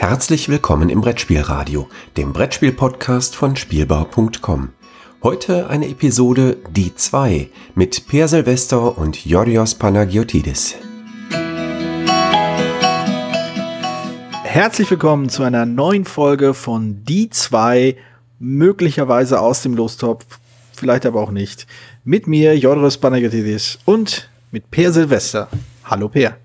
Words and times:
Herzlich 0.00 0.48
willkommen 0.48 0.88
im 0.88 1.02
Brettspielradio, 1.02 1.86
dem 2.16 2.32
Brettspiel-Podcast 2.32 3.36
von 3.36 3.54
Spielbau.com. 3.54 4.70
Heute 5.22 5.68
eine 5.68 5.88
Episode 5.88 6.56
Die 6.70 6.94
2 6.94 7.50
mit 7.74 8.08
Per 8.08 8.26
Silvester 8.26 8.96
und 8.96 9.26
Yorios 9.26 9.74
Panagiotidis. 9.74 10.76
Herzlich 14.42 14.90
willkommen 14.90 15.28
zu 15.28 15.42
einer 15.42 15.66
neuen 15.66 16.06
Folge 16.06 16.54
von 16.54 17.04
Die 17.04 17.28
2, 17.28 17.94
möglicherweise 18.38 19.38
aus 19.38 19.60
dem 19.60 19.74
Lostopf, 19.74 20.40
vielleicht 20.72 21.04
aber 21.04 21.20
auch 21.20 21.30
nicht. 21.30 21.66
Mit 22.04 22.26
mir, 22.26 22.56
Yorios 22.56 22.96
Panagiotidis 22.96 23.78
und 23.84 24.30
mit 24.50 24.70
Per 24.70 24.94
Silvester. 24.94 25.50
Hallo 25.84 26.08
Per. 26.08 26.38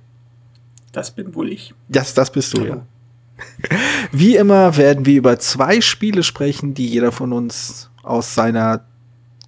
Das 0.91 1.09
bin 1.09 1.33
wohl 1.33 1.53
ich. 1.53 1.73
Das, 1.87 2.13
das 2.13 2.29
bist 2.29 2.53
du, 2.53 2.65
ja. 2.65 2.85
Wie 4.11 4.35
immer 4.35 4.77
werden 4.77 5.05
wir 5.05 5.17
über 5.17 5.39
zwei 5.39 5.81
Spiele 5.81 6.23
sprechen, 6.23 6.73
die 6.73 6.87
jeder 6.87 7.11
von 7.11 7.33
uns 7.33 7.89
aus 8.03 8.35
seiner 8.35 8.85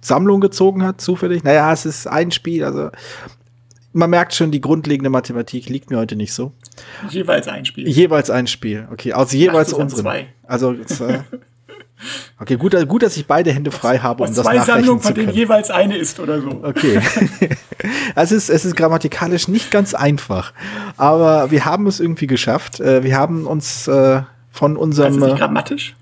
Sammlung 0.00 0.40
gezogen 0.40 0.82
hat, 0.82 1.00
zufällig. 1.00 1.44
Naja, 1.44 1.72
es 1.72 1.86
ist 1.86 2.06
ein 2.06 2.30
Spiel, 2.30 2.64
also 2.64 2.90
man 3.92 4.10
merkt 4.10 4.34
schon, 4.34 4.50
die 4.50 4.60
grundlegende 4.60 5.10
Mathematik 5.10 5.68
liegt 5.68 5.90
mir 5.90 5.98
heute 5.98 6.16
nicht 6.16 6.32
so. 6.32 6.52
Jeweils 7.10 7.48
ein 7.48 7.64
Spiel. 7.64 7.88
Jeweils 7.88 8.30
ein 8.30 8.46
Spiel, 8.46 8.86
okay. 8.92 9.12
Also 9.12 9.36
jeweils 9.36 9.72
unseren. 9.72 10.02
Zwei. 10.02 10.28
Also, 10.44 10.72
äh, 10.72 10.76
okay, 12.40 12.56
gut, 12.56 12.74
gut, 12.88 13.02
dass 13.02 13.16
ich 13.16 13.26
beide 13.26 13.52
Hände 13.52 13.70
frei 13.70 13.98
habe, 13.98 14.22
um 14.24 14.28
das 14.34 14.44
zwei 14.44 14.56
nachrechnen 14.56 14.76
Sammlungen, 14.76 15.00
zu 15.00 15.06
von 15.08 15.14
denen 15.14 15.26
können. 15.28 15.38
jeweils 15.38 15.70
eine 15.70 15.96
ist 15.96 16.20
oder 16.20 16.40
so. 16.40 16.60
Okay. 16.62 17.00
es, 18.14 18.32
ist, 18.32 18.48
es 18.48 18.64
ist 18.64 18.76
grammatikalisch 18.76 19.48
nicht 19.48 19.70
ganz 19.70 19.94
einfach. 19.94 20.52
Aber 20.96 21.50
wir 21.50 21.64
haben 21.64 21.86
es 21.86 22.00
irgendwie 22.00 22.26
geschafft. 22.26 22.80
Äh, 22.80 23.02
Wir 23.02 23.16
haben 23.16 23.46
uns 23.46 23.88
äh, 23.88 24.22
von 24.50 24.72
Also 24.72 24.82
unserem. 24.82 25.16
nicht 25.16 25.34
äh, 25.34 25.38
grammatisch, 25.38 25.94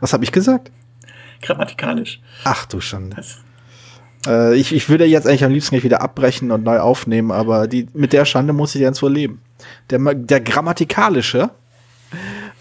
was 0.00 0.12
habe 0.12 0.24
ich 0.24 0.32
gesagt? 0.32 0.70
grammatikalisch. 1.42 2.20
Ach 2.44 2.66
du. 2.66 2.78
Das, 2.78 3.38
Äh, 4.26 4.54
ich, 4.56 4.74
ich 4.74 4.90
würde 4.90 5.06
jetzt 5.06 5.26
eigentlich 5.26 5.44
am 5.44 5.52
liebsten 5.52 5.70
gleich 5.70 5.84
wieder 5.84 6.02
abbrechen 6.02 6.50
und 6.50 6.62
neu 6.64 6.78
aufnehmen, 6.80 7.30
aber 7.30 7.66
die, 7.66 7.88
mit 7.94 8.12
der 8.12 8.26
Schande 8.26 8.52
muss 8.52 8.74
ich 8.74 8.82
jetzt 8.82 9.02
wohl 9.02 9.12
leben. 9.12 9.40
Der, 9.88 9.98
der 10.14 10.40
grammatikalische 10.40 11.48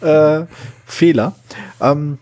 äh, 0.01 0.43
Fehler. 0.85 1.35
Ähm, 1.81 2.17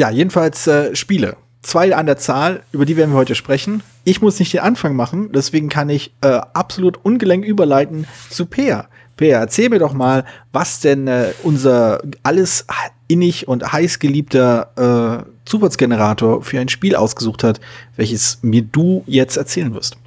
ja, 0.00 0.08
jedenfalls 0.08 0.66
äh, 0.66 0.96
Spiele. 0.96 1.36
Zwei 1.60 1.94
an 1.94 2.06
der 2.06 2.16
Zahl, 2.16 2.62
über 2.72 2.86
die 2.86 2.96
werden 2.96 3.10
wir 3.10 3.18
heute 3.18 3.34
sprechen. 3.34 3.82
Ich 4.04 4.22
muss 4.22 4.38
nicht 4.38 4.54
den 4.54 4.60
Anfang 4.60 4.96
machen, 4.96 5.30
deswegen 5.30 5.68
kann 5.68 5.90
ich 5.90 6.14
äh, 6.22 6.40
absolut 6.54 7.04
ungelenk 7.04 7.44
überleiten 7.44 8.06
zu 8.30 8.46
Peer. 8.46 8.88
Peer, 9.18 9.40
erzähl 9.40 9.68
mir 9.68 9.78
doch 9.78 9.92
mal, 9.92 10.24
was 10.52 10.80
denn 10.80 11.06
äh, 11.06 11.32
unser 11.42 12.00
alles 12.22 12.64
innig 13.08 13.46
und 13.46 13.70
heiß 13.74 13.98
geliebter 13.98 15.26
äh, 15.26 15.30
Zufallsgenerator 15.44 16.42
für 16.42 16.58
ein 16.58 16.70
Spiel 16.70 16.96
ausgesucht 16.96 17.44
hat, 17.44 17.60
welches 17.96 18.38
mir 18.40 18.62
du 18.62 19.04
jetzt 19.06 19.36
erzählen 19.36 19.74
wirst. 19.74 19.98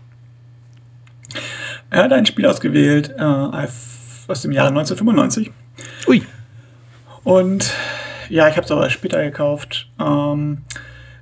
er 1.91 2.05
hat 2.05 2.13
ein 2.13 2.25
Spiel 2.25 2.47
ausgewählt 2.47 3.13
äh, 3.16 3.22
aus 3.22 4.41
dem 4.41 4.53
Jahre 4.53 4.69
1995. 4.69 5.52
Ui. 6.07 6.23
Und 7.23 7.72
ja, 8.29 8.47
ich 8.47 8.55
habe 8.55 8.66
es 8.66 8.71
aber 8.71 8.89
später 8.89 9.23
gekauft. 9.23 9.89
Ähm, 9.99 10.59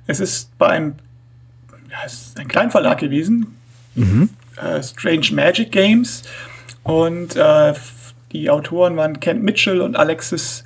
es 0.06 0.20
ist 0.20 0.56
bei 0.58 0.68
einem, 0.68 0.94
ja, 1.90 1.98
es 2.04 2.12
ist 2.14 2.38
ein 2.38 2.48
Kleinverlag 2.48 2.98
gewesen, 2.98 3.56
äh, 4.56 4.82
Strange 4.82 5.28
Magic 5.32 5.72
Games. 5.72 6.22
Und 6.82 7.36
äh, 7.36 7.74
die 8.32 8.50
Autoren 8.50 8.96
waren 8.96 9.20
Kent 9.20 9.42
Mitchell 9.42 9.80
und 9.80 9.96
Alexis 9.96 10.64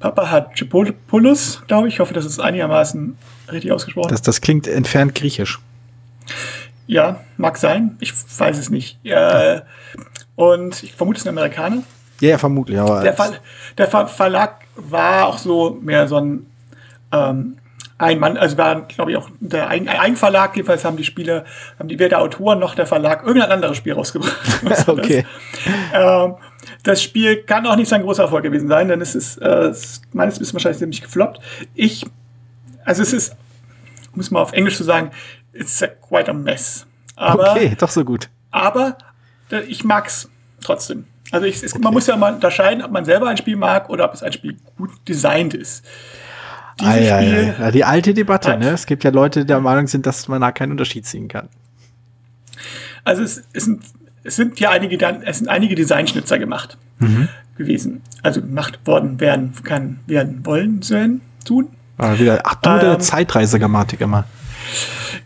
Papahatopoulos, 0.00 1.62
glaube 1.66 1.88
ich. 1.88 1.94
Ich 1.94 2.00
hoffe, 2.00 2.14
das 2.14 2.24
ist 2.24 2.40
einigermaßen 2.40 3.16
richtig 3.52 3.72
ausgesprochen. 3.72 4.08
Das, 4.10 4.22
das 4.22 4.40
klingt 4.40 4.66
entfernt 4.66 5.14
griechisch. 5.14 5.60
ja, 6.86 7.20
mag 7.36 7.56
sein. 7.58 7.96
Ich 8.00 8.12
weiß 8.38 8.58
es 8.58 8.70
nicht. 8.70 8.98
Äh, 9.04 9.60
und 10.36 10.82
ich 10.82 10.92
vermute, 10.94 11.18
es 11.18 11.22
ist 11.22 11.26
ein 11.28 11.36
Amerikaner. 11.36 11.82
Ja, 12.20 12.30
ja, 12.30 12.38
vermutlich, 12.38 12.78
aber 12.78 13.02
Der, 13.02 13.14
Ver 13.14 13.32
der 13.78 13.88
Ver 13.88 14.06
Verlag 14.06 14.56
war 14.76 15.26
auch 15.26 15.38
so 15.38 15.78
mehr 15.80 16.06
so 16.08 16.16
ein 16.16 16.46
ähm, 17.12 17.56
ein 18.00 18.18
Mann, 18.18 18.38
also 18.38 18.56
war, 18.56 18.80
glaube 18.82 19.10
ich, 19.10 19.16
auch 19.18 19.28
der 19.40 19.68
ein, 19.68 19.86
ein 19.86 20.16
Verlag, 20.16 20.56
jedenfalls 20.56 20.84
haben 20.86 20.96
die 20.96 21.04
Spieler, 21.04 21.44
haben 21.78 21.88
die 21.88 21.98
weder 21.98 22.20
Autoren 22.20 22.58
noch 22.58 22.74
der 22.74 22.86
Verlag 22.86 23.26
irgendein 23.26 23.50
anderes 23.50 23.76
Spiel 23.76 23.92
rausgebracht. 23.92 24.34
Okay. 24.88 25.26
Das, 25.92 26.26
ähm, 26.26 26.34
das 26.82 27.02
Spiel 27.02 27.42
kann 27.42 27.66
auch 27.66 27.76
nicht 27.76 27.88
sein 27.88 28.02
großer 28.02 28.22
Erfolg 28.24 28.42
gewesen 28.42 28.68
sein, 28.68 28.88
denn 28.88 29.00
es 29.00 29.14
ist, 29.14 29.36
äh, 29.38 29.68
es, 29.68 30.00
meines 30.12 30.40
Wissens 30.40 30.54
wahrscheinlich 30.54 30.78
ziemlich 30.78 31.02
gefloppt. 31.02 31.40
Ich, 31.74 32.06
also 32.84 33.02
es 33.02 33.12
ist, 33.12 33.36
um 34.14 34.20
es 34.20 34.30
mal 34.30 34.40
auf 34.40 34.52
Englisch 34.52 34.76
zu 34.76 34.84
sagen, 34.84 35.10
it's 35.52 35.82
a 35.82 35.86
quite 35.86 36.30
a 36.30 36.34
mess. 36.34 36.86
Aber, 37.16 37.52
okay, 37.52 37.76
doch 37.78 37.90
so 37.90 38.04
gut. 38.04 38.30
aber 38.50 38.96
äh, 39.50 39.60
ich 39.62 39.84
mag's 39.84 40.30
trotzdem. 40.62 41.06
Also 41.30 41.46
ich, 41.46 41.62
es, 41.62 41.78
man 41.78 41.92
muss 41.92 42.06
ja 42.06 42.16
mal 42.16 42.34
unterscheiden, 42.34 42.82
ob 42.82 42.90
man 42.90 43.04
selber 43.04 43.28
ein 43.28 43.36
Spiel 43.36 43.56
mag 43.56 43.88
oder 43.88 44.04
ob 44.04 44.14
es 44.14 44.22
ein 44.22 44.32
Spiel 44.32 44.56
gut 44.76 44.90
designt 45.08 45.54
ist. 45.54 45.84
Ah, 46.80 46.96
ja, 46.96 47.20
ja, 47.20 47.70
die 47.70 47.84
alte 47.84 48.14
Debatte, 48.14 48.56
ne? 48.56 48.70
Es 48.70 48.86
gibt 48.86 49.04
ja 49.04 49.10
Leute, 49.10 49.40
die 49.40 49.46
der 49.46 49.60
Meinung 49.60 49.86
sind, 49.86 50.06
dass 50.06 50.28
man 50.28 50.40
da 50.40 50.50
keinen 50.50 50.72
Unterschied 50.72 51.06
ziehen 51.06 51.28
kann. 51.28 51.48
also 53.04 53.22
es, 53.22 53.42
es 53.52 53.64
sind 53.64 53.82
es 54.22 54.36
sind 54.36 54.60
ja 54.60 54.70
einige 54.70 54.98
es 55.24 55.38
sind 55.38 55.48
einige 55.48 55.74
Designschnitzer 55.74 56.38
gemacht 56.38 56.78
gewesen. 57.56 58.02
Also 58.22 58.40
gemacht 58.40 58.80
worden 58.84 59.20
werden 59.20 59.52
kann 59.62 60.00
werden 60.06 60.44
wollen 60.44 60.82
sollen 60.82 61.20
tun. 61.44 61.68
Aber 61.98 62.18
wieder, 62.18 62.40
ach 62.44 62.54
du, 62.56 62.78
der 62.78 62.92
Ähm. 62.94 63.00
Zeitreisegrammatik 63.00 64.00
immer. 64.00 64.24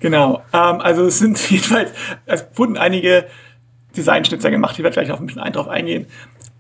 Genau. 0.01 0.43
Ähm, 0.53 0.81
also 0.81 1.07
es 1.07 1.19
sind 1.19 1.39
jedenfalls, 1.51 1.93
es 2.27 2.45
wurden 2.55 2.77
einige 2.77 3.27
Designschnitzer 3.95 4.51
gemacht, 4.51 4.77
ich 4.77 4.83
werde 4.85 4.95
gleich 4.95 5.09
noch 5.09 5.21
ein 5.21 5.27
bisschen 5.27 5.43
ein 5.43 5.53
drauf 5.53 5.69
eingehen. 5.69 6.07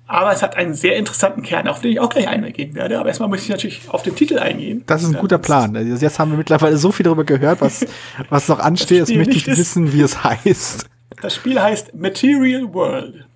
Aber 0.07 0.33
es 0.33 0.43
hat 0.43 0.57
einen 0.57 0.75
sehr 0.75 0.97
interessanten 0.97 1.43
Kern, 1.43 1.67
auf 1.67 1.81
den 1.81 1.93
ich 1.93 2.01
auch 2.01 2.11
gleich 2.11 2.29
eingehen 2.29 2.75
werde. 2.75 2.99
Aber 2.99 3.09
erstmal 3.09 3.29
muss 3.29 3.43
ich 3.43 3.49
natürlich 3.49 3.89
auf 3.89 4.03
den 4.03 4.15
Titel 4.15 4.39
eingehen. 4.39 4.83
Das 4.87 5.03
ist 5.03 5.09
ein 5.09 5.15
Ja, 5.15 5.21
guter 5.21 5.39
Plan. 5.39 5.75
Also 5.77 6.05
Jetzt 6.05 6.19
haben 6.19 6.31
wir 6.31 6.37
mittlerweile 6.39 6.77
so 6.77 6.93
viel 6.93 7.05
darüber 7.05 7.25
gehört, 7.25 7.63
was, 7.63 7.87
was 8.29 8.49
noch 8.49 8.59
ansteht. 8.59 8.99
Jetzt 8.99 9.15
möchte 9.15 9.35
ich 9.35 9.47
wissen, 9.47 9.93
wie 9.95 10.03
es 10.03 10.23
heißt. 10.23 10.87
Das 11.23 11.35
Spiel 11.35 11.61
heißt 11.61 11.95
Material 11.95 12.73
World. 12.75 13.27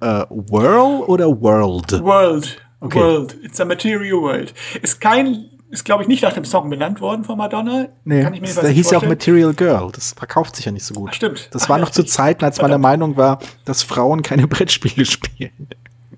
Äh, 0.00 0.24
Whirl 0.30 1.02
oder 1.08 1.26
World? 1.40 2.00
World. 2.02 2.58
Okay. 2.80 2.98
World. 3.00 3.36
It's 3.42 3.60
a 3.60 3.64
Material 3.64 4.20
World. 4.20 4.54
Ist 4.82 5.00
kein, 5.00 5.46
ist 5.72 5.86
glaube 5.86 6.02
ich 6.02 6.08
nicht 6.08 6.22
nach 6.22 6.34
dem 6.34 6.44
Song 6.44 6.68
benannt 6.68 7.00
worden 7.00 7.24
von 7.24 7.38
Madonna. 7.38 7.88
Nee, 8.04 8.22
Kann 8.22 8.34
ich 8.34 8.42
mir 8.42 8.46
das, 8.46 8.56
da 8.56 8.68
hieß 8.68 8.90
ja 8.90 8.98
auch. 8.98 9.06
Material 9.06 9.54
Girl. 9.54 9.90
Das 9.90 10.12
verkauft 10.12 10.54
sich 10.54 10.66
ja 10.66 10.70
nicht 10.70 10.84
so 10.84 10.94
gut. 10.94 11.08
Ach, 11.10 11.14
stimmt. 11.14 11.48
Das 11.50 11.64
Ach, 11.64 11.68
war 11.70 11.78
ja, 11.78 11.84
noch 11.84 11.90
zu. 11.90 12.04
Zeiten, 12.04 12.44
als 12.44 12.60
man 12.60 12.70
der 12.70 12.78
Meinung 12.78 13.16
war, 13.16 13.38
dass 13.64 13.82
Frauen 13.82 14.22
keine 14.22 14.46
Brettspiele 14.48 15.06
spielen. 15.06 15.68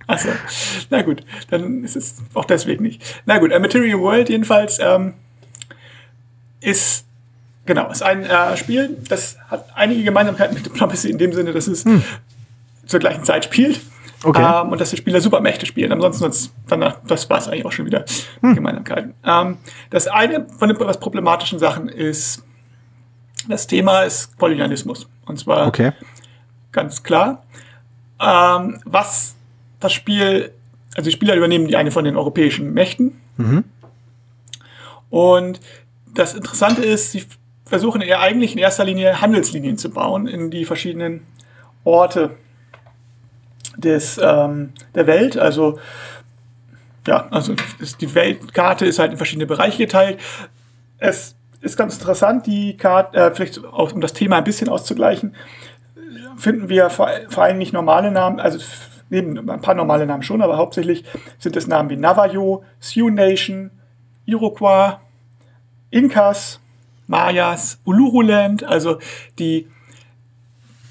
Achso, 0.08 0.28
na 0.90 1.02
gut, 1.02 1.24
dann 1.50 1.84
ist 1.84 1.94
es 1.94 2.16
auch 2.34 2.44
deswegen 2.44 2.82
nicht. 2.82 3.22
Na 3.26 3.38
gut, 3.38 3.52
A 3.52 3.60
Material 3.60 4.00
World 4.00 4.28
jedenfalls 4.28 4.78
ähm, 4.80 5.14
ist, 6.60 7.06
genau, 7.64 7.90
ist 7.90 8.02
ein 8.02 8.24
äh, 8.24 8.56
Spiel, 8.56 8.98
das 9.08 9.38
hat 9.48 9.66
einige 9.74 10.02
Gemeinsamkeiten 10.02 10.54
mit 10.54 10.66
Diplomacy 10.66 11.10
in 11.10 11.18
dem 11.18 11.32
Sinne, 11.32 11.52
dass 11.52 11.68
es 11.68 11.84
zur 12.86 13.00
gleichen 13.00 13.24
Zeit 13.24 13.44
spielt. 13.44 13.80
Okay. 14.24 14.42
Ähm, 14.62 14.70
und 14.72 14.80
dass 14.80 14.90
die 14.90 14.96
Spieler 14.96 15.20
Supermächte 15.20 15.66
spielen. 15.66 15.92
Ansonsten, 15.92 16.22
sonst, 16.22 16.54
danach, 16.66 16.96
das 17.06 17.28
war 17.28 17.38
es 17.38 17.48
eigentlich 17.48 17.66
auch 17.66 17.72
schon 17.72 17.86
wieder 17.86 18.04
Hm. 18.40 18.54
Gemeinsamkeiten. 18.54 19.14
Ähm, 19.24 19.58
das 19.90 20.06
eine 20.08 20.46
von 20.58 20.68
den 20.68 20.76
etwas 20.78 20.98
problematischen 20.98 21.58
Sachen 21.58 21.88
ist, 21.88 22.42
das 23.48 23.66
Thema 23.66 24.02
ist 24.02 24.36
Kolonialismus. 24.38 25.06
Und 25.26 25.38
zwar 25.38 25.66
Okay. 25.66 25.92
ganz 26.72 27.02
klar. 27.02 27.44
Ähm, 28.20 28.80
was 28.84 29.34
das 29.80 29.92
Spiel, 29.92 30.52
also 30.96 31.08
die 31.10 31.14
Spieler 31.14 31.34
übernehmen 31.34 31.66
die 31.68 31.76
eine 31.76 31.90
von 31.90 32.04
den 32.04 32.16
europäischen 32.16 32.72
Mächten. 32.72 33.20
Und 35.10 35.60
das 36.14 36.34
Interessante 36.34 36.82
ist, 36.84 37.12
sie 37.12 37.24
versuchen 37.64 38.00
eher 38.00 38.20
eigentlich 38.20 38.52
in 38.52 38.58
erster 38.58 38.84
Linie 38.84 39.20
Handelslinien 39.20 39.76
zu 39.78 39.90
bauen 39.90 40.26
in 40.26 40.50
die 40.50 40.64
verschiedenen 40.64 41.26
Orte 41.84 42.30
des, 43.76 44.18
ähm, 44.22 44.72
der 44.94 45.06
Welt. 45.06 45.36
Also 45.36 45.78
ja, 47.06 47.28
also 47.30 47.54
ist, 47.78 48.00
die 48.00 48.14
Weltkarte 48.14 48.86
ist 48.86 48.98
halt 48.98 49.12
in 49.12 49.16
verschiedene 49.16 49.46
Bereiche 49.46 49.78
geteilt. 49.78 50.18
Es 50.98 51.36
ist 51.60 51.76
ganz 51.76 51.94
interessant, 51.96 52.46
die 52.46 52.76
Karte, 52.76 53.18
äh, 53.18 53.34
vielleicht 53.34 53.64
auch 53.64 53.92
um 53.92 54.00
das 54.00 54.12
Thema 54.12 54.38
ein 54.38 54.44
bisschen 54.44 54.68
auszugleichen, 54.68 55.34
finden 56.36 56.68
wir 56.68 56.90
vor, 56.90 57.08
vor 57.28 57.44
allem 57.44 57.58
nicht 57.58 57.72
normale 57.72 58.10
Namen, 58.10 58.40
also 58.40 58.58
neben 59.10 59.50
ein 59.50 59.60
paar 59.60 59.74
normale 59.74 60.06
Namen 60.06 60.22
schon, 60.22 60.42
aber 60.42 60.56
hauptsächlich 60.56 61.04
sind 61.38 61.56
es 61.56 61.66
Namen 61.66 61.90
wie 61.90 61.96
Navajo, 61.96 62.64
Sioux 62.80 63.10
Nation, 63.10 63.70
Iroquois, 64.26 64.98
Incas, 65.90 66.60
Mayas, 67.06 67.78
Uluruland, 67.84 68.64
also 68.64 68.98
die 69.38 69.68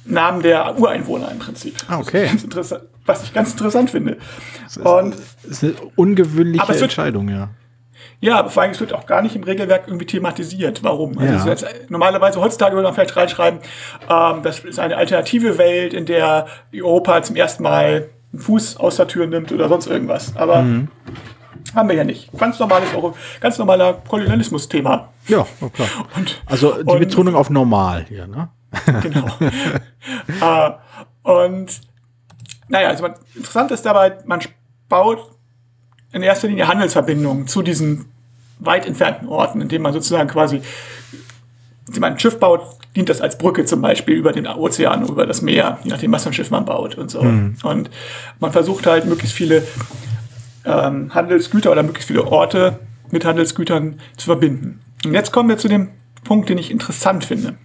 Namen 0.06 0.42
der 0.42 0.78
Ureinwohner 0.80 1.32
im 1.32 1.40
Prinzip. 1.40 1.76
Ah, 1.88 2.00
okay. 2.00 2.30
Was 3.06 3.24
ich 3.24 3.34
ganz 3.34 3.52
interessant 3.52 3.90
finde. 3.90 4.18
Und 4.84 5.16
das 5.44 5.62
ist 5.62 5.64
eine 5.64 5.74
ungewöhnliche 5.96 6.62
Aber 6.64 6.72
es 6.74 6.80
wird- 6.80 6.92
Entscheidung, 6.92 7.30
ja. 7.30 7.50
Ja, 8.20 8.40
aber 8.40 8.50
vor 8.50 8.64
allem, 8.64 8.72
es 8.72 8.80
wird 8.80 8.94
auch 8.94 9.06
gar 9.06 9.22
nicht 9.22 9.36
im 9.36 9.44
Regelwerk 9.44 9.84
irgendwie 9.88 10.06
thematisiert. 10.06 10.84
Warum? 10.84 11.18
Also 11.18 11.34
Ja. 11.48 11.54
ist 11.54 11.64
jetzt, 11.64 11.90
normalerweise 11.90 12.40
heutzutage 12.40 12.74
würde 12.76 12.86
man 12.88 12.94
vielleicht 12.94 13.16
reinschreiben, 13.18 13.60
ähm, 14.10 14.42
das 14.44 14.60
ist 14.60 14.80
eine 14.80 14.96
alternative 14.98 15.58
Welt, 15.58 15.94
in 15.94 16.06
der 16.06 16.48
Europa 16.74 17.22
zum 17.24 17.36
ersten 17.36 17.64
Mal 17.64 18.10
einen 18.32 18.40
Fuß 18.42 18.78
aus 18.78 18.96
der 18.96 19.08
Tür 19.08 19.28
nimmt 19.28 19.52
oder 19.52 19.68
sonst 19.68 19.88
irgendwas. 19.88 20.36
Aber 20.38 20.62
Mhm. 20.62 20.88
haben 21.76 21.90
wir 21.90 21.96
ja 21.96 22.04
nicht. 22.06 22.30
Ganz 22.38 22.60
normales, 22.60 22.90
ganz 23.42 23.58
normaler 23.58 23.94
Kolonialismus-Thema. 24.08 25.10
Ja, 25.28 25.46
klar. 25.74 25.88
Und, 26.16 26.42
Also 26.46 26.74
die 26.82 26.90
und- 26.90 27.00
Betonung 27.00 27.36
auf 27.36 27.50
normal 27.50 28.06
hier, 28.08 28.28
ne? 28.28 28.50
Genau. 29.02 29.28
äh, 30.42 30.72
und 31.24 31.81
naja, 32.68 32.90
also 32.90 33.04
man, 33.04 33.14
interessant 33.36 33.72
ist 33.72 33.86
dabei, 33.86 34.18
man 34.25 34.40
baut 34.90 35.20
in 36.12 36.24
erster 36.24 36.48
Linie 36.48 36.68
Handelsverbindungen 36.68 37.48
zu 37.48 37.62
diesen 37.62 38.06
weit 38.60 38.86
entfernten 38.86 39.28
Orten, 39.28 39.62
indem 39.62 39.81
man 39.81 39.94
sozusagen 39.94 40.30
quasi, 40.30 40.62
wenn 41.88 42.02
man 42.02 42.14
ein 42.14 42.20
Schiff 42.20 42.40
baut, 42.40 42.62
dient 42.96 43.10
das 43.10 43.22
als 43.22 43.38
Brücke 43.38 43.66
zum 43.66 43.81
Beispiel 43.81 44.16
über 44.16 44.31
den 44.31 44.48
Ozean, 44.48 45.08
über 45.08 45.26
das 45.26 45.42
Meer, 45.42 45.80
je 45.84 45.90
nachdem, 45.90 46.12
was 46.12 46.24
für 46.24 46.30
ein 46.30 46.34
Schiff 46.34 46.52
man 46.52 46.66
baut 46.66 46.96
und 46.96 47.10
so. 47.10 47.19
Und 47.64 47.90
man 48.40 48.52
versucht 48.52 48.86
halt 48.86 49.06
möglichst 49.06 49.36
viele 49.36 49.64
ähm, 50.66 51.14
Handelsgüter 51.14 51.72
oder 51.72 51.84
möglichst 51.84 52.08
viele 52.08 52.26
Orte 52.26 52.80
mit 53.12 53.26
Handelsgütern 53.26 54.00
zu 54.16 54.26
verbinden. 54.26 54.81
Und 55.06 55.14
jetzt 55.14 55.31
kommen 55.31 55.50
wir 55.50 55.58
zu 55.58 55.68
dem 55.68 55.90
Punkt, 56.24 56.50
den 56.50 56.58
ich 56.58 56.72
interessant 56.72 57.26
finde 57.26 57.56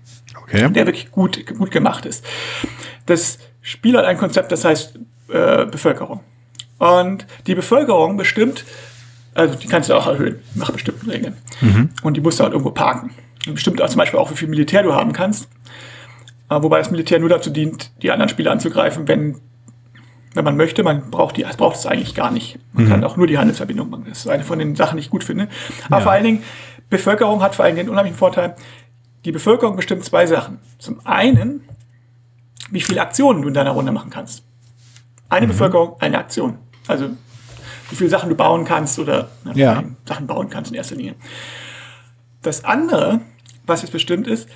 Okay. 0.43 0.71
der 0.73 0.87
wirklich 0.87 1.11
gut, 1.11 1.45
gut 1.47 1.71
gemacht 1.71 2.07
ist. 2.07 2.25
Das 3.07 3.39
Spiel 3.61 3.97
hat 3.97 4.05
ein 4.05 4.19
Konzept, 4.19 4.53
das 4.53 4.65
heißt 4.65 4.99
äh, 5.29 5.67
Bevölkerung. 5.67 6.21
Und 6.79 7.27
die 7.47 7.55
Bevölkerung 7.55 8.17
bestimmt, 8.17 8.65
also 9.35 9.55
die 9.57 9.67
kannst 9.67 9.91
du 9.91 9.95
auch 9.95 10.07
erhöhen 10.07 10.41
nach 10.55 10.71
bestimmten 10.71 11.11
Regeln. 11.11 11.37
Und 12.03 12.17
die 12.17 12.21
musst 12.21 12.39
du 12.39 12.45
halt 12.45 12.53
irgendwo 12.53 12.71
parken. 12.71 13.11
Und 13.47 13.55
bestimmt 13.55 13.83
auch 13.83 13.89
zum 13.89 13.99
Beispiel 13.99 14.19
auch, 14.19 14.31
wie 14.31 14.37
viel 14.37 14.49
Militär 14.49 14.83
du 14.83 14.95
haben 14.95 15.13
kannst. 15.13 15.49
Äh, 16.51 16.63
wobei 16.63 16.79
das 16.79 16.91
Militär 16.91 17.19
nur 17.19 17.29
dazu 17.29 17.51
dient, 17.51 17.91
die 18.03 18.11
anderen 18.11 18.29
Spieler 18.29 18.53
anzugreifen, 18.53 19.09
wenn, 19.09 19.37
wenn 20.35 20.45
man 20.45 20.57
möchte. 20.57 20.83
Man 20.83 21.11
braucht 21.11 21.37
die, 21.37 21.45
braucht 21.57 21.77
es 21.77 21.87
eigentlich 21.87 22.15
gar 22.15 22.31
nicht. 22.31 22.59
Man 22.73 22.89
kann 22.89 23.05
auch 23.05 23.17
nur 23.17 23.27
die 23.27 23.39
Handelsverbindung 23.39 23.91
machen. 23.91 24.07
Das 24.09 24.19
ist 24.19 24.29
eine 24.29 24.45
von 24.45 24.59
den 24.59 24.77
Sachen, 24.77 24.97
die 24.97 25.03
ich 25.03 25.11
gut 25.11 25.25
finde. 25.25 25.49
Aber 25.91 26.01
vor 26.01 26.13
allen 26.13 26.25
Dingen, 26.25 26.43
Bevölkerung 26.91 27.43
hat 27.43 27.55
vor 27.55 27.65
allen 27.65 27.75
Dingen 27.75 27.87
den 27.87 27.93
unheimlichen 27.93 28.19
Vorteil, 28.19 28.55
die 29.25 29.33
Bevölkerung 29.33 29.77
bestimmt 29.77 30.05
zwei 30.05 30.27
Sachen. 30.27 30.59
Zum 30.79 31.05
einen, 31.07 31.65
wie 32.71 32.81
viele 32.81 33.01
Aktionen 33.01 33.43
du 33.43 33.49
in 33.49 33.55
deiner 33.55 33.71
Runde 33.71 33.93
machen 33.93 34.11
kannst. 34.11 34.45
Eine 35.29 35.47
Bevölkerung, 35.47 35.97
eine 36.01 36.19
Aktion. 36.19 36.59
Also 36.87 37.11
wie 37.91 37.97
viele 37.97 38.11
Sachen 38.11 38.29
du 38.29 38.35
bauen 38.35 38.65
kannst 38.65 38.99
oder 38.99 39.29
ne, 39.45 39.53
Ja. 39.55 39.85
Sachen 40.07 40.27
bauen 40.27 40.49
kannst 40.49 40.71
in 40.71 40.77
erster 40.77 40.97
Linie. 40.97 41.15
Das 42.43 42.65
andere, 42.65 43.21
was 43.67 43.83
jetzt 43.83 43.91
bestimmt 43.91 44.27
ist, 44.27 44.49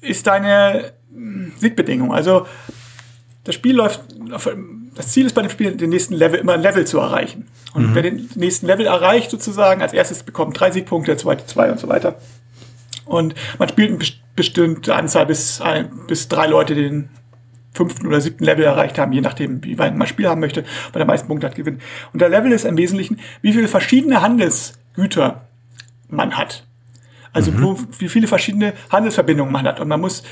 ist 0.00 0.26
deine 0.26 0.92
mm, 1.10 1.48
Siegbedingung. 1.58 2.12
Also 2.12 2.46
das 3.44 3.54
Spiel 3.54 3.76
läuft, 3.76 4.00
auf, 4.32 4.50
das 4.94 5.08
Ziel 5.08 5.26
ist 5.26 5.34
bei 5.34 5.42
dem 5.42 5.50
Spiel, 5.50 5.76
den 5.76 5.90
nächsten 5.90 6.14
Level, 6.14 6.40
immer 6.40 6.54
ein 6.54 6.62
Level 6.62 6.86
zu 6.86 6.98
erreichen. 6.98 7.46
Und 7.74 7.94
wer 7.94 8.02
den 8.02 8.28
nächsten 8.34 8.66
Level 8.66 8.86
erreicht, 8.86 9.30
sozusagen, 9.30 9.82
als 9.82 9.92
erstes 9.92 10.22
bekommt 10.22 10.58
drei 10.58 10.70
Siegpunkte, 10.70 11.12
der 11.12 11.18
zweite 11.18 11.46
zwei 11.46 11.70
und 11.70 11.78
so 11.78 11.88
weiter. 11.88 12.16
Und 13.06 13.34
man 13.58 13.68
spielt 13.68 13.88
eine 13.90 13.98
best- 13.98 14.20
bestimmte 14.36 14.94
Anzahl 14.94 15.26
bis, 15.26 15.60
ein, 15.60 15.90
bis 16.06 16.28
drei 16.28 16.46
Leute 16.46 16.74
den 16.74 17.08
fünften 17.72 18.06
oder 18.06 18.20
siebten 18.20 18.44
Level 18.44 18.64
erreicht 18.64 18.98
haben, 18.98 19.12
je 19.12 19.20
nachdem, 19.20 19.64
wie 19.64 19.78
weit 19.78 19.96
man 19.96 20.06
Spiel 20.06 20.28
haben 20.28 20.40
möchte, 20.40 20.62
weil 20.92 21.00
der 21.00 21.06
meisten 21.06 21.28
Punkte 21.28 21.46
hat 21.46 21.54
gewinnt. 21.54 21.82
Und 22.12 22.20
der 22.20 22.28
Level 22.28 22.52
ist 22.52 22.64
im 22.64 22.76
Wesentlichen, 22.76 23.18
wie 23.42 23.52
viele 23.52 23.68
verschiedene 23.68 24.22
Handelsgüter 24.22 25.46
man 26.08 26.36
hat. 26.36 26.66
Also 27.32 27.52
wo, 27.60 27.78
wie 27.98 28.08
viele 28.08 28.28
verschiedene 28.28 28.72
Handelsverbindungen 28.90 29.52
man 29.52 29.66
hat. 29.66 29.80
Und 29.80 29.88
man 29.88 30.00
muss, 30.00 30.22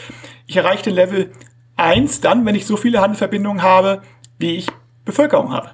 ich 0.46 0.56
erreiche 0.56 0.84
den 0.84 0.94
Level 0.94 1.32
1 1.76 2.20
dann, 2.20 2.46
wenn 2.46 2.54
ich 2.54 2.66
so 2.66 2.76
viele 2.76 3.00
Handelsverbindungen 3.00 3.62
habe, 3.62 4.00
wie 4.38 4.56
ich 4.56 4.66
Bevölkerung 5.04 5.52
habe. 5.52 5.72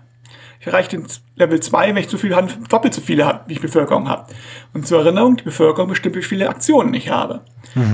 Ich 0.60 0.66
erreiche 0.66 0.90
den 0.90 1.06
Level 1.36 1.58
2, 1.58 1.88
wenn 1.94 1.96
ich 2.04 2.10
so 2.10 2.18
viele 2.18 2.36
Hand, 2.36 2.58
doppelt 2.70 2.92
so 2.94 3.00
viele 3.00 3.24
habe, 3.24 3.40
wie 3.46 3.54
ich 3.54 3.60
Bevölkerung 3.60 4.08
habe. 4.08 4.26
Und 4.74 4.86
zur 4.86 5.00
Erinnerung, 5.00 5.36
die 5.36 5.42
Bevölkerung 5.44 5.88
bestimmt, 5.88 6.16
wie 6.16 6.22
viele 6.22 6.48
Aktionen 6.50 6.92
ich 6.94 7.08
habe. 7.10 7.40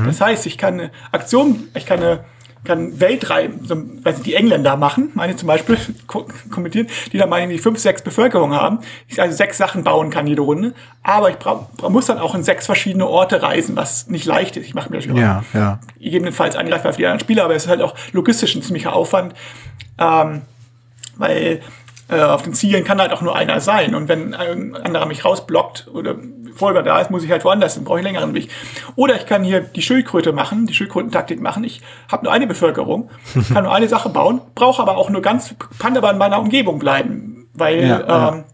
Das 0.05 0.21
heißt, 0.21 0.47
ich 0.47 0.59
kann 0.59 0.75
eine 0.75 0.91
Aktion, 1.13 1.69
ich 1.75 1.87
kann 1.87 2.01
eine 2.03 2.25
kann 2.65 2.99
Weltreiben, 2.99 3.65
so, 3.65 3.77
weiß 3.77 4.17
nicht, 4.17 4.27
die 4.27 4.35
Engländer 4.35 4.77
machen, 4.77 5.11
meine 5.15 5.37
zum 5.37 5.47
Beispiel, 5.47 5.79
ko- 6.09 6.27
kommentieren, 6.51 6.89
die 7.13 7.19
dann 7.19 7.29
meine 7.29 7.53
die 7.53 7.61
fünf, 7.61 7.79
sechs 7.79 8.03
Bevölkerung 8.03 8.55
haben, 8.55 8.81
ich 9.07 9.23
also 9.23 9.37
sechs 9.37 9.57
Sachen 9.57 9.85
bauen 9.85 10.11
kann 10.11 10.27
jede 10.27 10.43
Runde, 10.43 10.75
aber 11.05 11.31
ich 11.31 11.37
bra 11.37 11.69
muss 11.89 12.07
dann 12.07 12.19
auch 12.19 12.35
in 12.35 12.43
sechs 12.43 12.67
verschiedene 12.67 13.07
Orte 13.07 13.41
reisen, 13.41 13.77
was 13.77 14.09
nicht 14.09 14.25
leicht 14.25 14.57
ist. 14.57 14.67
Ich 14.67 14.75
mache 14.75 14.91
mir 14.91 14.97
natürlich 14.97 15.17
auch 15.17 15.23
Ja, 15.23 15.45
ja. 15.55 15.79
gegebenenfalls 16.01 16.57
angreifbar 16.57 16.93
für 16.93 16.99
die 16.99 17.07
anderen 17.07 17.21
Spieler, 17.21 17.45
aber 17.45 17.55
es 17.55 17.67
ist 17.67 17.69
halt 17.69 17.83
auch 17.83 17.95
logistisch 18.11 18.57
ein 18.57 18.63
ziemlicher 18.63 18.95
Aufwand, 18.95 19.35
ähm, 20.01 20.43
weil 21.17 21.61
auf 22.09 22.43
den 22.43 22.55
Zielen 22.55 22.85
kann 22.85 23.01
halt 23.01 23.13
auch 23.13 23.23
nur 23.23 23.35
einer 23.35 23.61
sein 23.61 23.95
und 23.95 24.09
wenn 24.09 24.35
ein 24.35 24.77
anderer 24.77 25.07
mich 25.07 25.25
rausblockt 25.25 25.89
oder 25.93 26.15
Folger 26.55 26.83
da 26.83 27.01
ist, 27.01 27.11
muss 27.11 27.25
ich 27.25 27.31
halt 27.31 27.45
woanders, 27.45 27.75
dann 27.75 27.85
brauche 27.85 27.99
ich 28.01 28.07
einen 28.07 28.15
längeren 28.15 28.35
Weg. 28.35 28.51
Oder 28.95 29.17
ich 29.17 29.27
kann 29.27 29.45
hier 29.45 29.61
die 29.61 29.83
Schildkröte 29.83 30.33
machen, 30.33 30.67
die 30.67 30.75
Schildkrötentaktik 30.75 31.41
machen. 31.41 31.65
Ich 31.65 31.83
habe 32.11 32.25
nur 32.25 32.33
eine 32.33 32.47
Bevölkerung, 32.47 33.11
kann 33.53 33.65
nur 33.65 33.75
eine 33.75 33.89
Sache 33.89 34.09
bauen, 34.09 34.41
brauche 34.55 34.81
aber 34.81 34.97
auch 34.97 35.11
nur 35.11 35.23
ganz, 35.23 35.55
kann 35.79 35.97
aber 35.97 36.11
in 36.11 36.19
meiner 36.19 36.39
Umgebung 36.41 36.79
bleiben, 36.79 37.49
weil, 37.55 37.87
Ja, 37.87 38.01
ja. 38.01 38.29
ähm, 38.29 38.45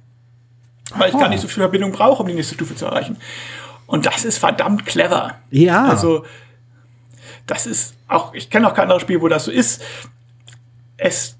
weil 0.97 1.11
ich 1.11 1.19
gar 1.19 1.29
nicht 1.29 1.41
so 1.41 1.49
viel 1.49 1.63
Verbindung 1.63 1.93
brauche, 1.93 2.23
um 2.23 2.29
die 2.29 2.35
nächste 2.35 2.55
Stufe 2.55 2.75
zu 2.75 2.87
erreichen. 2.87 3.17
Und 3.87 4.07
das 4.07 4.25
ist 4.25 4.39
verdammt 4.39 4.87
clever. 4.87 5.37
Ja. 5.51 5.85
Also, 5.85 6.25
das 7.47 7.67
ist 7.67 7.95
auch, 8.09 8.35
ich 8.35 8.51
kenne 8.51 8.67
auch 8.67 8.75
kein 8.75 8.85
anderes 8.85 9.03
Spiel, 9.03 9.21
wo 9.21 9.29
das 9.29 9.45
so 9.45 9.51
ist. 9.51 9.83
Es, 10.97 11.37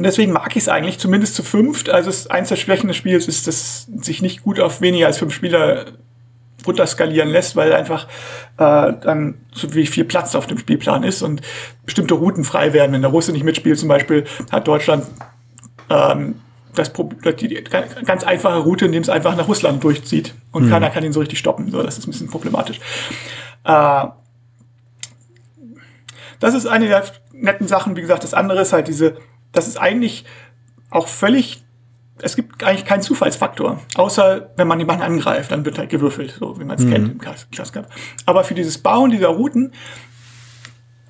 und 0.00 0.04
deswegen 0.04 0.32
mag 0.32 0.56
ich 0.56 0.62
es 0.62 0.68
eigentlich, 0.70 0.98
zumindest 0.98 1.34
zu 1.34 1.42
fünft. 1.42 1.90
Also, 1.90 2.08
es, 2.08 2.26
eins 2.26 2.48
der 2.48 2.56
Schwächen 2.56 2.88
des 2.88 2.96
Spiels 2.96 3.28
ist, 3.28 3.46
dass 3.46 3.86
sich 4.00 4.22
nicht 4.22 4.42
gut 4.42 4.58
auf 4.58 4.80
weniger 4.80 5.06
als 5.06 5.18
fünf 5.18 5.34
Spieler 5.34 5.84
runterskalieren 6.66 7.28
lässt, 7.28 7.54
weil 7.54 7.70
einfach 7.74 8.06
äh, 8.56 8.94
dann 9.02 9.34
zu 9.52 9.74
wie 9.74 9.86
viel 9.86 10.06
Platz 10.06 10.34
auf 10.34 10.46
dem 10.46 10.56
Spielplan 10.56 11.02
ist 11.02 11.20
und 11.20 11.42
bestimmte 11.84 12.14
Routen 12.14 12.44
frei 12.44 12.72
werden. 12.72 12.94
Wenn 12.94 13.02
der 13.02 13.10
Russe 13.10 13.30
nicht 13.32 13.44
mitspielt, 13.44 13.78
zum 13.78 13.90
Beispiel, 13.90 14.24
hat 14.50 14.66
Deutschland 14.66 15.04
ähm, 15.90 16.36
das 16.74 16.94
Pro- 16.94 17.10
die, 17.38 17.62
ganz 18.06 18.24
einfache 18.24 18.60
Route, 18.60 18.86
indem 18.86 19.02
es 19.02 19.10
einfach 19.10 19.36
nach 19.36 19.48
Russland 19.48 19.84
durchzieht 19.84 20.32
und 20.50 20.70
keiner 20.70 20.88
kann 20.88 21.04
ihn 21.04 21.12
so 21.12 21.20
richtig 21.20 21.38
stoppen. 21.38 21.70
So, 21.70 21.82
das 21.82 21.98
ist 21.98 22.06
ein 22.06 22.10
bisschen 22.10 22.30
problematisch. 22.30 22.80
Äh, 23.64 24.06
das 26.38 26.54
ist 26.54 26.66
eine 26.66 26.88
der 26.88 27.04
netten 27.32 27.68
Sachen. 27.68 27.96
Wie 27.96 28.00
gesagt, 28.00 28.24
das 28.24 28.32
andere 28.32 28.62
ist 28.62 28.72
halt 28.72 28.88
diese, 28.88 29.18
das 29.52 29.68
ist 29.68 29.80
eigentlich 29.80 30.24
auch 30.90 31.08
völlig, 31.08 31.62
es 32.22 32.36
gibt 32.36 32.62
eigentlich 32.64 32.84
keinen 32.84 33.02
Zufallsfaktor. 33.02 33.80
Außer 33.94 34.50
wenn 34.56 34.68
man 34.68 34.78
jemanden 34.78 35.02
angreift, 35.02 35.52
dann 35.52 35.64
wird 35.64 35.78
halt 35.78 35.90
gewürfelt, 35.90 36.36
so 36.38 36.58
wie 36.60 36.64
man 36.64 36.78
es 36.78 36.88
kennt 36.88 37.12
im 37.12 37.18
Cup. 37.18 37.36
Aber 38.26 38.44
für 38.44 38.54
dieses 38.54 38.78
Bauen 38.78 39.10
dieser 39.10 39.28
Routen 39.28 39.72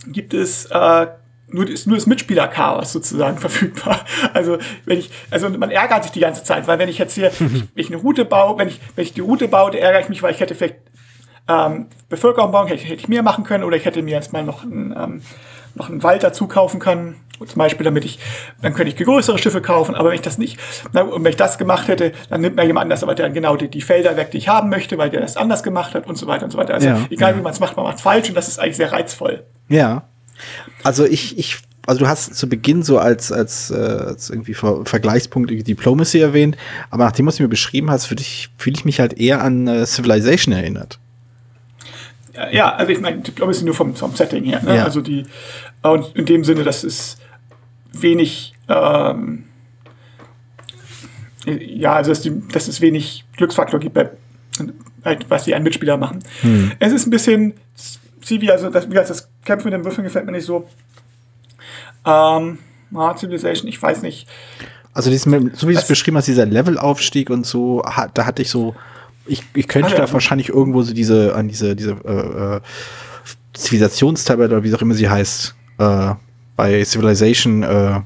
gibt 0.07 0.35
es 0.35 0.67
äh, 0.67 1.07
nur, 1.49 1.69
ist 1.69 1.87
nur 1.87 1.97
das 1.97 2.07
Mitspielerchaos 2.07 2.93
sozusagen 2.93 3.39
verfügbar. 3.39 4.05
Also 4.33 4.59
wenn 4.85 4.99
ich, 4.99 5.11
also 5.31 5.49
man 5.51 5.71
ärgert 5.71 6.05
sich 6.05 6.13
die 6.13 6.21
ganze 6.21 6.45
Zeit, 6.45 6.67
weil 6.67 6.79
wenn 6.79 6.89
ich 6.89 6.99
jetzt 6.99 7.15
hier, 7.15 7.33
wenn 7.39 7.69
ich 7.75 7.89
eine 7.89 7.97
Route 7.97 8.25
baue, 8.25 8.59
wenn 8.59 8.69
ich, 8.69 8.81
wenn 8.95 9.05
ich 9.05 9.13
die 9.13 9.21
Route 9.21 9.49
baue, 9.49 9.71
dann 9.71 9.81
ärgere 9.81 10.01
ich 10.01 10.09
mich, 10.09 10.23
weil 10.23 10.33
ich 10.33 10.41
hätte 10.41 10.55
vielleicht 10.55 10.77
ähm, 11.49 11.87
Bevölkerung 12.09 12.53
bauen, 12.53 12.69
hätte, 12.69 12.85
hätte 12.85 13.01
ich 13.01 13.09
mehr 13.09 13.23
machen 13.23 13.45
können 13.45 13.65
oder 13.65 13.77
ich 13.77 13.85
hätte 13.85 14.03
mir 14.03 14.15
jetzt 14.15 14.33
mal 14.33 14.45
noch 14.45 14.63
einen, 14.63 14.95
ähm, 14.97 15.23
noch 15.75 15.89
einen 15.89 16.03
Wald 16.03 16.23
dazu 16.23 16.47
kaufen 16.47 16.81
können. 16.81 17.17
Zum 17.47 17.59
Beispiel, 17.59 17.85
damit 17.85 18.05
ich, 18.05 18.19
dann 18.61 18.75
könnte 18.75 18.93
ich 18.93 19.03
größere 19.03 19.39
Schiffe 19.39 19.63
kaufen, 19.63 19.95
aber 19.95 20.11
wenn 20.11 20.17
ich 20.17 20.21
das 20.21 20.37
nicht, 20.37 20.59
na, 20.93 21.03
und 21.03 21.25
wenn 21.25 21.31
ich 21.31 21.37
das 21.37 21.57
gemacht 21.57 21.89
hätte, 21.89 22.13
dann 22.29 22.43
nimmt 22.43 22.57
mir 22.57 22.67
jemand 22.67 22.85
anders 22.85 23.03
aber 23.03 23.15
dann 23.15 23.33
genau 23.33 23.57
die, 23.57 23.69
die 23.69 23.81
Felder 23.81 24.17
weg, 24.19 24.31
die 24.31 24.39
ich 24.39 24.49
haben 24.49 24.69
möchte, 24.69 24.99
weil 24.99 25.09
der 25.09 25.23
das 25.23 25.39
anders 25.39 25.63
gemacht 25.63 25.95
hat 25.95 26.07
und 26.07 26.19
so 26.19 26.27
weiter 26.27 26.45
und 26.45 26.51
so 26.51 26.59
weiter. 26.59 26.75
Also 26.75 26.89
Ja, 26.89 27.07
egal 27.09 27.33
ja. 27.33 27.39
wie 27.39 27.43
man 27.43 27.53
es 27.53 27.61
macht, 27.61 27.77
man 27.77 27.87
macht 27.87 27.97
es 27.97 28.03
falsch 28.03 28.29
und 28.29 28.35
das 28.35 28.49
ist 28.49 28.59
eigentlich 28.59 28.77
sehr 28.77 28.93
reizvoll. 28.93 29.43
Ja. 29.71 30.03
Also 30.83 31.07
ich, 31.07 31.39
ich, 31.39 31.57
also 31.87 32.01
du 32.01 32.09
hast 32.09 32.35
zu 32.35 32.47
Beginn 32.47 32.83
so 32.83 32.99
als, 32.99 33.33
als, 33.33 33.71
äh, 33.71 33.75
als 33.75 34.29
irgendwie 34.29 34.53
Ver 34.53 34.85
Vergleichspunkt 34.85 35.51
irgendwie 35.51 35.75
Diplomacy 35.75 36.21
erwähnt, 36.21 36.59
aber 36.91 37.05
nachdem 37.05 37.27
was 37.27 37.37
du 37.37 37.43
mir 37.43 37.49
beschrieben 37.49 37.91
hast, 37.91 38.07
fühle 38.07 38.21
ich, 38.21 38.51
fühle 38.59 38.77
ich 38.77 38.85
mich 38.85 39.01
halt 39.01 39.19
eher 39.19 39.43
an 39.43 39.67
äh, 39.67 39.87
Civilization 39.87 40.55
erinnert. 40.55 40.99
Ja, 42.35 42.51
Ja, 42.51 42.75
also 42.75 42.93
ich 42.93 43.01
meine, 43.01 43.19
Diplomacy 43.19 43.65
nur 43.65 43.75
vom, 43.75 43.95
vom 43.95 44.15
Setting 44.15 44.45
her. 44.45 44.63
Ne? 44.63 44.77
Ja. 44.77 44.85
Also 44.85 45.01
die, 45.01 45.25
und 45.83 46.15
in 46.17 46.27
dem 46.27 46.45
Sinne, 46.45 46.65
dass 46.65 46.85
es 46.85 47.17
wenig, 47.93 48.55
ähm, 48.69 49.45
ja, 51.47 51.95
also 51.95 52.11
dass, 52.11 52.21
die, 52.23 52.41
dass 52.49 52.69
es 52.69 52.81
wenig 52.81 53.25
Glücksfaktor 53.37 53.81
gibt, 53.81 53.95
bei, 53.95 54.11
halt, 55.05 55.29
was 55.29 55.45
die 55.45 55.55
einen 55.55 55.65
Mitspieler 55.65 55.97
machen. 55.97 56.23
Es 56.79 56.93
ist 56.93 57.07
ein 57.07 57.11
bisschen 57.11 57.55
Civi, 58.23 58.51
also 58.51 58.71
das, 58.71 58.87
wie 58.87 58.91
gesagt, 58.91 59.11
das 59.11 59.29
Kämpfen 59.45 59.67
mit 59.67 59.75
den 59.75 59.85
Würfeln 59.85 60.05
gefällt 60.05 60.27
mir 60.27 60.33
nicht 60.33 60.45
so. 60.45 60.69
Ähm, 62.05 62.59
ah, 62.95 63.17
Civilization, 63.17 63.69
ich 63.69 63.81
weiß 63.81 64.03
nicht. 64.03 64.29
Also 64.93 65.11
diesem, 65.11 65.53
so 65.55 65.69
wie 65.69 65.73
du 65.73 65.79
es 65.79 65.87
beschrieben 65.87 66.17
hast, 66.17 66.27
dieser 66.27 66.47
Levelaufstieg 66.47 67.31
und 67.31 67.47
so, 67.47 67.83
da 68.15 68.27
hatte 68.27 68.43
ich 68.43 68.51
so, 68.51 68.75
ich, 69.31 69.45
ich 69.55 69.69
könnte 69.69 69.89
Ah, 69.89 69.99
ja. 69.99 70.07
da 70.07 70.13
wahrscheinlich 70.13 70.49
irgendwo 70.49 70.83
so 70.83 70.93
diese, 70.93 71.35
an 71.35 71.49
diese, 71.49 71.77
diese 71.77 71.93
äh, 72.05 72.57
äh, 72.57 72.61
Zivilisationstabelle 73.55 74.55
oder 74.57 74.65
wie 74.65 74.75
auch 74.75 74.83
immer 74.83 74.95
sie 74.95 75.09
heißt, 75.09 75.55
äh, 75.79 76.15
bei 76.57 76.85
Civilization 76.85 77.63
äh, 77.63 78.01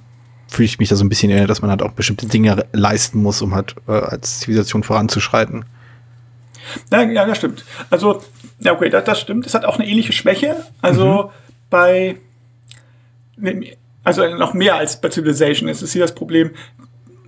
fühle 0.48 0.66
ich 0.66 0.78
mich 0.78 0.88
da 0.88 0.96
so 0.96 1.04
ein 1.04 1.08
bisschen 1.08 1.30
erinnert, 1.30 1.50
dass 1.50 1.62
man 1.62 1.70
halt 1.70 1.82
auch 1.82 1.92
bestimmte 1.92 2.26
Dinge 2.26 2.64
leisten 2.72 3.22
muss, 3.22 3.42
um 3.42 3.54
halt 3.54 3.74
äh, 3.88 3.92
als 3.92 4.40
Zivilisation 4.40 4.82
voranzuschreiten. 4.82 5.64
Ja, 6.90 7.02
ja, 7.02 7.26
das 7.26 7.38
stimmt. 7.38 7.64
Also, 7.90 8.22
ja, 8.60 8.72
okay, 8.72 8.88
das, 8.88 9.04
das 9.04 9.20
stimmt. 9.20 9.46
Es 9.46 9.54
hat 9.54 9.64
auch 9.64 9.78
eine 9.78 9.86
ähnliche 9.88 10.12
Schwäche. 10.12 10.56
Also 10.80 11.30
bei, 11.70 12.16
ne, 13.36 13.76
also 14.02 14.26
noch 14.36 14.54
mehr 14.54 14.76
als 14.76 15.00
bei 15.00 15.10
Civilization 15.10 15.68
ist 15.68 15.82
es 15.82 15.92
hier 15.92 16.02
das 16.02 16.14
Problem, 16.14 16.50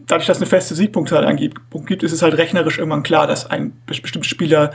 dadurch, 0.06 0.26
dass 0.26 0.38
es 0.38 0.42
eine 0.42 0.48
feste 0.48 0.74
Siegpunktzahl 0.74 1.24
angibt, 1.24 1.60
gibt, 1.86 2.02
ist 2.02 2.12
es 2.12 2.22
halt 2.22 2.36
rechnerisch 2.36 2.78
irgendwann 2.78 3.02
klar, 3.02 3.26
dass 3.26 3.50
ein 3.50 3.72
bes- 3.86 4.02
bestimmter 4.02 4.28
Spieler 4.28 4.72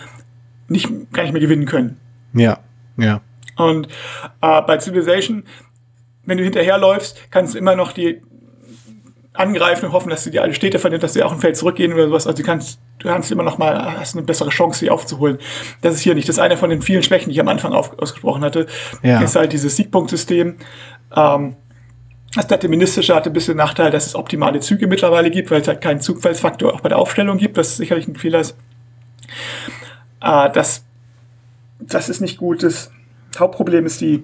nicht, 0.67 0.87
gar 1.11 1.23
nicht 1.23 1.33
mehr 1.33 1.41
gewinnen 1.41 1.65
können. 1.65 1.99
Ja, 2.33 2.59
ja. 2.97 3.21
Und 3.57 3.87
äh, 4.41 4.61
bei 4.61 4.79
Civilization, 4.79 5.43
wenn 6.25 6.37
du 6.37 6.43
hinterherläufst, 6.43 7.31
kannst 7.31 7.53
du 7.53 7.57
immer 7.57 7.75
noch 7.75 7.91
die 7.91 8.21
angreifen 9.33 9.85
und 9.85 9.91
hoffen, 9.93 10.09
dass 10.09 10.23
sie 10.23 10.31
die 10.31 10.39
alle 10.39 10.53
Städte 10.53 10.77
verlieren, 10.77 11.01
dass 11.01 11.13
sie 11.13 11.23
auch 11.23 11.31
ein 11.31 11.39
Feld 11.39 11.55
zurückgehen 11.55 11.93
oder 11.93 12.07
sowas. 12.07 12.27
Also 12.27 12.41
du 12.41 12.43
kannst, 12.43 12.79
du 12.99 13.07
kannst 13.07 13.31
immer 13.31 13.43
noch 13.43 13.57
mal, 13.57 13.97
hast 13.97 14.15
eine 14.15 14.25
bessere 14.25 14.49
Chance, 14.49 14.79
sie 14.79 14.89
aufzuholen. 14.89 15.37
Das 15.81 15.95
ist 15.95 16.01
hier 16.01 16.15
nicht. 16.15 16.27
Das 16.27 16.35
ist 16.35 16.41
einer 16.41 16.57
von 16.57 16.69
den 16.69 16.81
vielen 16.81 17.01
Schwächen, 17.01 17.29
die 17.29 17.35
ich 17.35 17.39
am 17.39 17.47
Anfang 17.47 17.71
auf, 17.71 17.97
ausgesprochen 17.97 18.43
hatte. 18.43 18.67
Ja. 19.03 19.21
Ist 19.21 19.35
halt 19.35 19.53
dieses 19.53 19.75
Siegpunktsystem. 19.77 20.57
Ähm, 21.15 21.55
das 22.33 22.47
Deterministische 22.47 23.13
hatte 23.13 23.29
ein 23.29 23.33
bisschen 23.33 23.53
den 23.55 23.65
Nachteil, 23.65 23.91
dass 23.91 24.07
es 24.07 24.15
optimale 24.15 24.59
Züge 24.61 24.87
mittlerweile 24.87 25.29
gibt, 25.29 25.51
weil 25.51 25.61
es 25.61 25.67
halt 25.67 25.81
keinen 25.81 25.99
Zufallsfaktor 25.99 26.73
auch 26.73 26.81
bei 26.81 26.89
der 26.89 26.97
Aufstellung 26.97 27.37
gibt, 27.37 27.57
was 27.57 27.77
sicherlich 27.77 28.07
ein 28.07 28.15
Fehler 28.15 28.39
ist. 28.39 28.55
Äh, 30.21 30.49
das, 30.51 30.83
das 31.79 32.09
ist 32.09 32.21
nicht 32.21 32.37
gut. 32.37 32.63
Das 32.63 32.91
Hauptproblem 33.37 33.85
ist 33.85 34.01
die 34.01 34.23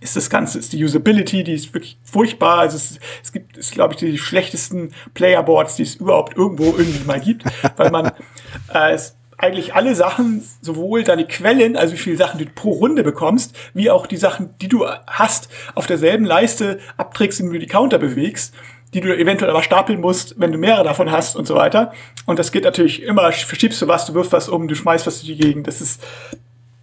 ist 0.00 0.16
das 0.16 0.30
Ganze, 0.30 0.60
ist 0.60 0.72
die 0.72 0.84
Usability, 0.84 1.42
die 1.42 1.54
ist 1.54 1.74
wirklich 1.74 1.98
furchtbar. 2.04 2.60
Also 2.60 2.76
es, 2.76 3.00
es 3.22 3.32
gibt, 3.32 3.56
ist, 3.56 3.72
glaube 3.72 3.94
ich, 3.94 3.98
die 3.98 4.16
schlechtesten 4.16 4.92
Playerboards, 5.14 5.76
die 5.76 5.82
es 5.82 5.96
überhaupt 5.96 6.36
irgendwo 6.36 6.66
irgendwie 6.66 7.04
mal 7.04 7.20
gibt, 7.20 7.42
weil 7.76 7.90
man 7.90 8.06
äh, 8.72 8.92
es 8.92 9.16
eigentlich 9.38 9.74
alle 9.74 9.94
Sachen, 9.94 10.42
sowohl 10.60 11.04
deine 11.04 11.26
Quellen, 11.26 11.76
also 11.76 11.94
wie 11.94 11.98
viele 11.98 12.16
Sachen 12.16 12.38
du 12.38 12.46
pro 12.46 12.72
Runde 12.72 13.04
bekommst, 13.04 13.56
wie 13.72 13.90
auch 13.90 14.06
die 14.06 14.16
Sachen, 14.16 14.50
die 14.60 14.68
du 14.68 14.86
hast, 15.06 15.48
auf 15.76 15.86
derselben 15.86 16.24
Leiste 16.24 16.80
abträgst, 16.96 17.38
indem 17.38 17.54
du 17.54 17.58
die 17.60 17.66
Counter 17.66 17.98
bewegst, 17.98 18.52
die 18.94 19.00
du 19.00 19.16
eventuell 19.16 19.50
aber 19.50 19.62
stapeln 19.62 20.00
musst, 20.00 20.40
wenn 20.40 20.50
du 20.50 20.58
mehrere 20.58 20.82
davon 20.82 21.10
hast 21.12 21.36
und 21.36 21.46
so 21.46 21.54
weiter. 21.54 21.92
Und 22.26 22.38
das 22.38 22.50
geht 22.50 22.64
natürlich 22.64 23.02
immer, 23.02 23.30
verschiebst 23.30 23.80
du 23.80 23.86
was, 23.86 24.06
du 24.06 24.14
wirfst 24.14 24.32
was 24.32 24.48
um, 24.48 24.66
du 24.66 24.74
schmeißt 24.74 25.06
was 25.06 25.20
durch 25.20 25.36
die 25.36 25.42
Gegend. 25.42 25.68
Das 25.68 25.80
ist 25.80 26.02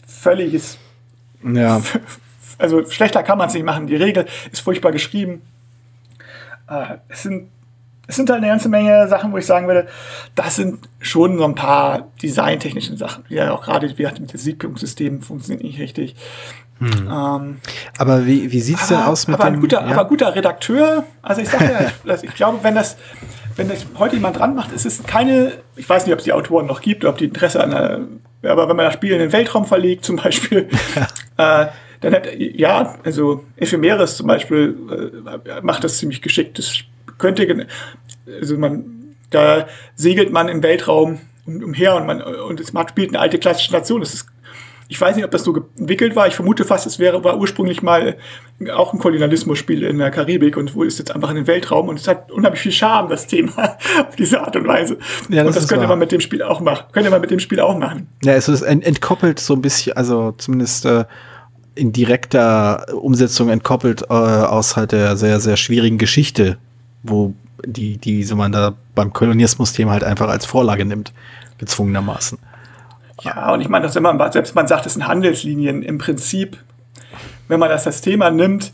völliges 0.07 0.77
Ja. 1.43 1.81
also 2.57 2.89
schlechter 2.89 3.21
kann 3.24 3.38
man 3.38 3.50
es 3.50 3.53
nicht 3.53 3.65
machen. 3.65 3.88
Die 3.88 3.95
Regel 3.95 4.27
ist 4.51 4.62
furchtbar 4.62 4.93
geschrieben. 4.93 5.41
Äh, 6.69 6.97
es, 7.09 7.24
sind, 7.24 7.50
es 8.07 8.15
sind 8.15 8.29
halt 8.29 8.38
eine 8.38 8.47
ganze 8.47 8.69
Menge 8.69 9.07
Sachen, 9.07 9.31
wo 9.31 9.38
ich 9.38 9.45
sagen 9.45 9.67
würde, 9.67 9.88
das 10.35 10.55
sind 10.55 10.89
schon 11.00 11.38
so 11.38 11.45
ein 11.45 11.55
paar 11.55 12.12
designtechnischen 12.21 12.97
Sachen. 12.97 13.25
Ja, 13.29 13.51
auch 13.51 13.63
gerade 13.63 13.89
wie 13.89 13.95
gesagt, 13.95 14.19
mit 14.19 14.31
dem 14.31 14.39
Siegpunktssystem 14.39 15.21
funktioniert 15.21 15.63
nicht 15.63 15.79
richtig. 15.79 16.15
Ähm, 16.81 17.57
Aber 17.97 18.25
wie, 18.25 18.51
wie 18.51 18.59
sieht's 18.59 18.89
denn 18.89 18.97
aber, 18.97 19.07
aus 19.07 19.27
mit 19.27 19.39
aber, 19.39 19.50
dem 19.50 19.55
ein 19.55 19.62
guter, 19.62 19.81
ja? 19.81 19.93
aber 19.93 20.05
guter 20.05 20.35
Redakteur, 20.35 21.05
also 21.21 21.41
ich 21.41 21.50
sage 21.50 21.65
ja, 21.71 21.91
dass 22.05 22.24
ich 22.24 22.35
glaube, 22.35 22.59
wenn 22.63 22.75
das, 22.75 22.97
wenn 23.55 23.69
das 23.69 23.85
heute 23.97 24.15
jemand 24.15 24.38
dran 24.38 24.55
macht, 24.55 24.74
es 24.74 24.85
ist 24.85 25.07
keine, 25.07 25.53
ich 25.77 25.88
weiß 25.88 26.05
nicht, 26.05 26.13
ob 26.13 26.19
es 26.19 26.25
die 26.25 26.33
Autoren 26.33 26.65
noch 26.65 26.81
gibt, 26.81 27.03
oder 27.03 27.12
ob 27.13 27.17
die 27.17 27.25
Interesse 27.25 27.63
an 27.63 27.74
einer, 27.74 28.00
aber 28.43 28.67
wenn 28.67 28.75
man 28.75 28.85
das 28.85 28.93
Spiel 28.93 29.13
in 29.13 29.19
den 29.19 29.31
Weltraum 29.31 29.65
verlegt 29.65 30.03
zum 30.03 30.17
Beispiel, 30.17 30.67
äh, 31.38 31.67
dann 32.01 32.13
hat, 32.13 32.27
ja, 32.38 32.95
also 33.03 33.45
Ephemeris 33.55 34.17
zum 34.17 34.27
Beispiel 34.27 34.77
äh, 35.25 35.62
macht 35.62 35.83
das 35.83 35.97
ziemlich 35.97 36.21
geschickt. 36.21 36.59
Das 36.59 36.77
könnte, 37.17 37.67
also 38.27 38.57
man, 38.57 39.15
da 39.29 39.67
segelt 39.95 40.31
man 40.31 40.50
im 40.50 40.63
Weltraum 40.63 41.19
um, 41.45 41.63
umher 41.63 41.95
und 41.95 42.05
man, 42.05 42.22
und 42.22 42.60
es 42.60 42.74
macht, 42.74 42.89
spielt 42.89 43.10
eine 43.10 43.19
alte 43.19 43.39
klassische 43.39 43.69
Station. 43.69 44.01
Das 44.01 44.13
ist 44.13 44.27
ich 44.88 45.01
weiß 45.01 45.15
nicht, 45.15 45.25
ob 45.25 45.31
das 45.31 45.43
so 45.43 45.55
entwickelt 45.77 46.15
war. 46.15 46.27
Ich 46.27 46.36
vermute 46.36 46.63
fast, 46.63 46.86
es 46.86 47.00
wäre, 47.00 47.24
war 47.24 47.39
ursprünglich 47.39 47.81
mal 47.81 48.17
auch 48.74 48.93
ein 48.93 49.00
Kolonialismus-Spiel 49.00 49.84
in 49.84 49.98
der 49.98 50.12
Karibik 50.12 50.57
und 50.57 50.75
wo 50.75 50.84
ist 50.84 51.00
jetzt 51.00 51.13
einfach 51.13 51.29
in 51.29 51.38
den 51.38 51.48
Weltraum 51.48 51.89
und 51.89 52.00
es 52.00 52.07
hat 52.07 52.31
unheimlich 52.31 52.62
viel 52.62 52.72
Charme, 52.72 53.10
das 53.10 53.25
Thema, 53.27 53.77
auf 54.07 54.15
diese 54.15 54.41
Art 54.41 54.55
und 54.55 54.67
Weise. 54.67 54.98
Ja, 55.29 55.43
das 55.43 55.48
und 55.48 55.55
das 55.55 55.67
könnte 55.67 55.84
wahr. 55.84 55.89
man 55.89 56.00
mit 56.00 56.12
dem 56.12 56.22
Spiel 56.22 56.43
auch 56.43 56.60
machen. 56.60 56.86
Könnte 56.91 57.10
man 57.10 57.22
mit 57.22 57.31
dem 57.31 57.39
Spiel 57.39 57.60
auch 57.60 57.77
machen. 57.77 58.07
Ja, 58.24 58.34
es 58.34 58.48
ist 58.48 58.62
ent 58.62 58.86
entkoppelt 58.86 59.39
so 59.39 59.55
ein 59.55 59.62
bisschen, 59.62 59.98
also 59.98 60.34
zumindest 60.38 60.86
äh, 60.86 61.05
in 61.74 61.91
direkter 61.91 62.86
Umsetzung 62.93 63.50
entkoppelt 63.50 64.03
äh, 64.03 64.13
aus 64.13 64.77
halt 64.77 64.91
der 64.91 65.17
sehr, 65.17 65.39
sehr 65.39 65.57
schwierigen 65.57 65.98
Geschichte, 65.98 66.57
wo 67.09 67.33
die, 67.65 67.97
die 67.97 68.24
so 68.24 68.35
man 68.35 68.51
da 68.51 68.74
beim 68.93 69.13
Kolonialismus-Thema 69.13 69.91
halt 69.91 70.03
einfach 70.03 70.29
als 70.29 70.45
Vorlage 70.45 70.85
nimmt, 70.85 71.13
gezwungenermaßen. 71.57 72.38
Ja, 73.21 73.53
und 73.53 73.62
ich 73.62 73.69
meine, 73.69 73.85
dass 73.85 73.95
wenn 73.95 74.03
man, 74.03 74.19
selbst 74.31 74.55
man 74.55 74.67
sagt, 74.67 74.85
es 74.85 74.93
sind 74.93 75.07
Handelslinien 75.07 75.83
im 75.83 75.97
Prinzip, 75.97 76.57
wenn 77.47 77.59
man 77.59 77.69
das 77.69 77.83
das 77.83 78.01
Thema 78.01 78.29
nimmt, 78.29 78.74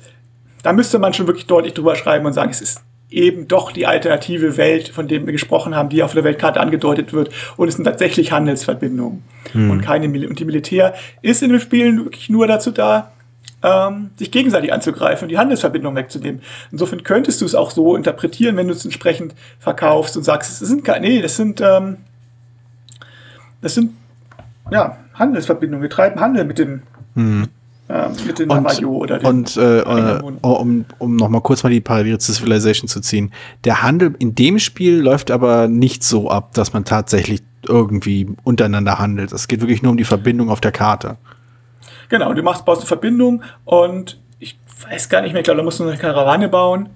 da 0.63 0.73
müsste 0.73 0.99
man 0.99 1.13
schon 1.13 1.27
wirklich 1.27 1.47
deutlich 1.47 1.73
drüber 1.73 1.95
schreiben 1.95 2.25
und 2.25 2.33
sagen, 2.33 2.51
es 2.51 2.61
ist 2.61 2.81
eben 3.09 3.47
doch 3.47 3.71
die 3.71 3.85
alternative 3.85 4.57
Welt, 4.57 4.87
von 4.89 5.07
der 5.07 5.25
wir 5.25 5.33
gesprochen 5.33 5.75
haben, 5.75 5.89
die 5.89 6.01
auf 6.01 6.13
der 6.13 6.23
Weltkarte 6.23 6.59
angedeutet 6.59 7.13
wird. 7.13 7.29
Und 7.57 7.67
es 7.67 7.75
sind 7.75 7.83
tatsächlich 7.83 8.31
Handelsverbindungen 8.31 9.23
und 9.53 9.81
keine 9.81 10.07
Mil 10.07 10.25
Und 10.27 10.39
die 10.39 10.45
Militär 10.45 10.93
ist 11.21 11.43
in 11.43 11.51
den 11.51 11.59
Spielen 11.59 12.05
wirklich 12.05 12.29
nur 12.29 12.47
dazu 12.47 12.71
da, 12.71 13.11
ähm, 13.63 14.11
sich 14.15 14.31
gegenseitig 14.31 14.73
anzugreifen 14.73 15.25
und 15.25 15.29
die 15.29 15.37
Handelsverbindung 15.37 15.95
wegzunehmen. 15.95 16.41
Insofern 16.71 17.03
könntest 17.03 17.41
du 17.41 17.45
es 17.45 17.55
auch 17.55 17.71
so 17.71 17.95
interpretieren, 17.95 18.57
wenn 18.57 18.67
du 18.67 18.73
es 18.73 18.83
entsprechend 18.85 19.35
verkaufst 19.59 20.17
und 20.17 20.23
sagst, 20.23 20.61
es 20.61 20.67
sind 20.67 20.83
keine, 20.83 21.07
nee, 21.07 21.21
das 21.21 21.35
sind, 21.35 21.61
ähm, 21.61 21.97
das 23.61 23.75
sind 23.75 23.91
ja, 24.71 24.97
Handelsverbindungen. 25.13 25.81
Wir 25.81 25.89
treiben 25.89 26.19
Handel 26.19 26.45
mit 26.45 26.57
dem 26.57 26.83
ähm, 27.91 28.13
mit 28.25 28.39
den 28.39 28.49
Und, 28.49 28.63
Navajo 28.63 28.89
oder 28.89 29.19
den 29.19 29.27
und 29.27 29.57
äh, 29.57 29.79
äh, 29.79 29.85
Einwohnern. 29.85 30.39
um, 30.41 30.85
um 30.97 31.15
noch 31.17 31.27
mal 31.27 31.41
kurz 31.41 31.63
mal 31.63 31.69
die 31.69 31.81
Parallele 31.81 32.19
zu 32.19 32.31
Civilization 32.31 32.87
zu 32.87 33.01
ziehen. 33.01 33.31
Der 33.65 33.83
Handel 33.83 34.15
in 34.19 34.33
dem 34.33 34.59
Spiel 34.59 34.99
läuft 34.99 35.29
aber 35.29 35.67
nicht 35.67 36.03
so 36.03 36.29
ab, 36.29 36.53
dass 36.53 36.71
man 36.71 36.85
tatsächlich 36.85 37.41
irgendwie 37.67 38.29
untereinander 38.43 38.97
handelt. 38.97 39.33
Es 39.33 39.47
geht 39.47 39.59
wirklich 39.61 39.81
nur 39.81 39.91
um 39.91 39.97
die 39.97 40.05
Verbindung 40.05 40.49
auf 40.49 40.61
der 40.61 40.71
Karte. 40.71 41.17
Genau, 42.11 42.33
du 42.33 42.43
machst, 42.43 42.65
baust 42.65 42.81
eine 42.81 42.87
Verbindung 42.87 43.41
und 43.63 44.19
ich 44.37 44.59
weiß 44.89 45.07
gar 45.07 45.21
nicht 45.21 45.31
mehr, 45.31 45.39
ich 45.39 45.45
glaube, 45.45 45.59
da 45.59 45.63
musst 45.63 45.79
du 45.79 45.87
eine 45.87 45.97
Karawane 45.97 46.49
bauen, 46.49 46.89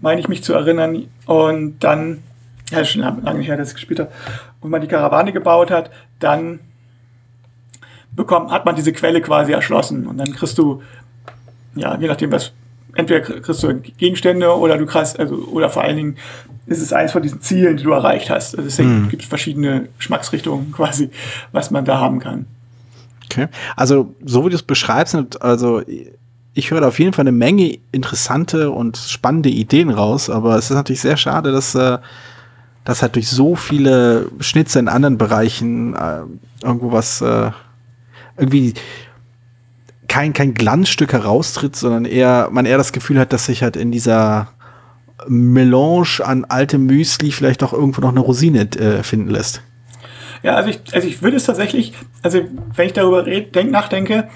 meine 0.00 0.20
ich 0.20 0.26
mich 0.26 0.42
zu 0.42 0.52
erinnern. 0.52 1.04
Und 1.26 1.78
dann, 1.78 2.24
ja, 2.70 2.80
ist 2.80 2.90
schon 2.90 3.02
lang- 3.02 3.22
lange 3.22 3.40
her, 3.42 3.56
dass 3.56 3.68
ich 3.68 3.74
gespielt 3.74 4.00
habe, 4.00 4.10
und 4.60 4.70
man 4.70 4.80
die 4.80 4.88
Karawane 4.88 5.32
gebaut 5.32 5.70
hat, 5.70 5.92
dann 6.18 6.58
bekommt, 8.10 8.50
hat 8.50 8.64
man 8.64 8.74
diese 8.74 8.92
Quelle 8.92 9.20
quasi 9.20 9.52
erschlossen. 9.52 10.08
Und 10.08 10.18
dann 10.18 10.32
kriegst 10.32 10.58
du, 10.58 10.82
ja, 11.76 11.96
je 11.96 12.08
nachdem, 12.08 12.32
was, 12.32 12.52
entweder 12.94 13.20
kriegst 13.20 13.62
du 13.62 13.74
Gegenstände 13.74 14.52
oder 14.58 14.76
du 14.76 14.86
kriegst, 14.86 15.20
also, 15.20 15.36
oder 15.52 15.70
vor 15.70 15.84
allen 15.84 15.96
Dingen 15.96 16.16
ist 16.66 16.82
es 16.82 16.92
eins 16.92 17.12
von 17.12 17.22
diesen 17.22 17.40
Zielen, 17.42 17.76
die 17.76 17.84
du 17.84 17.92
erreicht 17.92 18.28
hast. 18.28 18.58
Also 18.58 18.66
es 18.68 18.76
gibt 19.08 19.22
verschiedene 19.22 19.88
Geschmacksrichtungen 19.98 20.72
quasi, 20.72 21.10
was 21.52 21.70
man 21.70 21.84
da 21.84 22.00
haben 22.00 22.18
kann. 22.18 22.46
Okay. 23.30 23.48
Also, 23.76 24.14
so 24.24 24.44
wie 24.44 24.50
du 24.50 24.56
es 24.56 24.62
beschreibst, 24.62 25.42
also 25.42 25.82
ich 26.56 26.70
höre 26.70 26.80
da 26.80 26.88
auf 26.88 26.98
jeden 26.98 27.12
Fall 27.12 27.24
eine 27.24 27.32
Menge 27.32 27.78
interessante 27.92 28.70
und 28.70 28.96
spannende 28.96 29.50
Ideen 29.50 29.90
raus, 29.90 30.30
aber 30.30 30.56
es 30.56 30.70
ist 30.70 30.76
natürlich 30.76 31.02
sehr 31.02 31.18
schade, 31.18 31.52
dass, 31.52 31.74
äh, 31.74 31.98
dass 32.84 33.02
halt 33.02 33.14
durch 33.14 33.28
so 33.28 33.56
viele 33.56 34.30
Schnitze 34.40 34.78
in 34.78 34.88
anderen 34.88 35.18
Bereichen 35.18 35.94
äh, 35.94 36.20
irgendwo 36.62 36.92
was 36.92 37.20
äh, 37.20 37.50
irgendwie 38.38 38.72
kein, 40.08 40.32
kein 40.32 40.54
Glanzstück 40.54 41.12
heraustritt, 41.12 41.76
sondern 41.76 42.06
eher, 42.06 42.48
man 42.50 42.64
eher 42.64 42.78
das 42.78 42.92
Gefühl 42.92 43.18
hat, 43.18 43.34
dass 43.34 43.46
sich 43.46 43.62
halt 43.62 43.76
in 43.76 43.92
dieser 43.92 44.48
Melange 45.28 46.20
an 46.24 46.44
altem 46.46 46.86
Müsli 46.86 47.32
vielleicht 47.32 47.62
auch 47.62 47.74
irgendwo 47.74 48.00
noch 48.00 48.10
eine 48.10 48.20
Rosine 48.20 48.70
äh, 48.76 49.02
finden 49.02 49.28
lässt. 49.28 49.62
Ja, 50.46 50.54
also 50.54 50.70
ich, 50.70 50.78
also 50.94 51.08
ich 51.08 51.22
würde 51.22 51.38
es 51.38 51.44
tatsächlich, 51.44 51.92
also 52.22 52.40
wenn 52.76 52.86
ich 52.86 52.92
darüber 52.92 53.26
red, 53.26 53.52
denk, 53.56 53.72
nachdenke, 53.72 54.28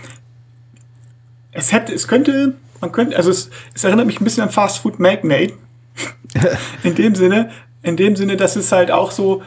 es 1.53 1.71
hätte, 1.71 1.95
es 1.95 2.09
könnte, 2.09 2.55
man 2.81 2.91
könnte, 2.91 3.17
also 3.17 3.31
es, 3.31 3.49
es 3.75 3.85
erinnert 3.85 4.07
mich 4.07 4.21
ein 4.21 4.25
bisschen 4.25 4.43
an 4.43 4.51
Fast 4.51 4.79
Food 4.79 4.99
Magnate. 4.99 5.53
in 6.83 6.97
dem 6.97 7.15
Sinne, 7.15 7.51
in 7.85 7.97
dem 7.97 8.17
Sinne, 8.17 8.37
dass 8.37 8.57
es 8.57 8.73
halt 8.73 8.91
auch 8.91 9.13
so, 9.13 9.43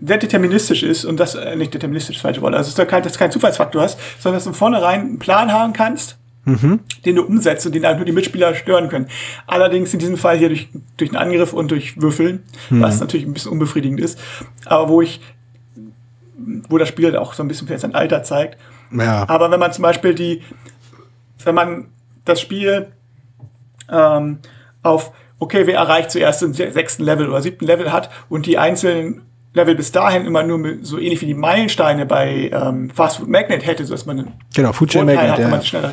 sehr 0.00 0.18
deterministisch 0.18 0.82
ist 0.82 1.04
und 1.04 1.20
das 1.20 1.36
äh, 1.36 1.54
nicht 1.54 1.72
deterministisch 1.72 2.20
falsche 2.20 2.42
Wort, 2.42 2.54
also 2.54 2.68
dass 2.68 2.74
du 2.74 2.86
kein, 2.86 3.04
dass 3.04 3.12
du 3.12 3.18
keinen 3.20 3.30
Zufallsfaktor 3.30 3.82
hast, 3.82 3.96
sondern 4.18 4.38
dass 4.38 4.44
du 4.44 4.50
von 4.50 4.58
vornherein 4.58 5.00
einen 5.00 5.18
Plan 5.20 5.52
haben 5.52 5.72
kannst, 5.72 6.18
mhm. 6.46 6.80
den 7.04 7.14
du 7.14 7.22
umsetzt 7.22 7.64
und 7.66 7.76
den 7.76 7.86
halt 7.86 7.98
nur 7.98 8.06
die 8.06 8.12
Mitspieler 8.12 8.56
stören 8.56 8.88
können. 8.88 9.06
Allerdings 9.46 9.92
in 9.92 10.00
diesem 10.00 10.16
Fall 10.16 10.36
hier 10.36 10.48
durch, 10.48 10.68
durch 10.96 11.10
einen 11.10 11.18
Angriff 11.18 11.52
und 11.52 11.70
durch 11.70 12.00
Würfeln, 12.00 12.42
mhm. 12.70 12.80
was 12.80 12.98
natürlich 12.98 13.24
ein 13.24 13.34
bisschen 13.34 13.52
unbefriedigend 13.52 14.00
ist, 14.00 14.18
aber 14.64 14.88
wo 14.88 15.00
ich, 15.00 15.20
wo 16.68 16.78
das 16.78 16.88
Spiel 16.88 17.16
auch 17.16 17.34
so 17.34 17.42
ein 17.42 17.48
bisschen 17.48 17.66
sein 17.78 17.94
Alter 17.94 18.22
zeigt. 18.22 18.58
Ja. 18.92 19.28
Aber 19.28 19.50
wenn 19.50 19.60
man 19.60 19.72
zum 19.72 19.82
Beispiel 19.82 20.14
die, 20.14 20.42
wenn 21.44 21.54
man 21.54 21.88
das 22.24 22.40
Spiel 22.40 22.92
ähm, 23.90 24.38
auf 24.82 25.12
okay, 25.40 25.66
wer 25.66 25.76
erreicht 25.76 26.10
zuerst 26.10 26.42
den 26.42 26.52
sechsten 26.52 27.02
Level 27.02 27.28
oder 27.28 27.42
siebten 27.42 27.66
Level 27.66 27.90
hat 27.90 28.10
und 28.28 28.46
die 28.46 28.58
einzelnen 28.58 29.22
Level 29.52 29.74
bis 29.74 29.90
dahin 29.90 30.26
immer 30.26 30.44
nur 30.44 30.76
so 30.82 30.98
ähnlich 30.98 31.20
wie 31.22 31.26
die 31.26 31.34
Meilensteine 31.34 32.06
bei 32.06 32.50
ähm, 32.52 32.90
Fast 32.90 33.16
Food 33.16 33.28
Magnet 33.28 33.66
hätte, 33.66 33.84
so 33.84 33.94
dass 33.94 34.06
man 34.06 34.32
genau 34.54 34.72
Food 34.72 34.90
Chain 34.90 35.06
Magnet, 35.06 35.30
hat, 35.30 35.38
wenn 35.38 35.50
man 35.50 35.62
schneller 35.62 35.92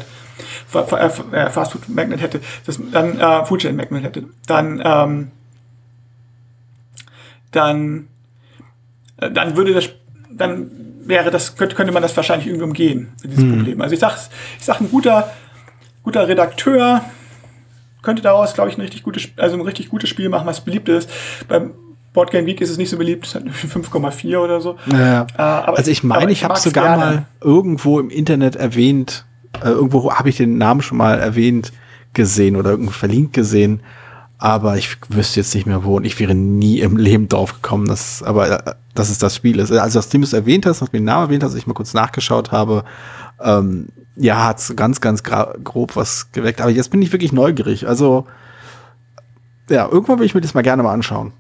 äh, 0.74 1.50
Fast 1.50 1.72
Food 1.72 1.90
Magnet 1.90 2.22
hätte, 2.22 2.42
dass 2.66 2.80
dann 2.92 3.20
äh, 3.20 3.46
Food 3.46 3.62
Chain 3.62 3.76
Magnet 3.76 4.04
hätte, 4.04 4.26
dann 4.46 4.82
ähm, 4.84 5.32
dann 7.52 8.08
äh, 9.18 9.32
dann 9.32 9.58
würde 9.58 9.74
das 9.74 9.90
dann 10.38 10.72
wäre 11.04 11.32
das 11.32 11.56
könnte, 11.56 11.76
könnte 11.76 11.94
man 11.94 12.02
das 12.02 12.16
wahrscheinlich 12.16 12.48
irgendwie 12.48 12.66
umgehen 12.66 13.08
dieses 13.24 13.40
hm. 13.40 13.56
Problem. 13.56 13.82
Also 13.82 13.94
ich 13.94 14.00
sag 14.00 14.16
ich 14.60 14.66
sag 14.66 14.82
ein 14.82 14.90
guter 14.90 15.32
guter 16.04 16.28
Redakteur 16.28 17.02
könnte 18.08 18.22
daraus, 18.22 18.54
glaube 18.54 18.70
ich, 18.70 18.78
ein 18.78 18.82
richtig 18.82 19.04
gutes, 19.04 19.28
also 19.36 19.58
ein 19.58 19.62
richtig 19.62 19.90
gutes 19.90 20.10
Spiel 20.10 20.30
machen, 20.30 20.48
was 20.48 20.62
beliebt 20.62 20.88
ist. 20.88 21.10
Beim 21.50 21.72
Board 22.14 22.32
Game 22.32 22.46
Week 22.46 22.62
ist 22.62 22.70
es 22.70 22.78
nicht 22.78 22.90
so 22.90 22.98
beliebt, 22.98 23.26
es 23.26 23.36
hat 23.36 23.44
5,4 23.46 24.38
oder 24.38 24.62
so. 24.62 24.78
Ja. 24.90 25.28
Äh, 25.38 25.42
also 25.42 25.92
ich 25.92 26.04
meine, 26.04 26.32
ich, 26.32 26.40
ich 26.40 26.44
habe 26.46 26.58
sogar 26.58 26.98
gerne. 26.98 26.98
mal 26.98 27.26
irgendwo 27.42 28.00
im 28.00 28.10
Internet 28.10 28.56
erwähnt, 28.56 29.26
äh, 29.62 29.68
irgendwo 29.68 30.14
habe 30.14 30.30
ich 30.30 30.38
den 30.38 30.58
Namen 30.58 30.82
schon 30.82 30.98
mal 30.98 31.20
erwähnt 31.20 31.74
gesehen 32.14 32.56
oder 32.56 32.70
irgendwo 32.72 32.92
verlinkt 32.92 33.34
gesehen, 33.34 33.82
aber 34.40 34.78
ich 34.78 34.98
wüsste 35.10 35.40
jetzt 35.40 35.56
nicht 35.56 35.66
mehr 35.66 35.84
wo 35.84 35.98
und 35.98 36.06
ich 36.06 36.20
wäre 36.20 36.36
nie 36.36 36.80
im 36.80 36.98
Leben 36.98 37.28
drauf 37.28 37.54
gekommen, 37.54 37.88
dass, 37.88 38.22
aber, 38.22 38.68
äh, 38.68 38.74
dass 38.94 39.10
es 39.10 39.18
das 39.18 39.36
Spiel 39.36 39.60
ist. 39.60 39.72
Also, 39.72 40.00
dass 40.00 40.10
du 40.10 40.22
es 40.22 40.34
erwähnt 40.34 40.66
hast, 40.66 40.82
dass 40.82 40.92
du 40.92 40.98
den 40.98 41.06
Namen 41.06 41.28
erwähnt 41.28 41.44
hast, 41.44 41.56
ich 41.56 41.66
mal 41.66 41.74
kurz 41.74 41.94
nachgeschaut 41.94 42.52
habe, 42.52 42.84
ähm, 43.42 43.88
ja, 44.16 44.46
hat's 44.46 44.76
ganz, 44.76 45.02
ganz 45.02 45.24
grob 45.24 45.96
was 45.96 46.32
geweckt. 46.32 46.62
Aber 46.62 46.72
jetzt 46.72 46.90
bin 46.90 47.02
ich 47.02 47.12
wirklich 47.12 47.32
neugierig. 47.32 47.88
Also, 47.88 48.28
ja, 49.70 49.88
irgendwann 49.88 50.20
will 50.20 50.26
ich 50.26 50.36
mir 50.36 50.42
das 50.42 50.54
mal 50.54 50.62
gerne 50.62 50.84
mal 50.84 50.94
anschauen. 50.94 51.34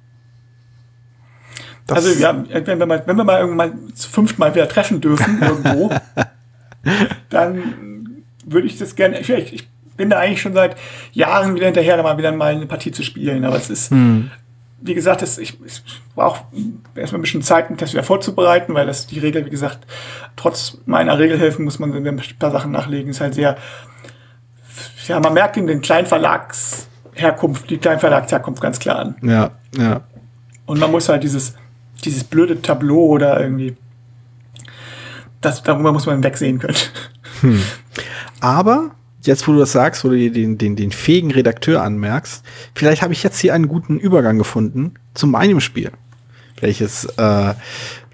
Das 1.86 1.98
also, 1.98 2.20
ja, 2.20 2.44
wenn 2.50 2.80
wir 2.80 2.86
mal, 2.86 3.04
wenn 3.06 3.16
wir 3.16 3.24
mal 3.24 3.40
irgendwann 3.40 3.94
zu 3.96 4.10
fünft 4.10 4.40
mal 4.40 4.54
wieder 4.54 4.68
treffen 4.68 5.02
dürfen, 5.02 5.42
irgendwo, 5.42 5.90
dann 7.30 8.24
würde 8.46 8.68
ich 8.68 8.78
das 8.78 8.96
gerne, 8.96 9.20
ich, 9.20 9.30
ich 9.30 9.68
bin 9.98 10.10
da 10.10 10.20
eigentlich 10.20 10.42
schon 10.42 10.54
seit 10.54 10.78
Jahren 11.12 11.56
wieder 11.56 11.66
hinterher, 11.66 11.98
da 11.98 12.04
mal 12.04 12.18
wieder 12.18 12.32
mal 12.32 12.54
eine 12.54 12.68
Partie 12.68 12.92
zu 12.92 13.04
spielen. 13.04 13.44
Aber 13.44 13.58
es 13.58 13.70
ist, 13.70 13.92
hm 13.92 14.32
wie 14.80 14.94
gesagt, 14.94 15.22
das, 15.22 15.38
ich, 15.38 15.58
ich 15.66 15.82
brauche 16.16 16.44
erstmal 16.96 17.20
ein 17.20 17.24
bisschen 17.24 17.42
Zeit, 17.42 17.68
einen 17.68 17.78
Test 17.78 17.94
wieder 17.94 18.04
vorzubereiten, 18.04 18.74
weil 18.74 18.86
das 18.86 19.08
die 19.08 19.20
Regel, 19.20 19.46
wie 19.46 19.50
gesagt, 19.50 19.80
trotz 20.36 20.78
meiner 20.86 21.18
Regelhilfen 21.18 21.66
muss 21.66 21.80
man 21.80 21.94
ein 21.94 22.22
paar 22.38 22.52
Sachen 22.52 22.72
nachlegen. 22.72 23.10
Ist 23.10 23.22
halt 23.22 23.34
sehr, 23.34 23.58
ja, 25.08 25.20
man 25.20 25.34
merkt 25.34 25.58
in 25.58 25.68
den 25.68 25.82
Kleinverlagsherkunft, 25.82 27.70
die 27.70 27.78
Kleinverlagsherkunft 27.78 28.62
ganz 28.62 28.78
klar 28.80 29.00
an. 29.00 29.16
Ja, 29.22 29.52
ja. 29.76 30.02
Und 30.66 30.80
man 30.80 30.92
muss 30.92 31.10
halt 31.10 31.24
dieses, 31.24 31.56
dieses 32.04 32.24
blöde 32.24 32.62
Tableau 32.62 33.08
oder 33.08 33.40
irgendwie, 33.40 33.76
das, 35.42 35.64
darüber 35.64 35.92
muss 35.92 36.06
man 36.06 36.24
wegsehen 36.24 36.60
können. 36.60 36.78
Hm. 37.42 37.62
Aber 38.42 38.92
jetzt, 39.22 39.48
wo 39.48 39.54
du 39.54 39.60
das 39.60 39.72
sagst, 39.72 40.04
wo 40.04 40.10
du 40.10 40.30
den, 40.30 40.58
den, 40.58 40.76
den 40.76 40.92
fähigen 40.92 41.32
Redakteur 41.32 41.82
anmerkst, 41.84 42.44
vielleicht 42.76 43.02
habe 43.02 43.14
ich 43.14 43.24
jetzt 43.24 43.40
hier 43.40 43.54
einen 43.54 43.68
guten 43.68 44.00
Übergang 44.00 44.38
gefunden 44.38 44.94
zu 45.14 45.28
meinem 45.28 45.60
Spiel, 45.60 45.92
welches 46.60 47.06
äh, 47.06 47.54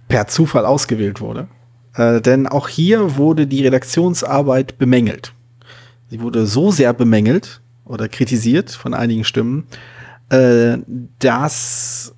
per 0.07 0.27
Zufall 0.27 0.65
ausgewählt 0.65 1.21
wurde. 1.21 1.47
Äh, 1.95 2.21
denn 2.21 2.47
auch 2.47 2.67
hier 2.67 3.17
wurde 3.17 3.47
die 3.47 3.63
Redaktionsarbeit 3.63 4.77
bemängelt. 4.77 5.33
Sie 6.09 6.21
wurde 6.21 6.45
so 6.45 6.71
sehr 6.71 6.93
bemängelt 6.93 7.61
oder 7.85 8.07
kritisiert 8.07 8.71
von 8.71 8.93
einigen 8.93 9.23
Stimmen, 9.23 9.67
äh, 10.29 10.77
dass 11.19 12.13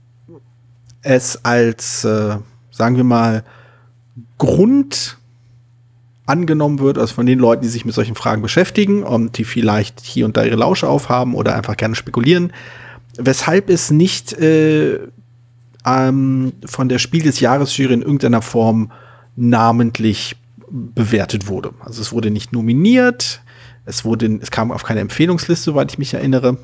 es 1.02 1.44
als, 1.44 2.04
äh, 2.04 2.38
sagen 2.72 2.98
wir 2.98 3.04
mal, 3.04 3.44
Grund 4.38 5.18
angenommen 6.26 6.80
wird, 6.80 6.98
also 6.98 7.14
von 7.14 7.26
den 7.26 7.40
Leuten, 7.40 7.62
die 7.62 7.70
sich 7.70 7.86
mit 7.86 7.94
solchen 7.94 8.16
Fragen 8.16 8.42
beschäftigen 8.42 9.04
und 9.04 9.38
die 9.38 9.44
vielleicht 9.44 10.02
hier 10.02 10.26
und 10.26 10.38
da 10.38 10.44
ihre 10.44 10.56
Lausche 10.56 10.88
aufhaben 10.88 11.36
oder 11.36 11.56
einfach 11.56 11.78
gerne 11.78 11.96
spekulieren, 11.96 12.52
weshalb 13.18 13.70
es 13.70 13.92
nicht 13.92 14.34
äh, 14.34 15.00
ähm, 15.86 16.54
von 16.66 16.90
der 16.90 17.00
Spiel 17.00 17.24
des 17.24 17.40
Jahres 17.40 17.78
Jury 17.78 17.94
in 17.94 18.02
irgendeiner 18.02 18.42
Form 18.42 18.92
namentlich 19.36 20.36
bewertet 20.70 21.48
wurde. 21.48 21.72
Also 21.80 22.02
es 22.02 22.12
wurde 22.12 22.32
nicht 22.32 22.52
nominiert, 22.52 23.42
es 23.86 24.04
wurde, 24.04 24.40
es 24.42 24.50
kam 24.50 24.72
auf 24.72 24.84
keine 24.84 25.02
Empfehlungsliste, 25.02 25.72
soweit 25.72 25.92
ich 25.92 26.00
mich 26.00 26.14
erinnere. 26.16 26.58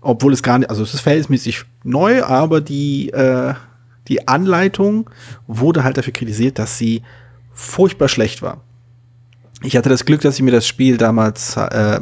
Obwohl 0.00 0.32
es 0.32 0.44
gar 0.44 0.58
nicht, 0.60 0.70
also 0.70 0.84
es 0.84 0.94
ist 0.94 1.00
verhältnismäßig 1.00 1.64
neu, 1.82 2.22
aber 2.22 2.60
die, 2.60 3.10
äh, 3.10 3.54
die 4.06 4.28
Anleitung 4.28 5.10
wurde 5.48 5.82
halt 5.82 5.96
dafür 5.96 6.12
kritisiert, 6.12 6.60
dass 6.60 6.78
sie 6.78 7.02
furchtbar 7.52 8.08
schlecht 8.08 8.40
war 8.40 8.62
ich 9.62 9.76
hatte 9.76 9.88
das 9.88 10.04
Glück, 10.04 10.20
dass 10.20 10.36
ich 10.36 10.42
mir 10.42 10.52
das 10.52 10.66
Spiel 10.66 10.96
damals 10.96 11.56
äh, 11.56 12.00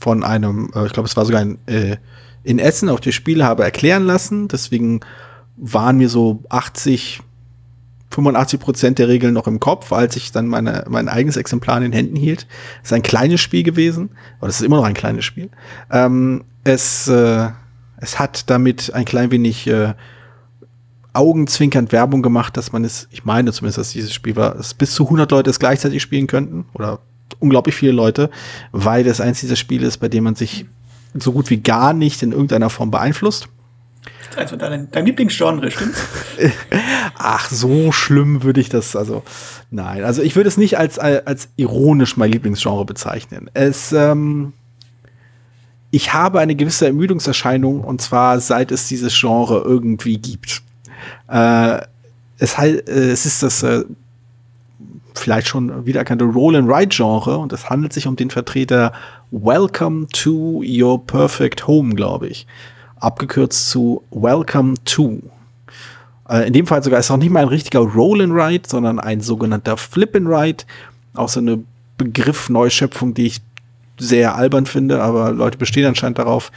von 0.00 0.24
einem, 0.24 0.70
äh, 0.74 0.86
ich 0.86 0.92
glaube, 0.92 1.08
es 1.08 1.16
war 1.16 1.24
sogar 1.24 1.42
in, 1.42 1.58
äh, 1.66 1.96
in 2.42 2.58
Essen 2.58 2.88
auf 2.88 3.00
dem 3.00 3.12
Spiel 3.12 3.44
habe 3.44 3.64
erklären 3.64 4.04
lassen. 4.04 4.48
Deswegen 4.48 5.00
waren 5.56 5.98
mir 5.98 6.08
so 6.08 6.42
80, 6.48 7.20
85 8.10 8.60
Prozent 8.60 8.98
der 8.98 9.08
Regeln 9.08 9.34
noch 9.34 9.46
im 9.46 9.60
Kopf, 9.60 9.92
als 9.92 10.16
ich 10.16 10.32
dann 10.32 10.46
meine, 10.46 10.84
mein 10.88 11.08
eigenes 11.08 11.36
Exemplar 11.36 11.76
in 11.78 11.84
den 11.84 11.92
Händen 11.92 12.16
hielt. 12.16 12.46
Es 12.82 12.90
ist 12.90 12.92
ein 12.92 13.02
kleines 13.02 13.40
Spiel 13.40 13.62
gewesen, 13.62 14.10
aber 14.38 14.48
es 14.48 14.60
ist 14.60 14.66
immer 14.66 14.76
noch 14.76 14.84
ein 14.84 14.94
kleines 14.94 15.24
Spiel. 15.24 15.50
Ähm, 15.90 16.44
es, 16.64 17.08
äh, 17.08 17.48
es 17.98 18.18
hat 18.18 18.50
damit 18.50 18.92
ein 18.94 19.04
klein 19.04 19.30
wenig 19.30 19.66
äh, 19.66 19.94
augenzwinkernd 21.16 21.92
Werbung 21.92 22.22
gemacht, 22.22 22.56
dass 22.56 22.72
man 22.72 22.84
es, 22.84 23.08
ich 23.10 23.24
meine 23.24 23.52
zumindest, 23.52 23.78
dass 23.78 23.90
dieses 23.90 24.12
Spiel 24.12 24.36
war, 24.36 24.54
dass 24.54 24.74
bis 24.74 24.94
zu 24.94 25.04
100 25.04 25.30
Leute 25.30 25.50
es 25.50 25.58
gleichzeitig 25.58 26.02
spielen 26.02 26.26
könnten 26.26 26.66
oder 26.74 27.00
unglaublich 27.38 27.74
viele 27.74 27.92
Leute, 27.92 28.30
weil 28.72 29.04
das 29.04 29.20
eins 29.20 29.40
dieser 29.40 29.56
Spiele 29.56 29.86
ist, 29.86 29.98
bei 29.98 30.08
dem 30.08 30.24
man 30.24 30.34
sich 30.34 30.66
so 31.14 31.32
gut 31.32 31.50
wie 31.50 31.58
gar 31.58 31.92
nicht 31.92 32.22
in 32.22 32.32
irgendeiner 32.32 32.70
Form 32.70 32.90
beeinflusst. 32.90 33.48
Also 34.36 34.56
dein, 34.56 34.90
dein 34.90 35.06
Lieblingsgenre, 35.06 35.70
stimmt's? 35.70 36.00
Ach, 37.18 37.48
so 37.48 37.90
schlimm 37.90 38.42
würde 38.42 38.60
ich 38.60 38.68
das, 38.68 38.94
also, 38.94 39.22
nein. 39.70 40.04
Also 40.04 40.22
ich 40.22 40.36
würde 40.36 40.48
es 40.48 40.56
nicht 40.56 40.78
als, 40.78 40.98
als 40.98 41.48
ironisch 41.56 42.16
mein 42.16 42.30
Lieblingsgenre 42.30 42.84
bezeichnen. 42.84 43.50
Es, 43.54 43.92
ähm, 43.92 44.52
ich 45.90 46.12
habe 46.12 46.40
eine 46.40 46.54
gewisse 46.54 46.86
Ermüdungserscheinung 46.86 47.82
und 47.82 48.02
zwar 48.02 48.40
seit 48.40 48.70
es 48.70 48.88
dieses 48.88 49.18
Genre 49.18 49.62
irgendwie 49.64 50.18
gibt. 50.18 50.62
Äh, 51.28 51.80
es, 52.38 52.58
halt, 52.58 52.88
äh, 52.88 53.10
es 53.10 53.26
ist 53.26 53.42
das 53.42 53.62
äh, 53.62 53.84
vielleicht 55.14 55.48
schon 55.48 55.86
wiedererkannte 55.86 56.24
Roll-and-Ride-Genre 56.24 57.38
und 57.38 57.52
es 57.52 57.70
handelt 57.70 57.92
sich 57.92 58.06
um 58.06 58.16
den 58.16 58.30
Vertreter 58.30 58.92
Welcome 59.30 60.06
to 60.08 60.62
Your 60.64 61.04
Perfect 61.06 61.66
Home, 61.66 61.94
glaube 61.94 62.28
ich. 62.28 62.46
Abgekürzt 63.00 63.70
zu 63.70 64.02
Welcome 64.10 64.74
to. 64.84 65.20
Äh, 66.28 66.46
in 66.46 66.52
dem 66.52 66.66
Fall 66.66 66.82
sogar 66.82 66.98
ist 66.98 67.06
es 67.06 67.10
auch 67.10 67.16
nicht 67.16 67.30
mal 67.30 67.40
ein 67.40 67.48
richtiger 67.48 67.80
Roll-and-Ride, 67.80 68.68
sondern 68.68 68.98
ein 69.00 69.20
sogenannter 69.20 69.76
Flip-and-Ride. 69.76 70.64
Auch 71.14 71.28
so 71.28 71.40
eine 71.40 71.60
Begriff-Neuschöpfung, 71.98 73.14
die 73.14 73.26
ich 73.26 73.40
sehr 73.98 74.34
albern 74.34 74.66
finde, 74.66 75.02
aber 75.02 75.32
Leute 75.32 75.58
bestehen 75.58 75.86
anscheinend 75.86 76.18
darauf. 76.18 76.52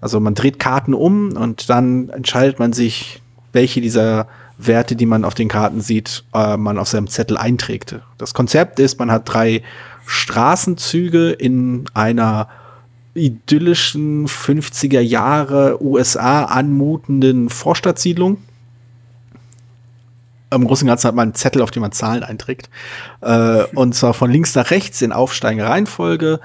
Also 0.00 0.20
man 0.20 0.34
dreht 0.34 0.58
Karten 0.58 0.94
um 0.94 1.36
und 1.36 1.70
dann 1.70 2.10
entscheidet 2.10 2.58
man 2.58 2.72
sich, 2.72 3.22
welche 3.52 3.80
dieser 3.80 4.26
Werte, 4.58 4.96
die 4.96 5.06
man 5.06 5.24
auf 5.24 5.34
den 5.34 5.48
Karten 5.48 5.80
sieht, 5.80 6.24
äh, 6.34 6.56
man 6.56 6.78
auf 6.78 6.88
seinem 6.88 7.08
Zettel 7.08 7.36
einträgt. 7.36 7.96
Das 8.18 8.34
Konzept 8.34 8.78
ist, 8.78 8.98
man 8.98 9.10
hat 9.10 9.22
drei 9.32 9.62
Straßenzüge 10.06 11.30
in 11.30 11.84
einer 11.94 12.48
idyllischen 13.14 14.26
50er 14.26 15.00
Jahre 15.00 15.82
USA 15.82 16.44
anmutenden 16.44 17.50
Vorstadtsiedlung. 17.50 18.38
Im 20.50 20.66
Großen 20.66 20.86
und 20.86 20.90
Ganzen 20.90 21.08
hat 21.08 21.14
man 21.14 21.28
einen 21.28 21.34
Zettel, 21.34 21.62
auf 21.62 21.70
dem 21.70 21.80
man 21.80 21.92
Zahlen 21.92 22.22
einträgt. 22.22 22.68
Äh, 23.20 23.64
und 23.74 23.94
zwar 23.94 24.14
von 24.14 24.30
links 24.30 24.54
nach 24.54 24.70
rechts 24.70 25.00
in 25.02 25.12
aufsteigender 25.12 25.68
Reihenfolge. 25.68 26.40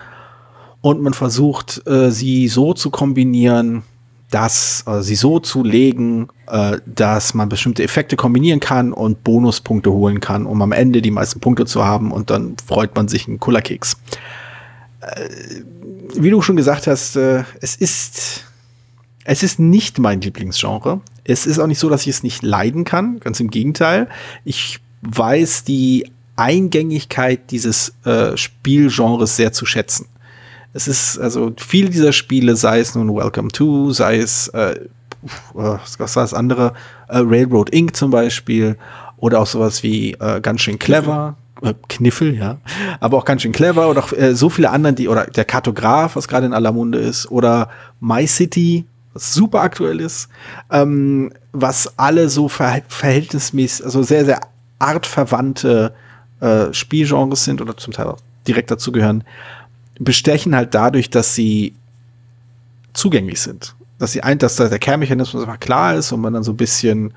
Und 0.82 1.02
man 1.02 1.14
versucht, 1.14 1.86
äh, 1.88 2.12
sie 2.12 2.48
so 2.48 2.74
zu 2.74 2.90
kombinieren, 2.90 3.84
das, 4.30 4.84
äh, 4.88 5.02
sie 5.02 5.16
so 5.16 5.40
zu 5.40 5.64
legen, 5.64 6.28
äh, 6.48 6.80
dass 6.86 7.34
man 7.34 7.50
bestimmte 7.50 7.84
Effekte 7.84 8.16
kombinieren 8.16 8.60
kann 8.60 8.94
und 8.94 9.24
Bonuspunkte 9.24 9.92
holen 9.92 10.20
kann, 10.20 10.46
um 10.46 10.62
am 10.62 10.72
Ende 10.72 11.02
die 11.02 11.12
meisten 11.12 11.40
Punkte 11.40 11.66
zu 11.66 11.86
haben 11.86 12.12
und 12.12 12.30
dann 12.30 12.56
freut 12.66 12.96
man 12.96 13.08
sich 13.08 13.28
einen 13.28 13.40
Kullerkeks. 13.40 13.98
Äh, 15.02 15.30
wie 16.16 16.30
du 16.30 16.42
schon 16.42 16.56
gesagt 16.56 16.88
hast, 16.88 17.16
äh, 17.16 17.44
es 17.62 17.76
ist 17.76 18.44
es 19.30 19.44
ist 19.44 19.60
nicht 19.60 20.00
mein 20.00 20.22
Lieblingsgenre. 20.22 21.02
Es 21.26 21.46
ist 21.46 21.60
auch 21.60 21.68
nicht 21.68 21.80
so, 21.80 21.90
dass 21.90 22.04
ich 22.04 22.08
es 22.08 22.24
nicht 22.24 22.44
leiden 22.44 22.86
kann. 22.86 23.20
Ganz 23.20 23.42
im 23.42 23.50
Gegenteil. 23.50 24.08
Ich 24.46 24.80
weiß 25.02 25.66
die 25.66 26.10
Eingängigkeit 26.38 27.52
dieses 27.52 27.94
äh, 28.06 28.38
Spielgenres 28.38 29.36
sehr 29.36 29.52
zu 29.52 29.66
schätzen. 29.66 30.08
Es 30.74 30.88
ist 30.88 31.18
also 31.20 31.54
viele 31.58 31.90
dieser 31.90 32.14
Spiele, 32.14 32.56
sei 32.56 32.80
es 32.80 32.96
nun 32.96 33.16
Welcome 33.16 33.50
to, 33.50 33.92
sei 33.92 34.18
es 34.18 34.48
äh, 34.50 34.80
was 35.54 36.00
war 36.00 36.24
das 36.24 36.34
andere, 36.34 36.74
äh, 37.08 37.18
Railroad 37.20 37.70
Inc. 37.72 37.96
zum 37.96 38.12
Beispiel 38.12 38.78
oder 39.18 39.40
auch 39.40 39.48
sowas 39.48 39.84
wie 39.84 40.14
äh, 40.14 40.40
ganz 40.42 40.62
schön 40.62 40.80
clever. 40.80 41.36
Äh, 41.62 41.74
Kniffel, 41.90 42.36
ja, 42.36 42.58
aber 43.00 43.18
auch 43.18 43.26
ganz 43.26 43.42
schön 43.42 43.52
clever 43.52 43.90
oder 43.90 44.04
auch 44.04 44.14
äh, 44.14 44.36
so 44.36 44.50
viele 44.50 44.70
anderen, 44.70 44.96
die 44.96 45.08
oder 45.08 45.26
der 45.26 45.46
Kartograf, 45.46 46.16
was 46.16 46.28
gerade 46.28 46.46
in 46.46 46.54
aller 46.54 46.72
Munde 46.72 47.00
ist, 47.00 47.32
oder 47.32 47.70
My 48.00 48.28
City, 48.28 48.86
was 49.14 49.34
super 49.34 49.62
aktuell 49.62 50.00
ist, 50.00 50.30
ähm, 50.72 51.32
was 51.54 51.98
alle 51.98 52.30
so 52.30 52.48
ver 52.48 52.82
verhältnismäßig, 52.88 53.86
also 53.86 54.04
sehr, 54.04 54.26
sehr 54.26 54.40
artverwandte 54.78 55.96
äh, 56.42 56.72
Spielgenres 56.72 57.44
sind 57.44 57.60
oder 57.60 57.76
zum 57.76 57.92
Teil 57.92 58.06
auch 58.06 58.20
direkt 58.48 58.70
dazu 58.70 58.92
gehören, 58.92 59.24
bestechen 60.00 60.56
halt 60.56 60.74
dadurch, 60.74 61.10
dass 61.10 61.36
sie 61.36 61.74
zugänglich 62.94 63.42
sind. 63.42 63.76
Dass 64.00 64.12
sie 64.12 64.22
ein, 64.22 64.38
dass 64.38 64.56
da 64.56 64.68
der 64.68 64.80
Kernmechanismus 64.80 65.44
einfach 65.44 65.60
klar 65.60 65.96
ist 65.96 66.12
und 66.12 66.22
man 66.22 66.34
dann 66.34 66.44
so 66.44 66.52
ein 66.52 66.58
bisschen 66.58 67.14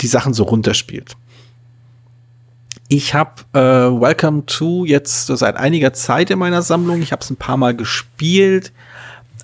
die 0.00 0.06
Sachen 0.06 0.34
so 0.34 0.44
runterspielt. 0.44 1.16
Ich 2.88 3.14
habe 3.14 3.42
äh, 3.52 3.58
Welcome 3.58 4.46
to 4.46 4.86
jetzt 4.86 5.26
seit 5.26 5.56
einiger 5.56 5.92
Zeit 5.92 6.30
in 6.30 6.38
meiner 6.38 6.62
Sammlung. 6.62 7.02
Ich 7.02 7.12
habe 7.12 7.22
es 7.22 7.30
ein 7.30 7.36
paar 7.36 7.56
Mal 7.56 7.76
gespielt. 7.76 8.72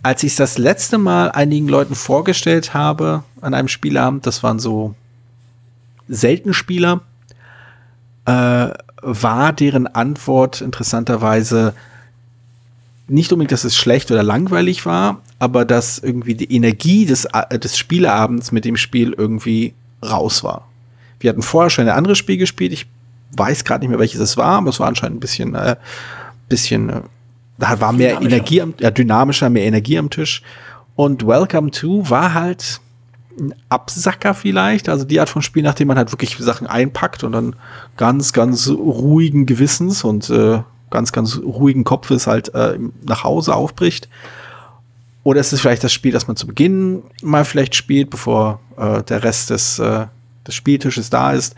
Als 0.03 0.23
ich 0.23 0.33
es 0.33 0.37
das 0.37 0.59
letzte 0.59 0.99
Mal 0.99 1.31
einigen 1.31 1.69
Leuten 1.69 1.95
vorgestellt 1.95 2.75
habe 2.75 3.25
an 3.41 3.55
einem 3.55 3.69
Spielabend, 3.69 4.27
das 4.27 4.43
waren 4.43 4.59
so 4.59 4.95
selten 6.09 6.55
Spieler, 6.55 7.03
äh, 8.27 8.69
war 9.03 9.53
deren 9.53 9.87
Antwort 9.87 10.61
interessanterweise, 10.61 11.75
nicht 13.07 13.33
unbedingt, 13.33 13.53
dass 13.53 13.65
es 13.65 13.77
schlecht 13.77 14.11
oder 14.11 14.23
langweilig 14.23 14.87
war, 14.87 15.21
aber 15.39 15.65
dass 15.65 15.99
irgendwie 15.99 16.35
die 16.35 16.53
Energie 16.55 17.07
des, 17.07 17.27
äh, 17.27 17.59
des 17.59 17.77
Spieleabends 17.77 18.53
mit 18.53 18.65
dem 18.65 18.77
Spiel 18.77 19.15
irgendwie 19.17 19.75
raus 20.03 20.43
war. 20.43 20.69
Wir 21.21 21.31
hatten 21.31 21.43
vorher 21.43 21.71
schon 21.71 21.89
ein 21.89 21.95
anderes 21.95 22.19
Spiel 22.19 22.39
gespielt. 22.39 22.73
Ich 22.73 22.87
weiß 23.33 23.65
gerade 23.65 23.81
nicht 23.81 23.91
mehr, 23.91 23.99
welches 23.99 24.21
es 24.21 24.37
war, 24.37 24.59
aber 24.59 24.71
es 24.71 24.81
war 24.81 24.89
anscheinend 24.89 25.19
ein 25.19 25.21
bisschen, 25.21 25.55
äh, 25.55 25.77
bisschen, 26.49 26.89
äh, 26.89 27.01
da 27.59 27.81
war 27.81 27.93
mehr 27.93 28.21
Energie, 28.21 28.63
am, 28.63 28.75
ja, 28.79 28.91
dynamischer, 28.91 29.51
mehr 29.51 29.65
Energie 29.65 29.99
am 29.99 30.11
Tisch. 30.11 30.43
Und 30.97 31.27
Welcome 31.27 31.71
to 31.71 32.09
war 32.09 32.35
halt 32.35 32.81
ein 33.39 33.55
Absacker 33.69 34.35
vielleicht, 34.35 34.89
also 34.89 35.05
die 35.05 35.19
Art 35.19 35.29
von 35.29 35.43
Spiel, 35.43 35.63
nachdem 35.63 35.89
man 35.89 35.97
halt 35.97 36.13
wirklich 36.13 36.37
Sachen 36.39 36.67
einpackt 36.67 37.25
und 37.25 37.33
dann 37.33 37.57
ganz, 37.97 38.33
ganz 38.33 38.69
ruhigen 38.69 39.47
Gewissens 39.47 40.05
und 40.05 40.31
äh, 40.31 40.61
ganz, 40.95 41.13
ganz 41.13 41.37
ruhigen 41.39 41.85
Kopfes 41.85 42.27
halt 42.27 42.55
äh, 42.55 42.79
nach 43.05 43.25
Hause 43.25 43.55
aufbricht. 43.55 44.09
Oder 45.25 45.41
ist 45.41 45.53
es 45.53 45.61
vielleicht 45.61 45.83
das 45.83 45.93
Spiel, 45.93 46.13
das 46.13 46.29
man 46.29 46.37
zu 46.37 46.47
Beginn 46.47 47.03
mal 47.23 47.45
vielleicht 47.45 47.75
spielt, 47.75 48.11
bevor 48.11 48.61
äh, 48.79 49.03
der 49.03 49.25
Rest 49.25 49.51
des, 49.51 49.81
äh, 49.81 50.07
des 50.47 50.55
Spieltisches 50.55 51.11
da 51.11 51.33
ist. 51.33 51.57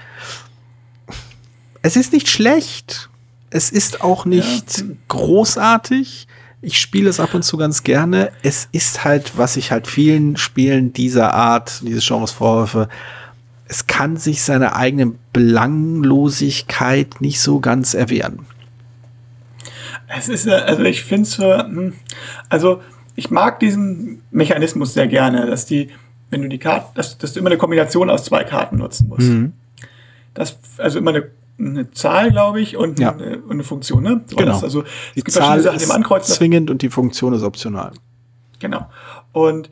Es 1.83 1.97
ist 1.97 2.13
nicht 2.13 2.29
schlecht. 2.29 3.11
Es 3.51 3.71
ist 3.71 4.01
auch 4.01 4.25
nicht 4.25 4.79
ja. 4.79 4.85
großartig. 5.09 6.27
Ich 6.63 6.81
spiele 6.81 7.11
es 7.11 7.21
ab 7.21 7.35
und 7.35 7.43
zu 7.43 7.59
ganz 7.59 7.83
gerne. 7.83 8.33
Es 8.43 8.69
ist 8.73 9.05
halt, 9.05 9.37
was 9.37 9.57
ich 9.59 9.71
halt 9.71 9.87
vielen 9.87 10.39
Spielen 10.39 10.95
dieser 10.95 11.35
Art, 11.35 11.83
dieses 11.83 12.07
Genres 12.07 12.33
vorwerfe, 12.33 12.89
es 13.69 13.87
kann 13.87 14.17
sich 14.17 14.43
seiner 14.43 14.77
eigenen 14.77 15.19
Belanglosigkeit 15.33 17.21
nicht 17.21 17.41
so 17.41 17.61
ganz 17.61 17.95
erwehren. 17.95 18.47
Es 20.09 20.29
ist, 20.29 20.49
also 20.49 20.83
ich 20.85 21.05
finde 21.05 21.23
es, 21.23 21.39
hm, 21.39 21.95
also 22.49 22.81
ich 23.17 23.31
mag 23.31 23.59
diesen 23.61 24.23
Mechanismus 24.31 24.95
sehr 24.95 25.09
gerne, 25.09 25.47
dass 25.47 25.67
die, 25.67 25.91
wenn 26.31 26.43
du 26.43 26.49
die 26.49 26.59
Karten, 26.59 26.95
dass, 26.95 27.19
dass 27.19 27.33
du 27.33 27.41
immer 27.41 27.49
eine 27.49 27.59
Kombination 27.59 28.11
aus 28.11 28.25
zwei 28.25 28.45
Karten 28.45 28.77
nutzen 28.77 29.09
musst. 29.09 29.29
Mhm. 29.29 29.53
Das, 30.35 30.59
also 30.79 30.99
immer 30.99 31.11
eine, 31.11 31.31
eine 31.59 31.91
Zahl, 31.93 32.31
glaube 32.31 32.61
ich, 32.61 32.77
und, 32.77 33.01
ja. 33.01 33.13
eine, 33.13 33.39
und 33.39 33.53
eine 33.53 33.65
Funktion, 33.65 34.03
ne? 34.03 34.21
So 34.27 34.37
genau. 34.37 34.61
Also 34.61 34.85
die 35.15 35.25
Zahl 35.25 35.61
Sachen, 35.61 35.77
ist 35.77 35.91
Ankreuzen. 35.91 36.35
zwingend 36.35 36.71
und 36.71 36.83
die 36.83 36.91
Funktion 36.91 37.33
ist 37.33 37.43
optional. 37.43 37.93
Genau. 38.59 38.89
Und 39.33 39.71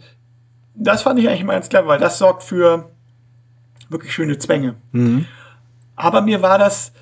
das 0.75 1.03
fand 1.03 1.19
ich 1.19 1.29
eigentlich 1.29 1.43
immer 1.43 1.53
ganz 1.53 1.69
clever, 1.69 1.87
weil 1.87 2.01
das 2.01 2.19
sorgt 2.19 2.43
für 2.43 2.91
wirklich 3.89 4.13
schöne 4.13 4.39
Zwänge. 4.39 4.75
Mhm. 4.93 5.27
Aber 5.97 6.23
mir 6.23 6.43
war 6.43 6.59
das, 6.59 6.93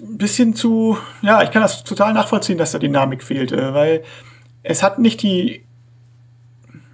ein 0.00 0.18
bisschen 0.18 0.54
zu, 0.54 0.98
ja, 1.22 1.42
ich 1.42 1.50
kann 1.50 1.62
das 1.62 1.84
total 1.84 2.12
nachvollziehen, 2.12 2.58
dass 2.58 2.72
da 2.72 2.78
Dynamik 2.78 3.22
fehlte, 3.22 3.74
weil 3.74 4.02
es 4.62 4.82
hat 4.82 4.98
nicht 4.98 5.22
die 5.22 5.64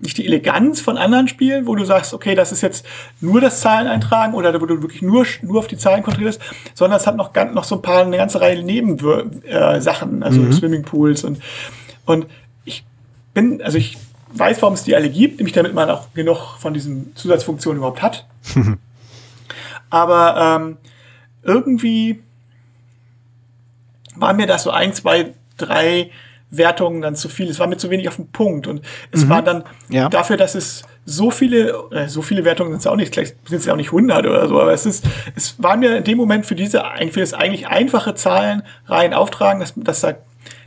nicht 0.00 0.18
die 0.18 0.26
Eleganz 0.26 0.80
von 0.80 0.98
anderen 0.98 1.28
Spielen, 1.28 1.66
wo 1.66 1.74
du 1.74 1.84
sagst, 1.84 2.12
okay, 2.14 2.34
das 2.34 2.52
ist 2.52 2.60
jetzt 2.60 2.84
nur 3.20 3.40
das 3.40 3.60
Zahleneintragen 3.60 4.34
oder 4.34 4.60
wo 4.60 4.66
du 4.66 4.82
wirklich 4.82 5.00
nur, 5.02 5.24
nur 5.42 5.58
auf 5.58 5.66
die 5.66 5.78
Zahlen 5.78 6.02
konzentrierst, 6.02 6.40
sondern 6.74 7.00
es 7.00 7.06
hat 7.06 7.16
noch, 7.16 7.32
ganz, 7.32 7.54
noch 7.54 7.64
so 7.64 7.76
ein 7.76 7.82
paar, 7.82 8.02
eine 8.02 8.16
ganze 8.16 8.40
Reihe 8.40 8.62
Nebensachen, 8.62 9.42
äh, 9.44 10.24
also 10.24 10.40
mhm. 10.40 10.52
Swimmingpools 10.52 11.24
und, 11.24 11.40
und 12.04 12.26
ich 12.64 12.84
bin, 13.32 13.62
also 13.62 13.78
ich 13.78 13.96
weiß, 14.34 14.60
warum 14.62 14.74
es 14.74 14.84
die 14.84 14.94
alle 14.94 15.08
gibt, 15.08 15.38
nämlich 15.38 15.54
damit 15.54 15.74
man 15.74 15.88
auch 15.90 16.12
genug 16.12 16.58
von 16.58 16.74
diesen 16.74 17.16
Zusatzfunktionen 17.16 17.78
überhaupt 17.78 18.02
hat. 18.02 18.26
Aber 19.90 20.60
ähm, 20.60 20.76
irgendwie 21.42 22.22
war 24.16 24.32
mir 24.32 24.46
das 24.46 24.64
so 24.64 24.70
ein, 24.70 24.92
zwei, 24.92 25.34
drei 25.56 26.10
Wertungen 26.50 27.02
dann 27.02 27.16
zu 27.16 27.28
viel. 27.28 27.48
Es 27.48 27.58
war 27.58 27.66
mir 27.66 27.76
zu 27.76 27.90
wenig 27.90 28.08
auf 28.08 28.16
den 28.16 28.28
Punkt. 28.28 28.66
Und 28.66 28.82
es 29.10 29.24
mhm. 29.24 29.28
war 29.28 29.42
dann 29.42 29.64
ja. 29.88 30.08
dafür, 30.08 30.36
dass 30.36 30.54
es 30.54 30.82
so 31.04 31.30
viele, 31.30 31.70
äh, 31.90 32.08
so 32.08 32.22
viele 32.22 32.44
Wertungen 32.44 32.72
sind 32.72 32.80
es 32.80 32.86
auch 32.86 32.96
nicht, 32.96 33.14
vielleicht 33.14 33.36
sind 33.46 33.58
es 33.58 33.66
ja 33.66 33.74
auch 33.74 33.76
nicht 33.76 33.88
100 33.88 34.26
oder 34.26 34.48
so, 34.48 34.58
aber 34.60 34.72
es 34.72 34.86
ist, 34.86 35.04
es 35.36 35.62
war 35.62 35.76
mir 35.76 35.98
in 35.98 36.04
dem 36.04 36.16
Moment 36.16 36.46
für 36.46 36.54
diese, 36.54 36.82
für 37.10 37.20
das 37.20 37.34
eigentlich 37.34 37.66
einfache 37.66 38.14
Zahlen 38.14 38.62
rein 38.86 39.12
auftragen, 39.12 39.60
dass, 39.60 39.74
dass, 39.76 40.00
da, 40.00 40.14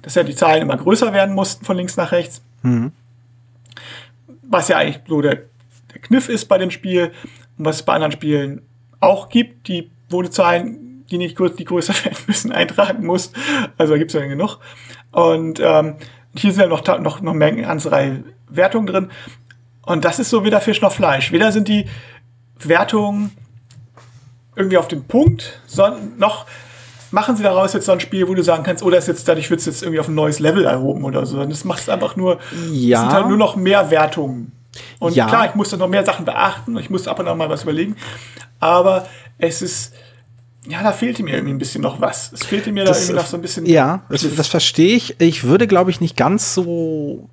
dass 0.03 0.15
ja 0.15 0.23
die 0.23 0.35
Zahlen 0.35 0.61
immer 0.61 0.77
größer 0.77 1.11
werden 1.11 1.33
mussten 1.33 1.65
von 1.65 1.75
links 1.75 1.97
nach 1.97 2.11
rechts. 2.11 2.41
Mhm. 2.61 2.91
Was 4.43 4.67
ja 4.67 4.77
eigentlich 4.77 4.99
so 5.07 5.21
der, 5.21 5.41
der 5.93 6.01
Kniff 6.01 6.29
ist 6.29 6.45
bei 6.45 6.57
dem 6.57 6.69
Spiel 6.69 7.11
und 7.57 7.65
was 7.65 7.77
es 7.77 7.83
bei 7.83 7.93
anderen 7.93 8.11
Spielen 8.11 8.61
auch 8.99 9.29
gibt, 9.29 9.67
die, 9.67 9.89
wo 10.09 10.21
die 10.21 10.29
Zahlen 10.29 10.86
die 11.11 11.17
nicht 11.17 11.37
die 11.39 11.65
größer 11.65 11.93
werden 12.05 12.17
müssen, 12.27 12.51
eintragen 12.51 13.05
muss. 13.05 13.31
Also 13.77 13.93
da 13.93 13.97
gibt 13.97 14.13
es 14.13 14.19
ja 14.19 14.25
genug. 14.25 14.59
Und 15.11 15.59
ähm, 15.59 15.95
hier 16.35 16.51
sind 16.51 16.61
ja 16.61 16.67
noch, 16.67 16.85
noch, 16.99 17.21
noch 17.21 17.33
eine 17.33 17.61
ganze 17.61 17.91
Reihe 17.91 18.23
Wertungen 18.49 18.87
drin. 18.87 19.09
Und 19.85 20.05
das 20.05 20.19
ist 20.19 20.29
so 20.29 20.43
weder 20.43 20.61
Fisch 20.61 20.81
noch 20.81 20.91
Fleisch. 20.91 21.31
Weder 21.31 21.51
sind 21.51 21.67
die 21.67 21.85
Wertungen 22.59 23.31
irgendwie 24.55 24.77
auf 24.77 24.87
den 24.87 25.05
Punkt, 25.05 25.61
sondern 25.67 26.17
noch 26.17 26.45
machen 27.11 27.35
sie 27.35 27.43
daraus 27.43 27.73
jetzt 27.73 27.85
so 27.85 27.91
ein 27.91 27.99
Spiel, 27.99 28.27
wo 28.27 28.33
du 28.33 28.43
sagen 28.43 28.63
kannst, 28.63 28.83
oder 28.83 28.97
oh, 28.97 28.99
ist 28.99 29.07
jetzt 29.07 29.27
dadurch 29.27 29.49
wird 29.49 29.61
es 29.61 29.65
jetzt 29.65 29.83
irgendwie 29.83 29.99
auf 29.99 30.07
ein 30.07 30.15
neues 30.15 30.39
Level 30.39 30.65
erhoben 30.65 31.03
oder 31.05 31.25
so. 31.25 31.43
Das 31.45 31.63
macht 31.63 31.79
es 31.79 31.89
einfach 31.89 32.15
nur, 32.15 32.39
ja. 32.71 32.99
sind 32.99 33.11
halt 33.11 33.27
nur 33.27 33.37
noch 33.37 33.55
mehr 33.55 33.89
Wertungen. 33.89 34.51
Und 34.99 35.15
ja. 35.15 35.27
klar, 35.27 35.45
ich 35.47 35.55
muss 35.55 35.69
dann 35.69 35.79
noch 35.79 35.87
mehr 35.87 36.05
Sachen 36.05 36.25
beachten, 36.25 36.77
ich 36.77 36.89
muss 36.89 37.07
ab 37.07 37.19
und 37.19 37.27
an 37.27 37.37
mal 37.37 37.49
was 37.49 37.63
überlegen. 37.63 37.95
Aber 38.59 39.07
es 39.37 39.61
ist, 39.61 39.93
ja, 40.69 40.83
da 40.83 40.91
fehlte 40.91 41.23
mir 41.23 41.35
irgendwie 41.35 41.53
ein 41.53 41.57
bisschen 41.57 41.81
noch 41.81 42.01
was. 42.01 42.31
Es 42.33 42.45
fehlte 42.45 42.71
mir 42.71 42.83
das, 42.83 42.97
da 42.97 43.03
irgendwie 43.03 43.21
noch 43.21 43.27
so 43.27 43.37
ein 43.37 43.41
bisschen. 43.41 43.65
Ja, 43.65 44.03
das, 44.09 44.25
das 44.35 44.47
verstehe 44.47 44.95
ich. 44.95 45.19
Ich 45.19 45.43
würde, 45.43 45.67
glaube 45.67 45.91
ich, 45.91 46.01
nicht 46.01 46.17
ganz 46.17 46.53
so. 46.53 47.29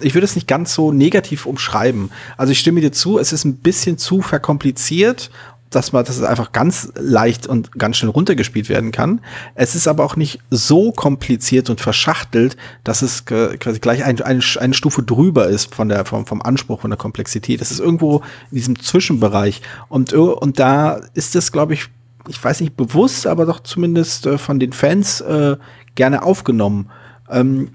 Ich 0.00 0.14
würde 0.14 0.24
es 0.24 0.36
nicht 0.36 0.46
ganz 0.46 0.74
so 0.74 0.92
negativ 0.92 1.44
umschreiben. 1.44 2.10
Also 2.36 2.52
ich 2.52 2.60
stimme 2.60 2.80
dir 2.80 2.92
zu, 2.92 3.18
es 3.18 3.32
ist 3.32 3.44
ein 3.44 3.56
bisschen 3.56 3.98
zu 3.98 4.22
verkompliziert, 4.22 5.30
dass 5.70 5.92
man, 5.92 6.04
dass 6.04 6.16
es 6.16 6.22
einfach 6.22 6.52
ganz 6.52 6.92
leicht 6.94 7.46
und 7.46 7.72
ganz 7.72 7.96
schnell 7.96 8.10
runtergespielt 8.10 8.68
werden 8.68 8.92
kann. 8.92 9.20
Es 9.54 9.74
ist 9.74 9.88
aber 9.88 10.04
auch 10.04 10.16
nicht 10.16 10.38
so 10.50 10.92
kompliziert 10.92 11.68
und 11.68 11.80
verschachtelt, 11.80 12.56
dass 12.84 13.02
es 13.02 13.24
quasi 13.24 13.80
gleich 13.80 14.04
ein, 14.04 14.20
eine, 14.22 14.40
eine 14.60 14.74
Stufe 14.74 15.02
drüber 15.02 15.48
ist 15.48 15.74
von 15.74 15.88
der, 15.88 16.04
vom, 16.04 16.26
vom 16.26 16.42
Anspruch, 16.42 16.80
von 16.80 16.90
der 16.90 16.98
Komplexität. 16.98 17.60
Es 17.60 17.70
ist 17.70 17.80
irgendwo 17.80 18.22
in 18.50 18.56
diesem 18.56 18.80
Zwischenbereich. 18.80 19.60
Und, 19.88 20.12
und 20.12 20.58
da 20.58 21.00
ist 21.14 21.36
es, 21.36 21.52
glaube 21.52 21.74
ich, 21.74 21.88
ich 22.26 22.42
weiß 22.42 22.60
nicht 22.60 22.76
bewusst, 22.76 23.26
aber 23.26 23.46
doch 23.46 23.60
zumindest 23.60 24.26
äh, 24.26 24.38
von 24.38 24.58
den 24.58 24.72
Fans 24.72 25.20
äh, 25.20 25.56
gerne 25.94 26.22
aufgenommen. 26.22 26.90
Ähm, 27.30 27.70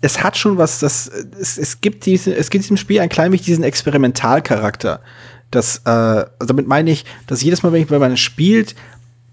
es 0.00 0.22
hat 0.22 0.36
schon 0.36 0.58
was, 0.58 0.78
das, 0.78 1.08
es, 1.08 1.58
es 1.58 1.80
gibt 1.80 2.06
diese, 2.06 2.34
es 2.34 2.50
gibt 2.50 2.64
diesem 2.64 2.76
Spiel 2.76 3.00
ein 3.00 3.08
klein 3.08 3.32
wenig 3.32 3.42
diesen 3.42 3.64
Experimentalcharakter. 3.64 5.00
Das, 5.50 5.78
äh, 5.84 5.90
also 5.90 6.46
damit 6.46 6.68
meine 6.68 6.90
ich, 6.90 7.04
dass 7.26 7.42
jedes 7.42 7.62
Mal, 7.62 7.72
wenn, 7.72 7.82
ich, 7.82 7.90
wenn 7.90 8.00
man 8.00 8.16
spielt, 8.16 8.74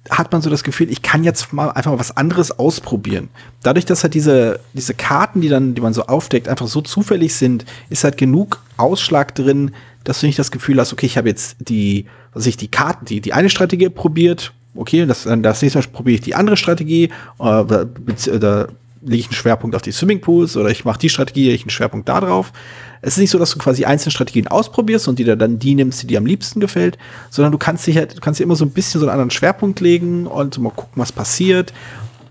hat 0.10 0.32
man 0.32 0.42
so 0.42 0.50
das 0.50 0.64
Gefühl, 0.64 0.92
ich 0.92 1.02
kann 1.02 1.24
jetzt 1.24 1.54
mal 1.54 1.70
einfach 1.70 1.92
mal 1.92 2.00
was 2.00 2.16
anderes 2.16 2.58
ausprobieren. 2.60 3.30
Dadurch, 3.62 3.86
dass 3.86 4.04
halt 4.04 4.14
diese, 4.14 4.60
diese 4.74 4.94
Karten, 4.94 5.40
die 5.40 5.48
dann, 5.48 5.76
die 5.76 5.82
man 5.82 5.94
so 5.94 6.08
aufdeckt, 6.08 6.50
einfach 6.50 6.68
so 6.68 6.82
zufällig 6.82 7.36
sind, 7.36 7.66
ist 7.90 8.04
halt 8.04 8.18
genug 8.18 8.62
Ausschlag 8.76 9.34
drin, 9.34 9.72
dass 10.04 10.20
du 10.20 10.26
nicht 10.26 10.40
das 10.40 10.52
Gefühl 10.52 10.80
hast, 10.80 10.94
okay, 10.94 11.06
ich 11.06 11.18
habe 11.18 11.30
jetzt 11.30 11.58
die, 11.60 12.06
was 12.34 12.46
ich, 12.46 12.58
die 12.58 12.70
Karten, 12.70 13.06
die, 13.06 13.22
die 13.22 13.34
eine 13.34 13.50
Strategie 13.50 13.90
probiert, 13.90 14.54
okay, 14.76 15.06
das, 15.06 15.24
das 15.24 15.62
nächste 15.62 15.80
Mal 15.80 15.88
probiere 15.88 16.16
ich 16.16 16.22
die 16.22 16.36
andere 16.36 16.58
Strategie, 16.58 17.06
äh, 17.06 17.10
da 17.40 18.68
lege 19.06 19.20
ich 19.20 19.28
einen 19.28 19.34
Schwerpunkt 19.34 19.76
auf 19.76 19.82
die 19.82 19.92
Swimmingpools 19.92 20.58
oder 20.58 20.70
ich 20.70 20.86
mache 20.86 21.00
die 21.00 21.10
Strategie, 21.10 21.46
lege 21.46 21.56
ich 21.56 21.64
einen 21.64 21.70
Schwerpunkt 21.70 22.08
da 22.08 22.22
drauf. 22.22 22.54
Es 23.02 23.14
ist 23.14 23.20
nicht 23.20 23.32
so, 23.32 23.38
dass 23.38 23.52
du 23.52 23.60
quasi 23.60 23.86
einzelne 23.86 24.12
Strategien 24.12 24.48
ausprobierst 24.48 25.08
und 25.08 25.20
dir 25.20 25.36
dann 25.36 25.60
die 25.60 25.76
nimmst, 25.76 26.04
die 26.04 26.08
dir 26.08 26.20
am 26.20 26.26
liebsten 26.26 26.60
gefällt, 26.60 26.98
sondern 27.30 27.52
du 27.52 27.58
kannst 27.58 27.86
dich 27.86 27.98
halt, 27.98 28.16
du 28.16 28.22
kannst 28.22 28.40
dir 28.40 28.46
immer 28.46 28.56
so 28.56 28.66
ein 28.66 28.72
bisschen 28.72 29.02
so 29.02 29.06
einen 29.06 29.12
anderen 29.12 29.32
Schwerpunkt 29.32 29.82
legen 29.82 30.26
und 30.26 30.58
mal 30.60 30.70
gucken, 30.70 30.94
was 30.96 31.12
passiert. 31.12 31.74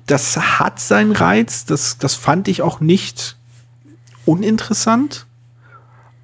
Das 0.07 0.37
hat 0.59 0.81
seinen 0.81 1.13
Reiz, 1.13 1.67
das, 1.67 1.99
das 1.99 2.15
fand 2.15 2.49
ich 2.49 2.63
auch 2.63 2.81
nicht 2.81 3.37
uninteressant. 4.25 5.27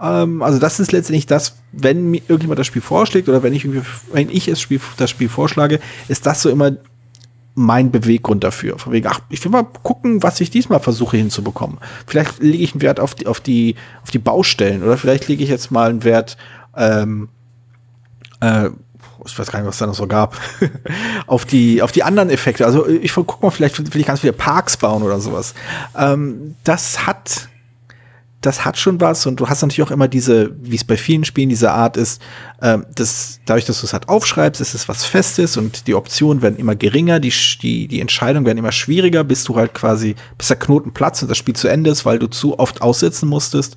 Ähm, 0.00 0.42
also 0.42 0.58
das 0.58 0.80
ist 0.80 0.92
letztendlich 0.92 1.26
das, 1.26 1.56
wenn 1.72 2.10
mir 2.10 2.22
irgendjemand 2.28 2.58
das 2.58 2.66
Spiel 2.66 2.82
vorschlägt 2.82 3.28
oder 3.28 3.42
wenn 3.42 3.52
ich, 3.52 3.66
wenn 4.12 4.30
ich 4.30 4.46
das 4.46 4.60
Spiel, 4.60 4.80
das 4.96 5.10
Spiel 5.10 5.28
vorschlage, 5.28 5.80
ist 6.08 6.26
das 6.26 6.42
so 6.42 6.50
immer 6.50 6.72
mein 7.54 7.90
Beweggrund 7.90 8.44
dafür. 8.44 8.78
Von 8.78 8.92
wegen, 8.92 9.08
ach, 9.08 9.20
ich 9.28 9.44
will 9.44 9.50
mal 9.50 9.64
gucken, 9.64 10.22
was 10.22 10.40
ich 10.40 10.50
diesmal 10.50 10.78
versuche 10.78 11.16
hinzubekommen. 11.16 11.78
Vielleicht 12.06 12.40
lege 12.40 12.62
ich 12.62 12.72
einen 12.72 12.82
Wert 12.82 13.00
auf 13.00 13.16
die, 13.16 13.26
auf 13.26 13.40
die, 13.40 13.74
auf 14.02 14.10
die 14.10 14.20
Baustellen 14.20 14.84
oder 14.84 14.96
vielleicht 14.96 15.26
lege 15.26 15.42
ich 15.42 15.50
jetzt 15.50 15.72
mal 15.72 15.90
einen 15.90 16.04
Wert, 16.04 16.36
ähm, 16.76 17.28
äh, 18.40 18.70
ich 19.26 19.36
weiß 19.36 19.50
gar 19.50 19.58
nicht, 19.58 19.66
was 19.66 19.74
es 19.74 19.80
da 19.80 19.86
noch 19.86 19.94
so 19.94 20.06
gab, 20.06 20.36
auf 21.26 21.44
die, 21.44 21.82
auf 21.82 21.90
die 21.90 22.04
anderen 22.04 22.30
Effekte. 22.30 22.64
Also 22.64 22.86
ich 22.86 23.12
guck 23.12 23.42
mal, 23.42 23.50
vielleicht 23.50 23.92
will 23.92 24.00
ich 24.00 24.06
ganz 24.06 24.20
viele 24.20 24.32
Parks 24.32 24.76
bauen 24.76 25.02
oder 25.02 25.18
sowas. 25.18 25.54
Ähm, 25.96 26.54
das 26.62 27.06
hat 27.06 27.48
das 28.40 28.64
hat 28.64 28.78
schon 28.78 29.00
was 29.00 29.26
und 29.26 29.40
du 29.40 29.48
hast 29.48 29.62
natürlich 29.62 29.82
auch 29.82 29.90
immer 29.90 30.06
diese, 30.06 30.54
wie 30.62 30.76
es 30.76 30.84
bei 30.84 30.96
vielen 30.96 31.24
Spielen 31.24 31.48
diese 31.48 31.72
Art 31.72 31.96
ist, 31.96 32.22
ähm, 32.62 32.86
dass 32.94 33.40
dadurch, 33.46 33.64
dass 33.64 33.80
du 33.80 33.86
es 33.86 33.92
halt 33.92 34.08
aufschreibst, 34.08 34.60
ist 34.60 34.74
es 34.74 34.88
was 34.88 35.04
Festes 35.04 35.56
und 35.56 35.88
die 35.88 35.94
Optionen 35.94 36.40
werden 36.40 36.56
immer 36.56 36.76
geringer, 36.76 37.18
die, 37.18 37.32
die, 37.60 37.88
die 37.88 38.00
Entscheidungen 38.00 38.46
werden 38.46 38.58
immer 38.58 38.70
schwieriger, 38.70 39.24
bis 39.24 39.42
du 39.42 39.56
halt 39.56 39.74
quasi, 39.74 40.14
bis 40.36 40.48
der 40.48 40.56
Knoten 40.56 40.92
platzt 40.92 41.22
und 41.22 41.28
das 41.28 41.38
Spiel 41.38 41.56
zu 41.56 41.66
Ende 41.66 41.90
ist, 41.90 42.04
weil 42.04 42.20
du 42.20 42.28
zu 42.28 42.58
oft 42.60 42.80
aussitzen 42.80 43.28
musstest. 43.28 43.76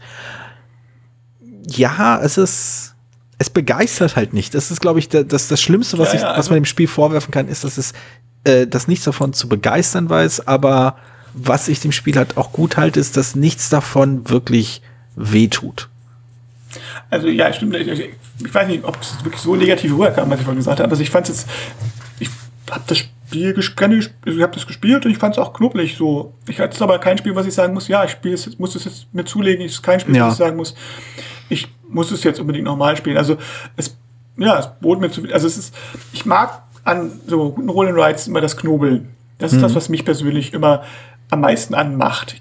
Ja, 1.67 2.21
es 2.21 2.37
ist, 2.37 2.93
es 3.39 3.49
begeistert 3.49 4.15
halt 4.15 4.33
nicht. 4.33 4.53
Das 4.53 4.69
ist, 4.69 4.79
glaube 4.79 4.99
ich, 4.99 5.09
das, 5.09 5.47
das 5.47 5.59
Schlimmste, 5.59 5.97
was, 5.97 6.09
ja, 6.09 6.15
ich, 6.15 6.21
ja, 6.21 6.27
also 6.27 6.39
was 6.39 6.49
man 6.51 6.59
dem 6.59 6.65
Spiel 6.65 6.87
vorwerfen 6.87 7.31
kann, 7.31 7.47
ist, 7.47 7.63
dass 7.63 7.79
es 7.79 7.93
äh, 8.43 8.67
das 8.67 8.87
nichts 8.87 9.05
davon 9.05 9.33
zu 9.33 9.49
begeistern 9.49 10.07
weiß, 10.07 10.47
aber 10.47 10.97
was 11.33 11.67
ich 11.67 11.79
dem 11.79 11.91
Spiel 11.91 12.15
halt 12.15 12.37
auch 12.37 12.51
gut 12.51 12.77
halte, 12.77 12.99
ist, 12.99 13.17
dass 13.17 13.35
nichts 13.35 13.69
davon 13.69 14.29
wirklich 14.29 14.81
wehtut. 15.15 15.89
Also 17.09 17.27
ja, 17.27 17.51
stimmt. 17.51 17.75
Ich, 17.75 17.87
ich 17.87 18.53
weiß 18.53 18.67
nicht, 18.67 18.83
ob 18.83 19.01
es 19.01 19.23
wirklich 19.23 19.41
so 19.41 19.55
negativ 19.55 19.91
rüberkam, 19.93 20.29
was 20.29 20.39
ich 20.39 20.45
vorhin 20.45 20.59
gesagt 20.59 20.79
habe. 20.79 20.89
Also 20.89 21.03
ich 21.03 21.09
fand 21.09 21.27
es 21.29 21.41
jetzt, 21.41 21.49
ich 22.19 22.29
habe 22.69 22.83
das 22.87 22.99
Spiel 22.99 23.53
gespielt, 23.53 24.13
ich 24.25 24.41
habe 24.41 24.53
das 24.53 24.67
gespielt 24.67 25.05
und 25.05 25.11
ich 25.11 25.17
fand 25.17 25.35
es 25.35 25.39
auch 25.39 25.53
knubbelig 25.53 25.97
so. 25.97 26.33
Ich 26.47 26.59
hatte 26.59 26.75
es 26.75 26.81
aber 26.81 26.99
kein 26.99 27.17
Spiel, 27.17 27.35
was 27.35 27.45
ich 27.45 27.53
sagen 27.53 27.73
muss, 27.73 27.87
ja, 27.87 28.03
ich 28.03 28.11
spiele 28.11 28.35
es, 28.35 28.57
muss 28.57 28.75
es 28.75 28.85
jetzt 28.85 29.13
mir 29.13 29.25
zulegen, 29.25 29.65
es 29.65 29.73
ist 29.73 29.83
kein 29.83 29.99
Spiel, 29.99 30.15
ja. 30.15 30.27
was 30.27 30.33
ich 30.33 30.39
sagen 30.39 30.57
muss, 30.57 30.75
ich 31.49 31.67
muss 31.89 32.11
es 32.11 32.23
jetzt 32.23 32.39
unbedingt 32.39 32.65
nochmal 32.65 32.95
spielen. 32.95 33.17
Also 33.17 33.37
es, 33.75 33.97
ja, 34.37 34.57
es 34.59 34.69
bot 34.79 35.01
mir 35.01 35.11
zu 35.11 35.21
viel. 35.21 35.33
Also 35.33 35.47
es 35.47 35.57
ist, 35.57 35.75
ich 36.13 36.25
mag 36.25 36.63
an 36.83 37.11
so 37.27 37.51
guten 37.51 37.69
Roll 37.69 37.87
and 37.89 37.97
Rides 37.97 38.27
immer 38.27 38.41
das 38.41 38.55
Knobeln. 38.57 39.09
Das 39.37 39.51
ist 39.51 39.57
mhm. 39.57 39.63
das, 39.63 39.75
was 39.75 39.89
mich 39.89 40.05
persönlich 40.05 40.53
immer 40.53 40.83
am 41.31 41.41
meisten 41.41 41.73
an 41.73 41.95
Macht. 41.95 42.39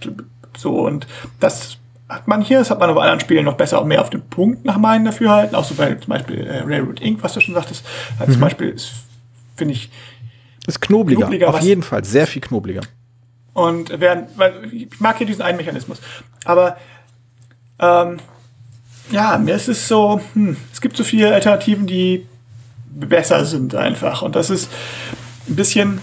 So, 0.56 0.86
und 0.86 1.06
das 1.38 1.78
hat 2.08 2.28
man 2.28 2.42
hier, 2.42 2.58
das 2.58 2.70
hat 2.70 2.80
man 2.80 2.90
auf 2.90 2.98
anderen 2.98 3.20
Spielen 3.20 3.44
noch 3.44 3.56
besser 3.56 3.78
auch 3.78 3.84
mehr 3.84 4.02
auf 4.02 4.10
den 4.10 4.20
Punkt 4.20 4.64
nach 4.64 4.76
meinen 4.76 5.04
Dafürhalten. 5.06 5.54
Auch 5.54 5.64
so 5.64 5.74
bei 5.74 5.94
zum 5.94 6.08
Beispiel 6.08 6.46
äh, 6.46 6.58
Railroad 6.60 7.00
Inc., 7.00 7.22
was 7.22 7.32
du 7.32 7.40
schon 7.40 7.54
sagtest, 7.54 7.84
mhm. 8.18 8.32
zum 8.32 8.40
Beispiel 8.40 8.76
finde 9.56 9.74
ich. 9.74 9.90
Ist 10.66 10.80
knobliger, 10.80 11.22
knobliger 11.22 11.48
auf 11.48 11.60
jeden 11.60 11.82
Fall, 11.82 12.04
sehr 12.04 12.26
viel 12.26 12.42
knobliger. 12.42 12.82
Und 13.54 13.98
während, 13.98 14.36
weil 14.36 14.72
ich 14.72 15.00
mag 15.00 15.16
hier 15.18 15.26
diesen 15.26 15.42
einen 15.42 15.56
Mechanismus. 15.56 16.00
Aber 16.44 16.76
ähm, 17.78 18.18
ja, 19.10 19.38
mir 19.38 19.54
ist 19.54 19.68
es 19.68 19.88
so, 19.88 20.20
hm, 20.34 20.56
es 20.72 20.80
gibt 20.80 20.96
so 20.96 21.04
viele 21.04 21.32
Alternativen, 21.32 21.86
die 21.86 22.26
besser 22.90 23.44
sind 23.44 23.74
einfach. 23.74 24.22
Und 24.22 24.36
das 24.36 24.50
ist 24.50 24.70
ein 25.48 25.56
bisschen 25.56 26.00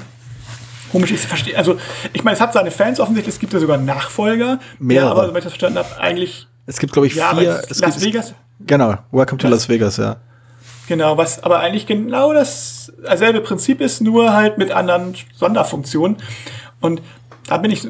komisch 0.92 1.12
ist. 1.12 1.26
Verstehe. 1.26 1.58
Also, 1.58 1.78
ich 2.14 2.24
meine, 2.24 2.36
es 2.36 2.42
hat 2.42 2.54
seine 2.54 2.72
Fans 2.72 3.00
offensichtlich, 3.00 3.36
es 3.36 3.40
gibt 3.40 3.54
ja 3.54 3.60
sogar 3.60 3.78
Nachfolger. 3.78 4.60
Mehr, 4.80 5.06
aber 5.06 5.28
soweit 5.28 5.40
ich 5.40 5.44
das 5.44 5.54
verstanden 5.54 5.80
habe, 5.80 6.00
eigentlich. 6.00 6.48
Es 6.66 6.80
gibt, 6.80 6.94
glaube 6.94 7.08
ich, 7.08 7.16
ja, 7.16 7.36
vier. 7.36 7.62
Es 7.70 7.80
Las 7.80 7.96
gibt, 7.96 8.06
Vegas. 8.06 8.34
Genau, 8.60 8.96
Welcome 9.12 9.38
to 9.38 9.48
Las 9.48 9.70
Vegas, 9.70 9.98
ja. 9.98 10.18
Genau, 10.88 11.18
was 11.18 11.44
aber 11.44 11.60
eigentlich 11.60 11.86
genau 11.86 12.34
das 12.34 12.92
selbe 13.16 13.42
Prinzip 13.42 13.82
ist, 13.82 14.02
nur 14.02 14.34
halt 14.34 14.58
mit 14.58 14.72
anderen 14.72 15.16
Sonderfunktionen. 15.36 16.18
Und 16.80 17.02
da 17.48 17.58
bin 17.58 17.72
ich, 17.72 17.88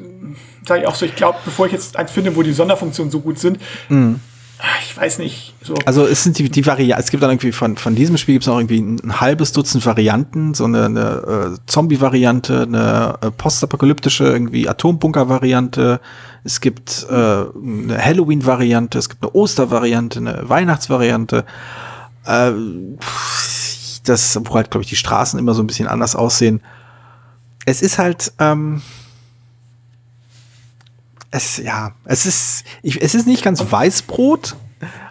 sage 0.65 0.81
ich 0.81 0.87
auch 0.87 0.95
so, 0.95 1.05
ich 1.05 1.15
glaube, 1.15 1.37
bevor 1.45 1.67
ich 1.67 1.71
jetzt 1.71 1.95
eins 1.95 2.11
finde, 2.11 2.35
wo 2.35 2.41
die 2.41 2.53
Sonderfunktionen 2.53 3.11
so 3.11 3.19
gut 3.19 3.39
sind, 3.39 3.59
mhm 3.89 4.19
ich 4.81 4.97
weiß 4.97 5.19
nicht. 5.19 5.53
So. 5.61 5.75
Also 5.85 6.05
es 6.07 6.23
sind 6.23 6.37
die, 6.39 6.49
die 6.49 6.65
Varianten, 6.65 7.03
es 7.03 7.11
gibt 7.11 7.21
dann 7.21 7.29
irgendwie 7.29 7.51
von, 7.51 7.77
von 7.77 7.93
diesem 7.93 8.17
Spiel 8.17 8.35
gibt 8.35 8.43
es 8.43 8.47
noch 8.47 8.57
irgendwie 8.57 8.79
ein, 8.79 8.99
ein, 9.03 9.21
halbes 9.21 9.51
Dutzend 9.51 9.85
Varianten, 9.85 10.53
so 10.53 10.65
eine, 10.65 10.85
eine 10.85 11.55
äh, 11.55 11.57
Zombie-Variante, 11.67 12.63
eine 12.63 13.15
äh, 13.21 13.31
postapokalyptische 13.31 14.23
irgendwie 14.23 14.67
Atombunker-Variante, 14.67 15.99
es 16.43 16.61
gibt 16.61 17.05
äh, 17.09 17.13
eine 17.13 17.97
Halloween-Variante, 18.03 18.97
es 18.97 19.09
gibt 19.09 19.23
eine 19.23 19.35
Oster-Variante, 19.35 20.19
eine 20.19 20.49
Weihnachtsvariante. 20.49 21.45
Äh, 22.25 22.51
das, 24.03 24.39
wo 24.43 24.55
halt, 24.55 24.71
glaube 24.71 24.83
ich, 24.83 24.89
die 24.89 24.95
Straßen 24.95 25.37
immer 25.39 25.53
so 25.53 25.61
ein 25.61 25.67
bisschen 25.67 25.87
anders 25.87 26.15
aussehen. 26.15 26.61
Es 27.65 27.81
ist 27.81 27.99
halt, 27.99 28.31
ähm, 28.39 28.81
es, 31.31 31.57
ja, 31.57 31.91
es 32.05 32.25
ist, 32.25 32.63
ich, 32.81 33.01
es 33.01 33.15
ist 33.15 33.27
nicht 33.27 33.43
ganz 33.43 33.71
Weißbrot, 33.71 34.55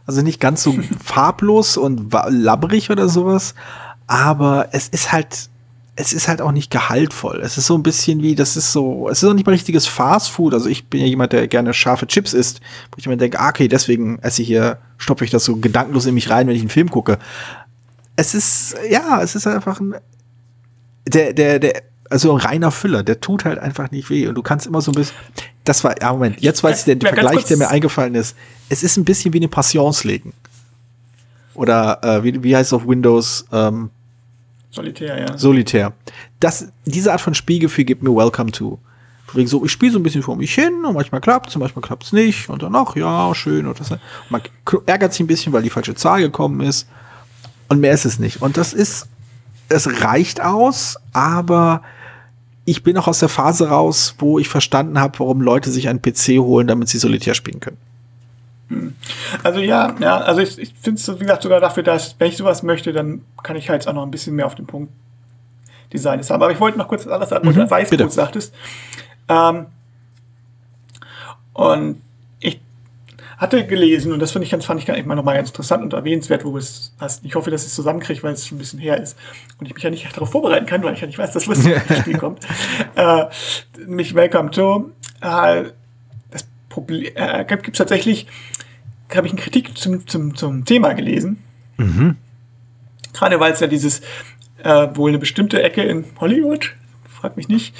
also 0.06 0.22
nicht 0.22 0.40
ganz 0.40 0.62
so 0.62 0.74
farblos 1.04 1.76
und 1.76 2.12
labberig 2.28 2.90
oder 2.90 3.08
sowas, 3.08 3.54
aber 4.06 4.68
es 4.72 4.88
ist 4.88 5.12
halt, 5.12 5.48
es 5.96 6.12
ist 6.12 6.28
halt 6.28 6.42
auch 6.42 6.52
nicht 6.52 6.70
gehaltvoll. 6.70 7.40
Es 7.42 7.56
ist 7.56 7.66
so 7.66 7.76
ein 7.76 7.82
bisschen 7.82 8.22
wie, 8.22 8.34
das 8.34 8.56
ist 8.56 8.72
so, 8.72 9.08
es 9.08 9.22
ist 9.22 9.28
auch 9.28 9.34
nicht 9.34 9.46
mal 9.46 9.52
richtiges 9.52 9.86
Fast 9.86 10.30
Food. 10.30 10.52
Also 10.52 10.68
ich 10.68 10.86
bin 10.86 11.00
ja 11.00 11.06
jemand, 11.06 11.32
der 11.32 11.48
gerne 11.48 11.72
scharfe 11.72 12.06
Chips 12.06 12.34
isst, 12.34 12.60
wo 12.90 12.98
ich 12.98 13.06
mir 13.06 13.16
denke, 13.16 13.40
ah, 13.40 13.48
okay, 13.48 13.66
deswegen 13.66 14.18
esse 14.18 14.42
ich 14.42 14.48
hier, 14.48 14.78
stopfe 14.98 15.24
ich 15.24 15.30
das 15.30 15.44
so 15.44 15.56
gedankenlos 15.56 16.04
in 16.04 16.14
mich 16.14 16.28
rein, 16.28 16.46
wenn 16.46 16.54
ich 16.54 16.60
einen 16.60 16.70
Film 16.70 16.90
gucke. 16.90 17.18
Es 18.14 18.34
ist, 18.34 18.76
ja, 18.90 19.22
es 19.22 19.34
ist 19.34 19.46
einfach 19.46 19.80
ein, 19.80 19.94
der, 21.08 21.32
der, 21.32 21.58
der, 21.58 21.82
also 22.10 22.32
ein 22.32 22.40
reiner 22.40 22.70
Füller, 22.70 23.02
der 23.02 23.20
tut 23.20 23.46
halt 23.46 23.58
einfach 23.58 23.90
nicht 23.90 24.10
weh. 24.10 24.28
Und 24.28 24.34
du 24.34 24.42
kannst 24.42 24.66
immer 24.66 24.82
so 24.82 24.92
ein 24.92 24.96
bisschen. 24.96 25.16
Das 25.66 25.82
war, 25.84 26.00
ja, 26.00 26.12
Moment, 26.12 26.40
jetzt 26.40 26.62
weiß 26.62 26.78
ich 26.78 26.84
den, 26.84 27.00
den 27.00 27.08
Vergleich, 27.08 27.44
der 27.44 27.56
mir 27.56 27.68
eingefallen 27.68 28.14
ist. 28.14 28.36
Es 28.68 28.82
ist 28.82 28.96
ein 28.96 29.04
bisschen 29.04 29.34
wie 29.34 29.38
eine 29.38 29.48
Passionslegen. 29.48 30.32
Oder 31.54 32.02
äh, 32.02 32.24
wie, 32.24 32.42
wie 32.42 32.56
heißt 32.56 32.68
es 32.68 32.72
auf 32.72 32.86
Windows? 32.86 33.44
Ähm, 33.52 33.90
Solitär, 34.70 35.20
ja. 35.20 35.36
Solitär. 35.36 35.92
Das, 36.38 36.68
diese 36.84 37.10
Art 37.10 37.20
von 37.20 37.34
Spielgefühl 37.34 37.84
gibt 37.84 38.02
mir 38.02 38.14
Welcome 38.14 38.52
to. 38.52 38.78
Wegen 39.32 39.48
so, 39.48 39.64
ich 39.64 39.72
spiele 39.72 39.90
so 39.90 39.98
ein 39.98 40.02
bisschen 40.04 40.22
vor 40.22 40.36
mich 40.36 40.54
hin 40.54 40.84
und 40.84 40.94
manchmal 40.94 41.20
klappt 41.20 41.48
es 41.48 41.56
manchmal 41.56 41.82
klappt 41.82 42.04
es 42.04 42.12
nicht 42.12 42.48
und 42.48 42.62
dann, 42.62 42.76
ach 42.76 42.94
ja, 42.94 43.34
schön 43.34 43.66
und 43.66 43.80
das. 43.80 43.90
Und 43.90 44.00
man 44.30 44.40
ärgert 44.86 45.12
sich 45.12 45.20
ein 45.20 45.26
bisschen, 45.26 45.52
weil 45.52 45.62
die 45.62 45.70
falsche 45.70 45.96
Zahl 45.96 46.20
gekommen 46.20 46.60
ist. 46.60 46.86
Und 47.68 47.80
mehr 47.80 47.92
ist 47.92 48.04
es 48.04 48.20
nicht. 48.20 48.40
Und 48.40 48.56
das 48.56 48.72
ist, 48.72 49.08
es 49.68 50.02
reicht 50.02 50.40
aus, 50.40 50.96
aber 51.12 51.82
ich 52.66 52.82
bin 52.82 52.98
auch 52.98 53.08
aus 53.08 53.20
der 53.20 53.28
Phase 53.28 53.68
raus, 53.68 54.14
wo 54.18 54.38
ich 54.38 54.48
verstanden 54.48 55.00
habe, 55.00 55.18
warum 55.20 55.40
Leute 55.40 55.70
sich 55.70 55.88
einen 55.88 56.02
PC 56.02 56.38
holen, 56.38 56.66
damit 56.66 56.88
sie 56.88 56.98
Solitär 56.98 57.34
spielen 57.34 57.60
können. 57.60 57.78
Hm. 58.68 58.94
Also 59.44 59.60
ja, 59.60 59.94
ja, 60.00 60.18
also 60.18 60.40
ich, 60.40 60.58
ich 60.58 60.74
finde 60.80 61.00
es, 61.00 61.08
wie 61.08 61.20
gesagt, 61.20 61.44
sogar 61.44 61.60
dafür, 61.60 61.84
dass, 61.84 62.16
wenn 62.18 62.28
ich 62.28 62.36
sowas 62.36 62.64
möchte, 62.64 62.92
dann 62.92 63.22
kann 63.42 63.56
ich 63.56 63.70
halt 63.70 63.86
auch 63.86 63.92
noch 63.94 64.02
ein 64.02 64.10
bisschen 64.10 64.34
mehr 64.34 64.46
auf 64.46 64.56
den 64.56 64.66
Punkt 64.66 64.92
Design 65.92 66.20
haben. 66.20 66.42
Aber 66.42 66.50
ich 66.50 66.58
wollte 66.58 66.76
noch 66.76 66.88
kurz 66.88 67.06
was 67.06 67.12
anderes 67.12 67.30
sagen, 67.30 67.48
mhm, 67.48 67.56
was 67.56 67.68
du 67.68 67.70
Weißbrot 67.70 68.12
sagtest. 68.12 68.54
Ähm, 69.28 69.66
und 71.52 72.02
hatte 73.36 73.66
gelesen, 73.66 74.12
und 74.12 74.20
das 74.20 74.32
finde 74.32 74.44
ich 74.44 74.50
ganz, 74.50 74.64
fand 74.64 74.80
ich 74.80 74.88
immer 74.88 75.14
noch 75.14 75.24
mal 75.24 75.34
ganz 75.34 75.50
interessant 75.50 75.82
und 75.82 75.92
erwähnenswert, 75.92 76.44
wo 76.44 76.56
es 76.56 76.94
hast. 76.98 77.24
Ich 77.24 77.34
hoffe, 77.34 77.50
dass 77.50 77.62
ich 77.62 77.68
es 77.68 77.74
zusammenkriege, 77.74 78.22
weil 78.22 78.32
es 78.32 78.46
schon 78.46 78.56
ein 78.56 78.60
bisschen 78.60 78.78
her 78.78 79.00
ist 79.00 79.16
und 79.58 79.66
ich 79.66 79.74
mich 79.74 79.82
ja 79.82 79.90
nicht 79.90 80.10
darauf 80.14 80.30
vorbereiten 80.30 80.66
kann, 80.66 80.82
weil 80.82 80.94
ich 80.94 81.00
ja 81.00 81.06
nicht 81.06 81.18
weiß, 81.18 81.32
dass 81.32 81.44
das 81.44 81.58
Spiel 81.98 82.16
kommt. 82.16 82.46
Äh, 82.94 83.26
mich 83.86 84.14
Welcome 84.14 84.50
to. 84.52 84.90
Äh, 85.20 85.64
das 86.30 86.46
Problem, 86.70 87.12
äh, 87.14 87.44
gibt 87.44 87.68
es 87.68 87.78
tatsächlich, 87.78 88.26
habe 89.14 89.26
ich 89.26 89.32
eine 89.32 89.42
Kritik 89.42 89.76
zum, 89.76 90.06
zum, 90.06 90.34
zum 90.34 90.64
Thema 90.64 90.94
gelesen. 90.94 91.42
Mhm. 91.76 92.16
Gerade 93.12 93.38
weil 93.38 93.52
es 93.52 93.60
ja 93.60 93.66
dieses, 93.66 94.00
äh, 94.62 94.88
wohl 94.94 95.10
eine 95.10 95.18
bestimmte 95.18 95.62
Ecke 95.62 95.82
in 95.82 96.04
Hollywood, 96.20 96.74
frag 97.08 97.36
mich 97.36 97.48
nicht, 97.48 97.74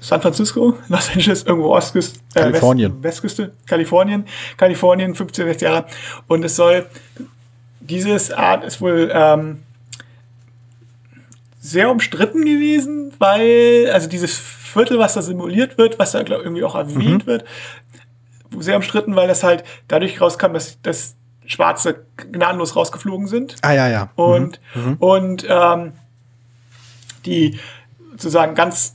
San 0.00 0.20
Francisco, 0.20 0.78
Los 0.88 1.10
Angeles, 1.10 1.44
irgendwo 1.44 1.74
Ostküste, 1.74 2.20
äh, 2.34 2.40
Kalifornien. 2.40 2.92
West, 2.94 3.04
Westküste, 3.04 3.52
Kalifornien, 3.66 4.24
Kalifornien, 4.56 5.14
15, 5.14 5.46
16 5.46 5.68
Jahre. 5.68 5.86
Und 6.26 6.44
es 6.44 6.56
soll, 6.56 6.86
dieses 7.80 8.30
Art 8.30 8.64
ist 8.64 8.80
wohl 8.80 9.10
ähm, 9.12 9.62
sehr 11.60 11.90
umstritten 11.90 12.44
gewesen, 12.44 13.12
weil, 13.18 13.90
also 13.92 14.08
dieses 14.08 14.38
Viertel, 14.38 14.98
was 14.98 15.14
da 15.14 15.22
simuliert 15.22 15.78
wird, 15.78 15.98
was 15.98 16.12
da 16.12 16.22
glaub, 16.22 16.42
irgendwie 16.42 16.64
auch 16.64 16.74
erwähnt 16.74 17.26
wird, 17.26 17.44
sehr 18.58 18.76
umstritten, 18.76 19.14
weil 19.16 19.28
das 19.28 19.42
halt 19.42 19.64
dadurch 19.88 20.20
rauskam, 20.20 20.52
dass, 20.54 20.80
dass 20.82 21.16
Schwarze 21.46 22.06
gnadenlos 22.16 22.76
rausgeflogen 22.76 23.26
sind. 23.26 23.56
Ah, 23.62 23.72
ja, 23.72 23.88
ja. 23.88 24.10
Und, 24.14 24.60
und 24.98 25.44
ähm, 25.48 25.92
die 27.26 27.58
sozusagen 28.12 28.54
ganz, 28.54 28.94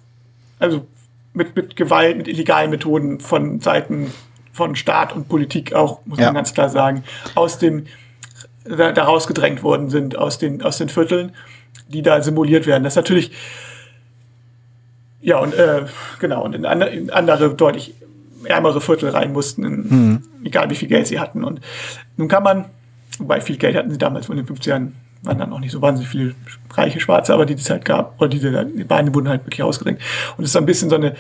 also 0.60 0.88
mit, 1.36 1.56
mit 1.56 1.76
Gewalt, 1.76 2.18
mit 2.18 2.28
illegalen 2.28 2.70
Methoden 2.72 3.20
von 3.20 3.60
Seiten 3.62 4.12
von 4.54 4.76
Staat 4.76 5.14
und 5.14 5.28
Politik 5.28 5.74
auch, 5.74 6.00
muss 6.06 6.18
Ja. 6.20 6.26
man 6.28 6.36
ganz 6.36 6.54
klar 6.54 6.70
sagen, 6.70 7.04
aus 7.36 7.60
dem, 7.60 7.86
da, 8.64 8.92
da 8.94 9.04
rausgedrängt 9.04 9.62
worden 9.64 9.90
sind, 9.90 10.18
aus 10.18 10.38
den, 10.40 10.62
aus 10.62 10.78
den 10.78 10.88
Vierteln, 10.90 11.34
die 11.90 12.02
da 12.02 12.22
simuliert 12.22 12.66
werden. 12.66 12.84
Das 12.84 12.94
ist 12.94 12.98
natürlich, 12.98 13.32
ja, 15.22 15.40
und 15.40 15.54
äh, 15.54 15.86
genau, 16.20 16.44
und 16.44 16.56
in, 16.56 16.66
andere, 16.66 16.90
in 16.90 17.10
andere 17.10 17.54
deutlich 17.54 17.94
ärmere 18.46 18.80
Viertel 18.80 19.10
rein 19.10 19.34
mussten, 19.34 19.64
in, 19.66 20.24
egal 20.44 20.70
wie 20.70 20.76
viel 20.76 20.88
Geld 20.88 21.08
sie 21.08 21.20
hatten. 21.20 21.44
Und 21.44 21.60
nun 22.16 22.28
kann 22.28 22.44
man, 22.44 22.66
wobei 23.20 23.42
viel 23.42 23.58
Geld 23.58 23.76
hatten 23.76 23.92
sie 23.92 23.98
damals 23.98 24.30
in 24.30 24.38
den 24.38 24.46
50ern, 24.48 24.92
waren 25.26 25.38
dann 25.38 25.54
auch 25.54 25.60
nicht 25.60 25.72
so 25.72 25.82
wahnsinnig 25.82 26.10
viele 26.10 26.36
reiche 26.74 27.00
Schwarze, 27.00 27.34
aber 27.34 27.46
die 27.46 27.54
es 27.54 27.70
halt 27.70 27.86
gab, 27.86 28.20
oder 28.20 28.30
diese 28.30 28.66
die 28.66 28.84
Beine 28.84 29.14
wurden 29.14 29.30
halt 29.30 29.46
wirklich 29.46 29.64
ausgedrängt. 29.64 30.00
Und 30.38 30.44
es 30.44 30.52
ist 30.52 30.58
ein 30.58 30.66
bisschen 30.66 30.90
so 30.90 30.96
eine 30.96 31.16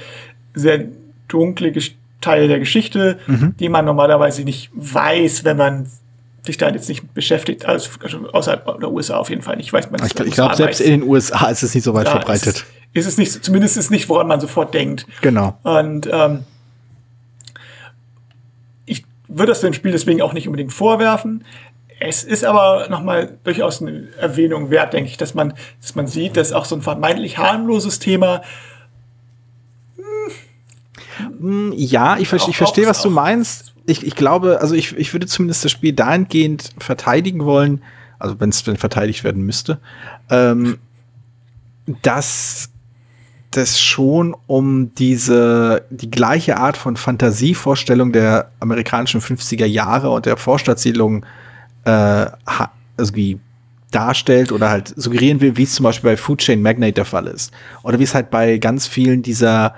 sehr 0.54 0.86
dunkle 1.28 1.74
Teil 2.22 2.48
der 2.48 2.60
Geschichte, 2.60 3.20
die 3.60 3.70
man 3.70 3.86
normalerweise 3.86 4.44
nicht 4.44 4.72
weiß, 4.74 5.44
wenn 5.44 5.58
man 5.58 5.88
sich 6.46 6.58
da 6.58 6.70
jetzt 6.70 6.89
nicht 6.89 7.13
beschäftigt, 7.13 7.65
also 7.65 7.89
außerhalb 8.32 8.80
der 8.80 8.91
USA 8.91 9.18
auf 9.18 9.30
jeden 9.30 9.41
Fall 9.41 9.58
nicht, 9.58 9.74
weiß 9.74 9.89
man 9.91 10.00
Ich, 10.06 10.20
ich 10.20 10.34
glaube, 10.34 10.56
selbst 10.56 10.80
weiß. 10.80 10.88
in 10.88 11.02
den 11.02 11.10
USA 11.10 11.48
ist 11.48 11.63
es 11.63 11.74
nicht 11.74 11.84
so 11.84 11.94
weit 11.94 12.06
Ja, 12.06 12.12
verbreitet. 12.12 12.58
Ist, 12.58 12.65
ist 12.94 13.06
es 13.08 13.18
nicht, 13.18 13.44
zumindest 13.44 13.78
ist 13.78 13.86
es 13.86 13.89
nicht, 13.89 14.08
woran 14.10 14.28
man 14.28 14.39
sofort 14.39 14.74
denkt. 14.74 15.06
Genau. 15.22 15.58
Und 15.63 16.08
ähm, 16.12 16.44
ich 18.86 19.04
würde 19.28 19.52
das 19.52 19.62
dem 19.62 19.74
Spiel 19.74 19.91
deswegen 19.91 20.22
auch 20.22 20.34
nicht 20.34 20.48
unbedingt 20.48 20.72
vorwerfen. 20.74 21.44
Es 21.99 22.23
ist 22.23 22.43
aber 22.43 22.88
nochmal 22.89 23.38
durchaus 23.43 23.81
eine 23.81 24.10
Erwähnung 24.19 24.69
wert, 24.69 24.93
denke 24.93 25.10
ich, 25.10 25.17
dass 25.17 25.34
man, 25.34 25.53
dass 25.81 25.95
man 25.95 26.08
sieht, 26.08 26.36
dass 26.36 26.51
auch 26.51 26.65
so 26.65 26.75
ein 26.75 26.81
vermeintlich 26.81 27.38
harmloses 27.38 27.99
Thema 27.99 28.41
Ja, 31.73 32.17
ich, 32.17 32.27
ver 32.27 32.39
ich 32.47 32.58
verstehe, 32.58 32.88
was 32.88 33.01
du 33.01 33.10
meinst. 33.10 33.73
Ich, 33.86 34.05
ich 34.05 34.15
glaube, 34.15 34.60
also 34.62 34.75
ich, 34.75 34.97
ich 34.97 35.13
würde 35.13 35.27
zumindest 35.27 35.63
das 35.63 35.71
Spiel 35.71 35.93
dahingehend 35.93 36.73
verteidigen 36.77 37.45
wollen, 37.45 37.81
also 38.19 38.39
wenn 38.39 38.49
es 38.49 38.63
denn 38.63 38.77
verteidigt 38.77 39.23
werden 39.23 39.43
müsste, 39.43 39.79
ähm, 40.29 40.79
dass 42.01 42.69
das 43.51 43.79
schon 43.79 44.36
um 44.47 44.93
diese, 44.95 45.86
die 45.89 46.10
gleiche 46.10 46.58
Art 46.58 46.77
von 46.77 46.97
Fantasievorstellung 46.97 48.12
der 48.12 48.51
amerikanischen 48.60 49.21
50er 49.21 49.65
Jahre 49.65 50.10
und 50.10 50.25
der 50.25 50.36
Vorstadtsiedlung 50.36 51.25
äh, 51.86 52.28
irgendwie 52.98 53.39
darstellt 53.91 54.52
oder 54.52 54.69
halt 54.69 54.93
suggerieren 54.95 55.39
will, 55.41 55.56
wie 55.58 55.63
es 55.63 55.76
zum 55.76 55.86
Beispiel 55.86 56.12
bei 56.12 56.17
Food 56.17 56.39
Chain 56.39 56.62
Magnate 56.62 56.93
der 56.93 57.06
Fall 57.06 57.28
ist. 57.28 57.54
Oder 57.84 58.00
wie 58.00 58.04
es 58.04 58.13
halt 58.13 58.30
bei 58.30 58.58
ganz 58.58 58.88
vielen 58.88 59.21
dieser 59.21 59.74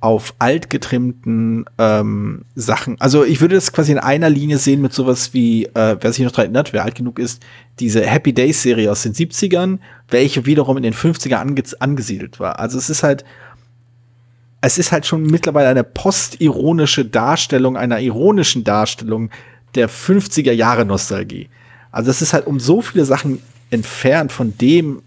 auf 0.00 0.34
alt 0.38 0.70
getrimmten 0.70 1.64
ähm, 1.78 2.44
Sachen. 2.54 3.00
Also 3.00 3.24
ich 3.24 3.40
würde 3.40 3.54
das 3.54 3.72
quasi 3.72 3.92
in 3.92 3.98
einer 3.98 4.28
Linie 4.28 4.58
sehen 4.58 4.82
mit 4.82 4.92
sowas 4.92 5.32
wie, 5.32 5.64
äh, 5.64 5.96
wer 5.98 6.12
sich 6.12 6.24
noch 6.24 6.30
daran 6.30 6.46
erinnert, 6.46 6.72
wer 6.72 6.84
alt 6.84 6.94
genug 6.94 7.18
ist, 7.18 7.42
diese 7.80 8.02
Happy 8.02 8.32
Days 8.32 8.62
Serie 8.62 8.92
aus 8.92 9.02
den 9.02 9.14
70ern, 9.14 9.78
welche 10.08 10.46
wiederum 10.46 10.76
in 10.76 10.82
den 10.82 10.94
50er 10.94 11.36
ange 11.36 11.62
angesiedelt 11.80 12.38
war. 12.38 12.60
Also 12.60 12.78
es 12.78 12.90
ist 12.90 13.02
halt, 13.02 13.24
es 14.60 14.78
ist 14.78 14.92
halt 14.92 15.06
schon 15.06 15.22
mittlerweile 15.22 15.68
eine 15.68 15.84
postironische 15.84 17.04
Darstellung 17.04 17.76
einer 17.76 17.98
ironischen 17.98 18.64
Darstellung 18.64 19.30
der 19.76 19.88
50er 19.88 20.52
Jahre 20.52 20.84
Nostalgie. 20.84 21.48
Also 21.92 22.10
es 22.10 22.22
ist 22.22 22.32
halt 22.32 22.46
um 22.46 22.60
so 22.60 22.82
viele 22.82 23.04
Sachen 23.04 23.40
entfernt 23.70 24.32
von 24.32 24.56
dem, 24.58 25.02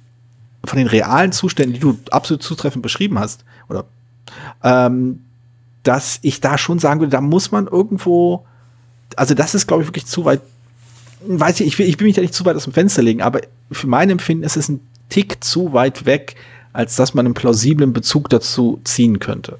von 0.66 0.78
den 0.78 0.88
realen 0.88 1.32
Zuständen, 1.32 1.74
die 1.74 1.80
du 1.80 1.98
absolut 2.12 2.44
zutreffend 2.44 2.82
beschrieben 2.82 3.20
hast, 3.20 3.46
oder 3.68 3.86
ähm, 4.64 5.22
dass 5.84 6.20
ich 6.22 6.42
da 6.42 6.58
schon 6.58 6.80
sagen 6.80 7.00
würde, 7.00 7.12
da 7.12 7.22
muss 7.22 7.52
man 7.52 7.68
irgendwo, 7.68 8.46
also 9.16 9.34
das 9.34 9.56
ist, 9.56 9.68
glaube 9.68 9.84
ich, 9.84 9.90
wirklich 9.90 10.06
zu 10.06 10.26
weit, 10.26 10.42
weiß 11.26 11.60
ich, 11.62 11.68
ich 11.68 11.80
will, 11.80 11.88
ich 11.88 12.00
will 12.00 12.08
mich 12.08 12.16
da 12.16 12.22
nicht 12.22 12.34
zu 12.34 12.46
weit 12.46 12.56
aus 12.56 12.66
dem 12.66 12.74
Fenster 12.74 13.02
legen, 13.02 13.22
aber 13.22 13.42
für 13.72 13.88
mein 13.88 14.10
Empfinden 14.10 14.44
ist 14.44 14.58
es 14.58 14.70
ein 14.70 14.82
Tick 15.10 15.44
zu 15.44 15.74
weit 15.74 16.06
weg, 16.06 16.36
als 16.74 16.96
dass 16.96 17.14
man 17.14 17.26
einen 17.26 17.34
plausiblen 17.34 17.94
Bezug 17.94 18.30
dazu 18.30 18.80
ziehen 18.84 19.20
könnte. 19.20 19.58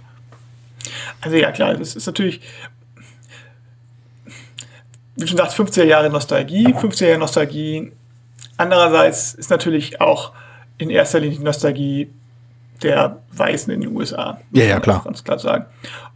Also 1.22 1.38
ja, 1.38 1.52
klar, 1.52 1.74
das 1.74 1.96
ist 1.96 2.06
natürlich, 2.06 2.42
wie 5.20 5.28
schon 5.28 5.38
sagst, 5.38 5.58
50er 5.58 5.84
Jahre 5.84 6.10
Nostalgie, 6.10 6.68
50er 6.68 7.08
Jahre 7.08 7.20
Nostalgie. 7.20 7.92
Andererseits 8.58 9.34
ist 9.34 9.50
natürlich 9.50 10.02
auch 10.02 10.32
in 10.78 10.90
erster 10.90 11.20
Linie 11.20 11.38
die 11.38 11.44
Nostalgie 11.44 12.10
der 12.82 13.18
Weißen 13.34 13.72
in 13.74 13.82
den 13.82 13.96
USA. 13.96 14.40
Ja, 14.52 14.64
ja, 14.64 14.80
klar. 14.80 15.02
Ganz 15.04 15.24
klar 15.24 15.40
sagen. 15.40 15.66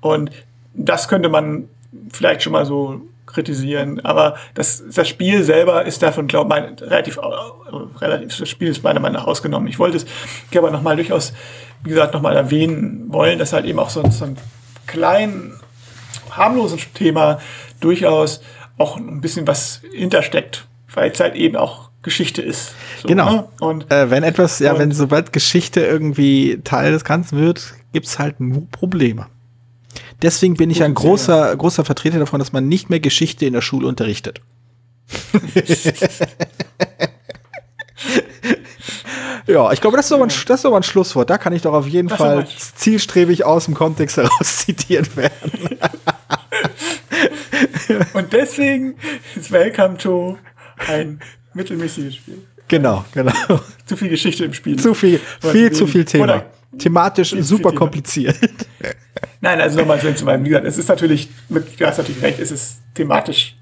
Und 0.01 0.31
das 0.73 1.07
könnte 1.07 1.29
man 1.29 1.67
vielleicht 2.11 2.43
schon 2.43 2.53
mal 2.53 2.65
so 2.65 3.01
kritisieren, 3.25 3.99
aber 4.01 4.35
das, 4.53 4.83
das 4.93 5.07
Spiel 5.07 5.43
selber 5.43 5.85
ist 5.85 6.03
davon, 6.03 6.27
glaube 6.27 6.53
ich, 6.75 6.81
relativ, 6.81 7.19
relativ, 7.99 8.37
das 8.37 8.49
Spiel 8.49 8.69
ist 8.69 8.83
meiner 8.83 8.99
Meinung 8.99 9.21
nach 9.21 9.27
ausgenommen. 9.27 9.67
Ich 9.67 9.79
wollte 9.79 9.97
es 9.97 10.05
hier 10.51 10.61
aber 10.61 10.71
nochmal 10.71 10.95
durchaus, 10.95 11.33
wie 11.83 11.89
gesagt, 11.89 12.13
nochmal 12.13 12.35
erwähnen 12.35 13.05
wollen, 13.07 13.39
dass 13.39 13.53
halt 13.53 13.65
eben 13.65 13.79
auch 13.79 13.89
so, 13.89 14.07
so 14.09 14.25
ein 14.25 14.37
kleinen, 14.87 15.53
harmlosen 16.31 16.79
Thema 16.93 17.39
durchaus 17.79 18.41
auch 18.77 18.97
ein 18.97 19.21
bisschen 19.21 19.47
was 19.47 19.81
hintersteckt, 19.93 20.67
weil 20.93 21.11
es 21.11 21.19
halt 21.19 21.35
eben 21.35 21.55
auch 21.55 21.89
Geschichte 22.01 22.41
ist. 22.41 22.73
So, 23.01 23.07
Genau. 23.07 23.31
ne? 23.31 23.47
Und 23.59 23.91
Äh, 23.91 24.09
wenn 24.09 24.23
etwas, 24.23 24.59
ja, 24.59 24.77
wenn 24.77 24.91
sobald 24.91 25.31
Geschichte 25.33 25.81
irgendwie 25.81 26.59
Teil 26.63 26.91
des 26.91 27.05
Ganzen 27.05 27.37
wird, 27.39 27.73
gibt's 27.93 28.19
halt 28.19 28.39
nur 28.39 28.67
Probleme. 28.71 29.27
Deswegen 30.21 30.55
bin 30.55 30.69
ich 30.69 30.83
ein 30.83 30.93
großer, 30.93 31.55
großer 31.55 31.85
Vertreter 31.85 32.19
davon, 32.19 32.39
dass 32.39 32.51
man 32.53 32.67
nicht 32.67 32.89
mehr 32.89 32.99
Geschichte 32.99 33.45
in 33.45 33.53
der 33.53 33.61
Schule 33.61 33.87
unterrichtet. 33.87 34.41
ja, 39.47 39.71
ich 39.71 39.81
glaube, 39.81 39.97
das 39.97 40.05
ist 40.09 40.11
mal 40.17 40.23
ein, 40.23 40.29
das 40.47 40.59
ist 40.59 40.69
mal 40.69 40.77
ein 40.77 40.83
Schlusswort. 40.83 41.29
Da 41.29 41.37
kann 41.37 41.53
ich 41.53 41.61
doch 41.61 41.73
auf 41.73 41.87
jeden 41.87 42.07
Das 42.07 42.17
Fall 42.17 42.37
aber- 42.39 42.47
zielstrebig 42.75 43.45
aus 43.45 43.65
dem 43.65 43.73
Kontext 43.73 44.17
heraus 44.17 44.57
zitiert 44.65 45.15
werden. 45.17 45.77
Und 48.13 48.33
deswegen 48.33 48.95
ist 49.35 49.51
Welcome 49.51 49.97
to 49.97 50.37
ein 50.87 51.19
mittelmäßiges 51.53 52.15
Spiel. 52.15 52.39
Genau, 52.67 53.05
genau. 53.13 53.33
Zu 53.85 53.97
viel 53.97 54.09
Geschichte 54.09 54.45
im 54.45 54.53
Spiel. 54.53 54.77
Zu 54.79 54.93
viel, 54.93 55.19
Oder 55.43 55.51
viel 55.51 55.71
zu 55.71 55.87
viel. 55.87 56.05
Thema. 56.05 56.23
Oder- 56.23 56.45
Thematisch 56.79 57.29
Viel 57.29 57.43
super 57.43 57.69
Thema. 57.69 57.79
kompliziert. 57.81 58.35
Nein, 59.41 59.61
also 59.61 59.77
nochmal 59.79 59.99
so 60.01 60.11
zu 60.11 60.25
meinem, 60.25 60.43
gesagt, 60.43 60.65
es 60.65 60.79
ist 60.79 60.89
natürlich, 60.89 61.29
du 61.47 61.85
hast 61.85 61.99
natürlich 61.99 62.21
recht, 62.23 62.39
es 62.39 62.49
ist 62.49 62.81
thematisch, 62.95 63.55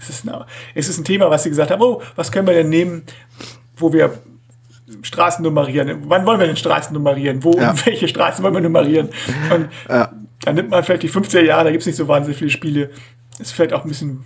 es 0.00 0.08
ist, 0.08 0.26
ein, 0.26 0.44
es 0.74 0.88
ist 0.88 0.96
ein 0.98 1.04
Thema, 1.04 1.28
was 1.28 1.42
sie 1.42 1.50
gesagt 1.50 1.70
haben, 1.70 1.82
oh, 1.82 2.00
was 2.16 2.32
können 2.32 2.46
wir 2.46 2.54
denn 2.54 2.70
nehmen, 2.70 3.02
wo 3.76 3.92
wir 3.92 4.14
Straßen 5.02 5.42
nummerieren, 5.42 6.04
wann 6.06 6.24
wollen 6.24 6.40
wir 6.40 6.46
denn 6.46 6.56
Straßen 6.56 6.94
nummerieren, 6.94 7.44
wo 7.44 7.52
Ja. 7.52 7.72
und 7.72 7.84
welche 7.84 8.08
Straßen 8.08 8.42
wollen 8.42 8.54
wir 8.54 8.62
nummerieren 8.62 9.10
und 9.54 9.68
Ja. 9.86 10.10
dann 10.42 10.54
nimmt 10.54 10.70
man 10.70 10.82
vielleicht 10.82 11.02
die 11.02 11.10
50er 11.10 11.42
Jahre, 11.42 11.64
da 11.64 11.70
gibt 11.70 11.82
es 11.82 11.86
nicht 11.86 11.96
so 11.96 12.08
wahnsinnig 12.08 12.38
viele 12.38 12.50
Spiele, 12.50 12.90
ist 13.40 13.52
vielleicht 13.52 13.72
auch 13.72 13.82
ein 13.84 13.88
bisschen, 13.88 14.24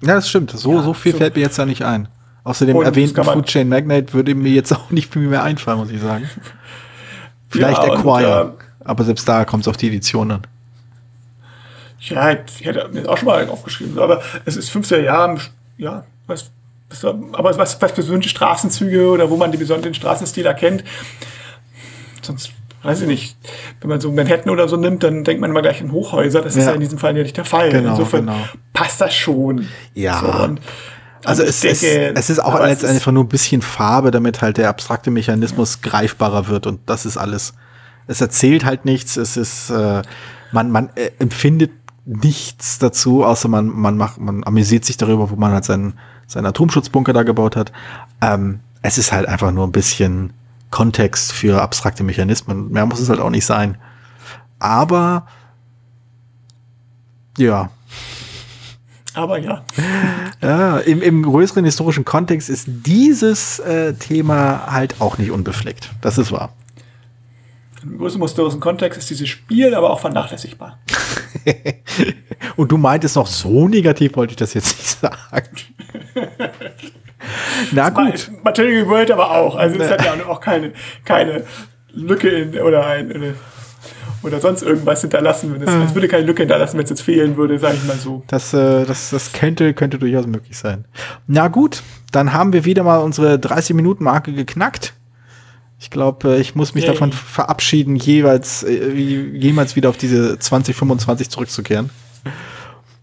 Ja, 0.00 0.14
das 0.14 0.28
stimmt. 0.28 0.50
So, 0.50 0.80
so 0.82 0.94
viel 0.94 1.12
so. 1.12 1.18
fällt 1.18 1.34
mir 1.36 1.42
jetzt 1.42 1.58
da 1.58 1.64
nicht 1.66 1.82
ein. 1.84 2.08
Außer 2.44 2.66
dem 2.66 2.76
Und 2.76 2.82
das 2.84 2.90
erwähnten 2.90 3.14
kann 3.14 3.26
man- 3.26 3.34
Food 3.36 3.46
Chain 3.46 3.68
Magnate 3.68 4.12
würde 4.12 4.34
mir 4.34 4.50
jetzt 4.52 4.72
auch 4.72 4.90
nicht 4.90 5.12
viel 5.12 5.22
mehr 5.28 5.42
einfallen, 5.44 5.78
muss 5.78 5.90
ich 5.90 6.00
sagen. 6.00 6.28
Vielleicht 7.48 7.82
Ja, 7.82 7.92
und, 7.92 7.98
Acquire. 7.98 8.54
aber 8.84 9.04
selbst 9.04 9.28
da 9.28 9.44
kommt 9.44 9.62
es 9.64 9.68
auf 9.68 9.76
die 9.76 9.88
Edition 9.88 10.30
an. 10.30 10.42
ja, 12.00 12.32
ich 12.32 12.64
hätte 12.64 12.88
mir 12.92 13.08
auch 13.08 13.16
schon 13.18 13.26
mal 13.28 13.48
aufgeschrieben, 13.48 13.98
aber 13.98 14.22
es 14.44 14.56
ist 14.56 14.70
50er 14.70 15.00
Jahre, 15.02 15.38
ja, 15.78 16.04
was, 16.26 16.50
was 16.90 17.04
aber 17.04 17.56
was, 17.56 17.78
was 17.80 17.92
persönliche 17.94 18.30
Straßenzüge 18.30 19.08
oder 19.08 19.30
wo 19.30 19.36
man 19.36 19.52
die 19.52 19.58
besonderen 19.58 19.94
Straßenstil 19.94 20.46
erkennt, 20.46 20.82
sonst 22.22 22.52
weiß 22.82 23.02
ich 23.02 23.06
nicht, 23.06 23.36
wenn 23.80 23.88
man 23.90 24.00
so 24.00 24.10
Manhattan 24.12 24.50
oder 24.50 24.68
so 24.68 24.76
nimmt, 24.76 25.02
dann 25.02 25.24
denkt 25.24 25.40
man 25.40 25.50
immer 25.50 25.62
gleich 25.62 25.80
an 25.82 25.92
Hochhäuser. 25.92 26.40
Das 26.42 26.56
ist 26.56 26.64
Ja. 26.64 26.70
ja 26.70 26.74
in 26.74 26.80
diesem 26.80 26.98
Fall 26.98 27.16
ja 27.16 27.22
nicht 27.22 27.36
der 27.36 27.44
Fall. 27.44 27.70
Genau, 27.70 27.90
Insofern 27.90 28.26
genau. 28.26 28.38
passt 28.72 29.00
das 29.00 29.14
schon. 29.14 29.68
Ja. 29.94 30.20
So, 30.20 30.44
und, 30.44 30.60
Also 31.24 31.42
und 31.42 31.48
es, 31.48 31.60
denke, 31.60 32.12
es 32.14 32.30
ist 32.30 32.40
auch 32.40 32.58
ist- 32.66 32.84
einfach 32.84 33.12
nur 33.12 33.24
ein 33.24 33.28
bisschen 33.28 33.62
Farbe, 33.62 34.10
damit 34.10 34.42
halt 34.42 34.56
der 34.56 34.68
abstrakte 34.68 35.10
Mechanismus 35.10 35.80
greifbarer 35.82 36.48
wird 36.48 36.66
und 36.66 36.80
das 36.86 37.06
ist 37.06 37.16
alles. 37.16 37.54
Es 38.08 38.20
erzählt 38.20 38.64
halt 38.64 38.84
nichts, 38.84 39.16
es 39.16 39.36
ist, 39.36 39.70
äh, 39.70 40.02
man, 40.50 40.70
man 40.72 40.90
äh, 40.96 41.10
empfindet 41.20 41.70
nichts 42.04 42.80
dazu, 42.80 43.24
außer 43.24 43.48
man, 43.48 43.68
man 43.68 43.96
macht, 43.96 44.18
man 44.18 44.42
amüsiert 44.42 44.84
sich 44.84 44.96
darüber, 44.96 45.30
wo 45.30 45.36
man 45.36 45.52
halt 45.52 45.64
seinen, 45.64 45.94
seinen 46.26 46.46
Atomschutzbunker 46.46 47.12
da 47.12 47.22
gebaut 47.22 47.54
hat. 47.54 47.70
Ähm, 48.20 48.58
es 48.82 48.98
ist 48.98 49.12
halt 49.12 49.28
einfach 49.28 49.52
nur 49.52 49.64
ein 49.64 49.70
bisschen 49.72 50.32
Kontext 50.72 51.32
für 51.32 51.62
abstrakte 51.62 52.02
Mechanismen. 52.02 52.72
Mehr 52.72 52.86
muss 52.86 52.98
es 52.98 53.08
halt 53.08 53.20
auch 53.20 53.30
nicht 53.30 53.46
sein. 53.46 53.78
Aber 54.58 55.26
ja, 57.38 57.70
Aber 59.14 59.38
ja. 59.38 59.64
ja, 60.42 60.78
im, 60.78 61.02
im 61.02 61.22
größeren 61.22 61.64
historischen 61.64 62.04
Kontext 62.04 62.48
ist 62.48 62.66
dieses 62.68 63.58
äh, 63.60 63.94
Thema 63.94 64.72
halt 64.72 65.00
auch 65.00 65.18
nicht 65.18 65.30
unbefleckt. 65.30 65.90
Das 66.00 66.18
ist 66.18 66.32
wahr. 66.32 66.52
Im 67.82 67.98
größeren 67.98 68.22
historischen 68.22 68.60
Kontext 68.60 68.98
ist 68.98 69.10
dieses 69.10 69.28
Spiel 69.28 69.74
aber 69.74 69.90
auch 69.90 70.00
vernachlässigbar. 70.00 70.78
Und 72.56 72.70
du 72.70 72.76
meintest 72.76 73.16
noch 73.16 73.26
so 73.26 73.68
negativ, 73.68 74.16
wollte 74.16 74.32
ich 74.32 74.36
das 74.36 74.54
jetzt 74.54 74.78
nicht 74.78 75.00
sagen. 75.00 75.48
Na 77.72 77.90
gut. 77.90 78.30
Material 78.42 78.88
World 78.88 79.10
aber 79.10 79.30
auch. 79.30 79.56
Also 79.56 79.78
es 79.78 79.90
hat 79.90 80.04
ja 80.04 80.14
auch 80.26 80.40
keine, 80.40 80.72
keine 81.04 81.44
Lücke 81.92 82.28
in, 82.28 82.58
oder 82.58 82.86
ein, 82.86 83.12
eine, 83.12 83.34
oder 84.22 84.40
sonst 84.40 84.62
irgendwas 84.62 85.00
hinterlassen. 85.00 85.60
Es, 85.62 85.70
es 85.70 85.94
würde 85.94 86.08
keine 86.08 86.24
Lücke 86.24 86.42
hinterlassen, 86.42 86.78
wenn 86.78 86.84
es 86.84 86.90
jetzt 86.90 87.02
fehlen 87.02 87.36
würde, 87.36 87.58
sage 87.58 87.76
ich 87.76 87.84
mal 87.84 87.96
so. 87.96 88.22
Das, 88.26 88.52
äh, 88.54 88.84
das, 88.84 89.10
das 89.10 89.32
könnte, 89.32 89.74
könnte 89.74 89.98
durchaus 89.98 90.26
möglich 90.26 90.56
sein. 90.56 90.84
Na 91.26 91.48
gut, 91.48 91.82
dann 92.12 92.32
haben 92.32 92.52
wir 92.52 92.64
wieder 92.64 92.82
mal 92.82 92.98
unsere 92.98 93.34
30-Minuten-Marke 93.34 94.32
geknackt. 94.32 94.94
Ich 95.78 95.90
glaube, 95.90 96.36
ich 96.36 96.54
muss 96.54 96.74
mich 96.74 96.84
Yay. 96.84 96.92
davon 96.92 97.12
verabschieden, 97.12 97.96
jeweils, 97.96 98.62
äh, 98.62 98.92
jemals 98.92 99.74
wieder 99.74 99.88
auf 99.88 99.96
diese 99.96 100.38
2025 100.38 101.28
zurückzukehren. 101.28 101.90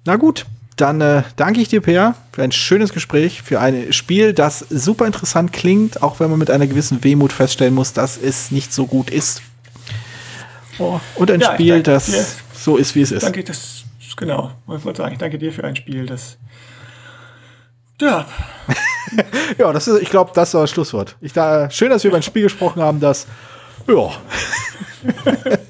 Na 0.06 0.16
gut, 0.16 0.46
dann 0.82 1.02
äh, 1.02 1.24
danke 1.36 1.62
ich 1.62 1.68
dir, 1.68 1.82
Peer, 1.82 2.16
für 2.32 2.44
ein 2.44 2.52
schönes 2.52 2.94
Gespräch, 2.94 3.42
für 3.42 3.60
ein 3.60 3.92
Spiel, 3.94 4.34
das 4.34 4.60
super 4.70 5.06
interessant 5.06 5.52
klingt, 5.54 6.02
auch 6.04 6.20
wenn 6.20 6.30
man 6.30 6.40
mit 6.40 6.50
einer 6.52 6.68
gewissen 6.68 7.04
Wehmut 7.04 7.32
feststellen 7.34 7.74
muss, 7.74 7.94
dass 7.94 8.18
es 8.18 8.52
nicht 8.52 8.74
so 8.74 8.86
gut 8.86 9.10
ist. 9.10 9.42
Oh, 10.78 11.00
und 11.16 11.30
ein 11.32 11.42
Ja, 11.42 11.54
Spiel, 11.54 11.74
danke 11.84 11.92
das 11.92 12.06
dir. 12.06 12.26
so 12.54 12.78
ist, 12.78 12.96
wie 12.96 13.02
es 13.02 13.12
ist. 13.12 13.24
Danke, 13.24 13.44
das, 13.44 13.84
genau. 14.16 14.52
Ich 14.78 14.86
wollte 14.86 15.02
sagen, 15.02 15.14
ich 15.14 15.20
danke 15.20 15.38
dir 15.38 15.52
für 15.52 15.64
ein 15.64 15.76
Spiel, 15.76 16.06
das, 16.06 16.38
ja, 18.00 18.26
Ja, 19.58 19.74
das 19.74 19.88
ist, 19.88 20.02
ich 20.02 20.10
glaube, 20.10 20.32
das 20.34 20.54
war 20.54 20.62
das 20.62 20.70
Schlusswort. 20.70 21.16
Ich 21.20 21.34
da, 21.34 21.70
schön, 21.70 21.90
dass 21.90 22.04
wir 22.04 22.10
über 22.10 22.18
ein 22.18 22.24
Spiel 22.24 22.44
gesprochen 22.44 22.82
haben, 22.82 23.00
das, 23.00 23.28
ja, 23.88 24.12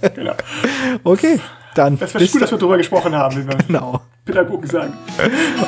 genau. 0.14 0.34
okay, 1.03 1.39
dann 1.74 1.97
Das 1.97 2.14
wäre 2.14 2.28
gut, 2.28 2.41
dass 2.41 2.51
wir 2.51 2.57
darüber 2.57 2.78
gesprochen 2.78 3.16
haben, 3.16 3.47
genau. 3.68 4.01
Pädagogen 4.30 4.69
sagen. 4.69 4.93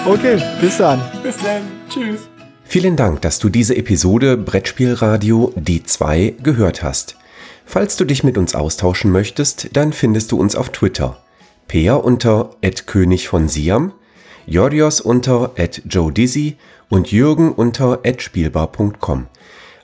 Okay, 0.05 0.41
bis 0.61 0.77
dann. 0.77 1.01
Bis 1.23 1.37
dann. 1.37 1.63
Tschüss. 1.89 2.27
Vielen 2.63 2.95
Dank, 2.95 3.21
dass 3.21 3.39
du 3.39 3.49
diese 3.49 3.75
Episode 3.75 4.37
Brettspielradio 4.37 5.51
die 5.55 5.83
2 5.83 6.35
gehört 6.43 6.83
hast. 6.83 7.17
Falls 7.65 7.97
du 7.97 8.05
dich 8.05 8.23
mit 8.23 8.37
uns 8.37 8.53
austauschen 8.53 9.11
möchtest, 9.11 9.75
dann 9.75 9.93
findest 9.93 10.31
du 10.31 10.39
uns 10.39 10.55
auf 10.55 10.69
Twitter. 10.69 11.17
Peer 11.67 12.03
unter 12.03 12.51
König 12.85 13.27
von 13.27 13.47
Siam, 13.47 13.93
Jorios 14.45 15.01
unter 15.01 15.51
Joe 15.85 16.11
Dizzy 16.11 16.57
und 16.89 17.11
Jürgen 17.11 17.51
unter 17.51 17.99
spielbar.com. 18.17 19.27